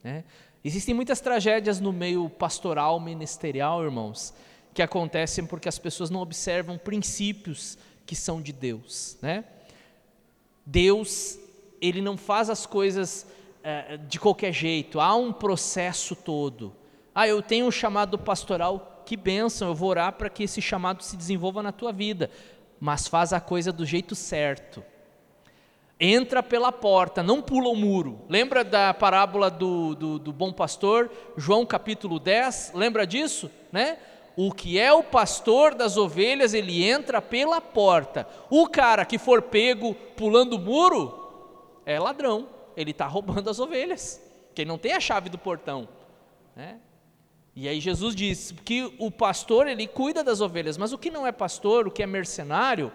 Né? 0.00 0.22
Existem 0.62 0.94
muitas 0.94 1.20
tragédias 1.20 1.80
no 1.80 1.92
meio 1.92 2.30
pastoral, 2.30 3.00
ministerial, 3.00 3.82
irmãos, 3.82 4.32
que 4.72 4.80
acontecem 4.80 5.44
porque 5.44 5.68
as 5.68 5.76
pessoas 5.80 6.08
não 6.08 6.20
observam 6.20 6.78
princípios 6.78 7.76
que 8.06 8.14
são 8.14 8.40
de 8.40 8.52
Deus. 8.52 9.18
Né? 9.20 9.44
Deus, 10.64 11.36
Ele 11.80 12.00
não 12.00 12.16
faz 12.16 12.48
as 12.48 12.64
coisas 12.64 13.26
é, 13.64 13.96
de 13.96 14.20
qualquer 14.20 14.52
jeito, 14.52 15.00
há 15.00 15.16
um 15.16 15.32
processo 15.32 16.14
todo. 16.14 16.72
Ah, 17.12 17.26
eu 17.26 17.42
tenho 17.42 17.66
um 17.66 17.72
chamado 17.72 18.16
pastoral, 18.16 19.02
que 19.04 19.16
bênção, 19.16 19.66
eu 19.66 19.74
vou 19.74 19.88
orar 19.88 20.12
para 20.12 20.30
que 20.30 20.44
esse 20.44 20.62
chamado 20.62 21.02
se 21.02 21.16
desenvolva 21.16 21.60
na 21.60 21.72
tua 21.72 21.92
vida 21.92 22.30
mas 22.80 23.08
faz 23.08 23.32
a 23.32 23.40
coisa 23.40 23.72
do 23.72 23.84
jeito 23.84 24.14
certo. 24.14 24.82
Entra 25.98 26.42
pela 26.42 26.70
porta, 26.70 27.22
não 27.22 27.40
pula 27.40 27.70
o 27.70 27.76
muro. 27.76 28.20
Lembra 28.28 28.62
da 28.62 28.92
parábola 28.92 29.50
do, 29.50 29.94
do, 29.94 30.18
do 30.18 30.32
bom 30.32 30.52
pastor, 30.52 31.10
João 31.36 31.64
capítulo 31.64 32.20
10? 32.20 32.72
Lembra 32.74 33.06
disso? 33.06 33.50
Né? 33.72 33.98
O 34.36 34.52
que 34.52 34.78
é 34.78 34.92
o 34.92 35.02
pastor 35.02 35.74
das 35.74 35.96
ovelhas, 35.96 36.52
ele 36.52 36.84
entra 36.84 37.22
pela 37.22 37.60
porta. 37.62 38.28
O 38.50 38.68
cara 38.68 39.06
que 39.06 39.16
for 39.16 39.40
pego 39.40 39.94
pulando 40.14 40.56
o 40.56 40.58
muro 40.58 41.80
é 41.86 41.98
ladrão, 41.98 42.46
ele 42.76 42.90
está 42.90 43.06
roubando 43.06 43.48
as 43.48 43.58
ovelhas, 43.58 44.22
ele 44.54 44.68
não 44.68 44.76
tem 44.76 44.92
a 44.92 45.00
chave 45.00 45.30
do 45.30 45.38
portão. 45.38 45.88
Né? 46.54 46.78
E 47.56 47.66
aí 47.66 47.80
Jesus 47.80 48.14
diz 48.14 48.54
que 48.66 48.92
o 48.98 49.10
pastor 49.10 49.66
ele 49.66 49.86
cuida 49.86 50.22
das 50.22 50.42
ovelhas, 50.42 50.76
mas 50.76 50.92
o 50.92 50.98
que 50.98 51.10
não 51.10 51.26
é 51.26 51.32
pastor, 51.32 51.88
o 51.88 51.90
que 51.90 52.02
é 52.02 52.06
mercenário, 52.06 52.92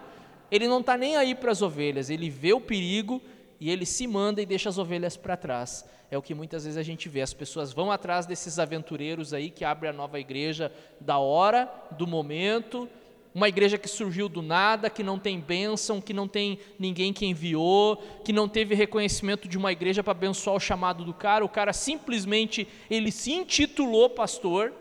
ele 0.52 0.68
não 0.68 0.78
está 0.78 0.96
nem 0.96 1.16
aí 1.16 1.34
para 1.34 1.50
as 1.50 1.62
ovelhas, 1.62 2.08
ele 2.08 2.30
vê 2.30 2.52
o 2.52 2.60
perigo 2.60 3.20
e 3.58 3.70
ele 3.70 3.84
se 3.84 4.06
manda 4.06 4.40
e 4.40 4.46
deixa 4.46 4.68
as 4.68 4.78
ovelhas 4.78 5.16
para 5.16 5.36
trás. 5.36 5.84
É 6.08 6.16
o 6.16 6.22
que 6.22 6.32
muitas 6.32 6.62
vezes 6.62 6.78
a 6.78 6.82
gente 6.82 7.08
vê, 7.08 7.22
as 7.22 7.34
pessoas 7.34 7.72
vão 7.72 7.90
atrás 7.90 8.24
desses 8.24 8.60
aventureiros 8.60 9.34
aí 9.34 9.50
que 9.50 9.64
abrem 9.64 9.90
a 9.90 9.94
nova 9.94 10.20
igreja 10.20 10.70
da 11.00 11.18
hora, 11.18 11.68
do 11.98 12.06
momento, 12.06 12.88
uma 13.34 13.48
igreja 13.48 13.78
que 13.78 13.88
surgiu 13.88 14.28
do 14.28 14.42
nada, 14.42 14.90
que 14.90 15.02
não 15.02 15.18
tem 15.18 15.40
bênção, 15.40 16.00
que 16.00 16.12
não 16.12 16.28
tem 16.28 16.58
ninguém 16.78 17.12
que 17.12 17.24
enviou, 17.24 17.96
que 18.24 18.32
não 18.32 18.48
teve 18.48 18.74
reconhecimento 18.74 19.48
de 19.48 19.56
uma 19.56 19.72
igreja 19.72 20.02
para 20.02 20.10
abençoar 20.10 20.56
o 20.56 20.60
chamado 20.60 21.04
do 21.04 21.14
cara. 21.14 21.44
O 21.44 21.48
cara 21.48 21.72
simplesmente 21.72 22.68
ele 22.90 23.10
se 23.10 23.32
intitulou 23.32 24.10
pastor, 24.10 24.72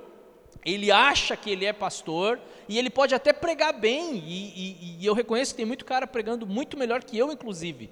ele 0.65 0.91
acha 0.91 1.35
que 1.37 1.49
ele 1.49 1.65
é 1.65 1.71
pastor 1.71 2.39
e 2.67 2.77
ele 2.77 2.89
pode 2.89 3.15
até 3.15 3.31
pregar 3.31 3.73
bem. 3.73 4.15
E, 4.17 4.53
e, 4.55 4.97
e 4.99 5.05
eu 5.05 5.13
reconheço 5.13 5.53
que 5.53 5.57
tem 5.57 5.65
muito 5.65 5.85
cara 5.85 6.05
pregando 6.05 6.45
muito 6.45 6.77
melhor 6.77 7.03
que 7.03 7.17
eu, 7.17 7.31
inclusive, 7.31 7.89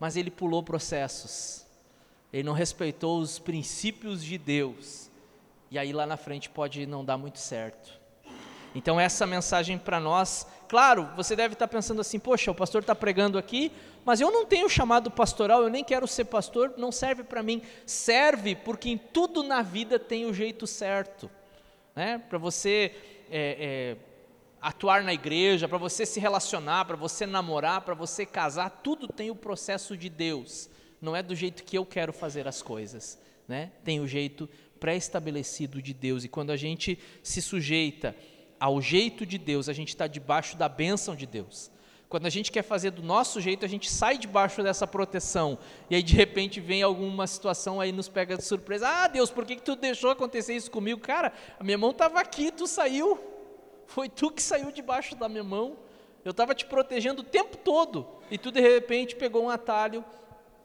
mas 0.00 0.16
ele 0.16 0.30
pulou 0.30 0.62
processos. 0.62 1.66
Ele 2.32 2.44
não 2.44 2.54
respeitou 2.54 3.20
os 3.20 3.38
princípios 3.38 4.24
de 4.24 4.38
Deus. 4.38 5.10
E 5.70 5.78
aí 5.78 5.92
lá 5.92 6.06
na 6.06 6.16
frente 6.16 6.48
pode 6.48 6.86
não 6.86 7.04
dar 7.04 7.18
muito 7.18 7.38
certo. 7.38 8.01
Então, 8.74 8.98
essa 8.98 9.26
mensagem 9.26 9.76
para 9.76 10.00
nós, 10.00 10.46
claro, 10.68 11.08
você 11.14 11.36
deve 11.36 11.54
estar 11.54 11.66
tá 11.66 11.72
pensando 11.72 12.00
assim: 12.00 12.18
poxa, 12.18 12.50
o 12.50 12.54
pastor 12.54 12.80
está 12.80 12.94
pregando 12.94 13.38
aqui, 13.38 13.70
mas 14.04 14.20
eu 14.20 14.30
não 14.30 14.44
tenho 14.44 14.68
chamado 14.68 15.10
pastoral, 15.10 15.62
eu 15.62 15.68
nem 15.68 15.84
quero 15.84 16.06
ser 16.06 16.24
pastor, 16.24 16.74
não 16.76 16.90
serve 16.90 17.22
para 17.22 17.42
mim. 17.42 17.62
Serve 17.86 18.56
porque 18.56 18.88
em 18.88 18.98
tudo 18.98 19.42
na 19.42 19.62
vida 19.62 19.98
tem 19.98 20.24
o 20.24 20.34
jeito 20.34 20.66
certo. 20.66 21.30
Né? 21.94 22.18
Para 22.28 22.38
você 22.38 22.94
é, 23.30 23.56
é, 23.60 23.96
atuar 24.60 25.02
na 25.02 25.12
igreja, 25.12 25.68
para 25.68 25.78
você 25.78 26.04
se 26.06 26.18
relacionar, 26.18 26.84
para 26.84 26.96
você 26.96 27.26
namorar, 27.26 27.82
para 27.82 27.94
você 27.94 28.26
casar, 28.26 28.70
tudo 28.82 29.06
tem 29.06 29.30
o 29.30 29.36
processo 29.36 29.96
de 29.96 30.08
Deus. 30.08 30.68
Não 31.00 31.14
é 31.14 31.22
do 31.22 31.34
jeito 31.34 31.64
que 31.64 31.76
eu 31.76 31.84
quero 31.84 32.12
fazer 32.12 32.48
as 32.48 32.62
coisas. 32.62 33.18
Né? 33.46 33.72
Tem 33.84 34.00
o 34.00 34.06
jeito 34.06 34.48
pré-estabelecido 34.80 35.80
de 35.80 35.94
Deus. 35.94 36.24
E 36.24 36.28
quando 36.28 36.50
a 36.50 36.56
gente 36.56 36.98
se 37.22 37.40
sujeita 37.40 38.16
ao 38.62 38.80
jeito 38.80 39.26
de 39.26 39.38
Deus, 39.38 39.68
a 39.68 39.72
gente 39.72 39.88
está 39.88 40.06
debaixo 40.06 40.56
da 40.56 40.68
bênção 40.68 41.16
de 41.16 41.26
Deus. 41.26 41.68
Quando 42.08 42.26
a 42.26 42.30
gente 42.30 42.52
quer 42.52 42.62
fazer 42.62 42.92
do 42.92 43.02
nosso 43.02 43.40
jeito, 43.40 43.64
a 43.64 43.68
gente 43.68 43.90
sai 43.90 44.16
debaixo 44.16 44.62
dessa 44.62 44.86
proteção. 44.86 45.58
E 45.90 45.96
aí, 45.96 46.02
de 46.02 46.14
repente, 46.14 46.60
vem 46.60 46.80
alguma 46.80 47.26
situação 47.26 47.80
aí 47.80 47.90
nos 47.90 48.08
pega 48.08 48.36
de 48.36 48.44
surpresa. 48.44 48.86
Ah, 48.86 49.08
Deus, 49.08 49.32
por 49.32 49.44
que, 49.44 49.56
que 49.56 49.62
tu 49.62 49.74
deixou 49.74 50.10
acontecer 50.12 50.54
isso 50.54 50.70
comigo? 50.70 51.00
Cara, 51.00 51.32
a 51.58 51.64
minha 51.64 51.76
mão 51.76 51.90
estava 51.90 52.20
aqui, 52.20 52.52
tu 52.52 52.68
saiu. 52.68 53.18
Foi 53.84 54.08
tu 54.08 54.30
que 54.30 54.40
saiu 54.40 54.70
debaixo 54.70 55.16
da 55.16 55.28
minha 55.28 55.42
mão. 55.42 55.76
Eu 56.24 56.30
estava 56.30 56.54
te 56.54 56.64
protegendo 56.64 57.22
o 57.22 57.24
tempo 57.24 57.56
todo. 57.56 58.06
E 58.30 58.38
tu, 58.38 58.52
de 58.52 58.60
repente, 58.60 59.16
pegou 59.16 59.42
um 59.42 59.50
atalho 59.50 60.04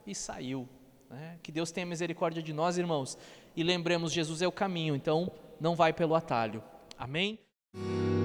e 0.06 0.14
saiu. 0.14 0.70
Né? 1.10 1.40
Que 1.42 1.52
Deus 1.52 1.72
tenha 1.72 1.88
misericórdia 1.88 2.44
de 2.44 2.54
nós, 2.54 2.78
irmãos. 2.78 3.18
E 3.56 3.64
lembremos, 3.64 4.12
Jesus 4.12 4.44
é 4.44 4.48
o 4.48 4.52
caminho. 4.52 4.96
Então, 4.96 5.32
não 5.60 5.76
vai 5.76 5.94
pelo 5.94 6.14
atalho. 6.14 6.64
Amém? 6.96 7.40
Música 7.74 8.17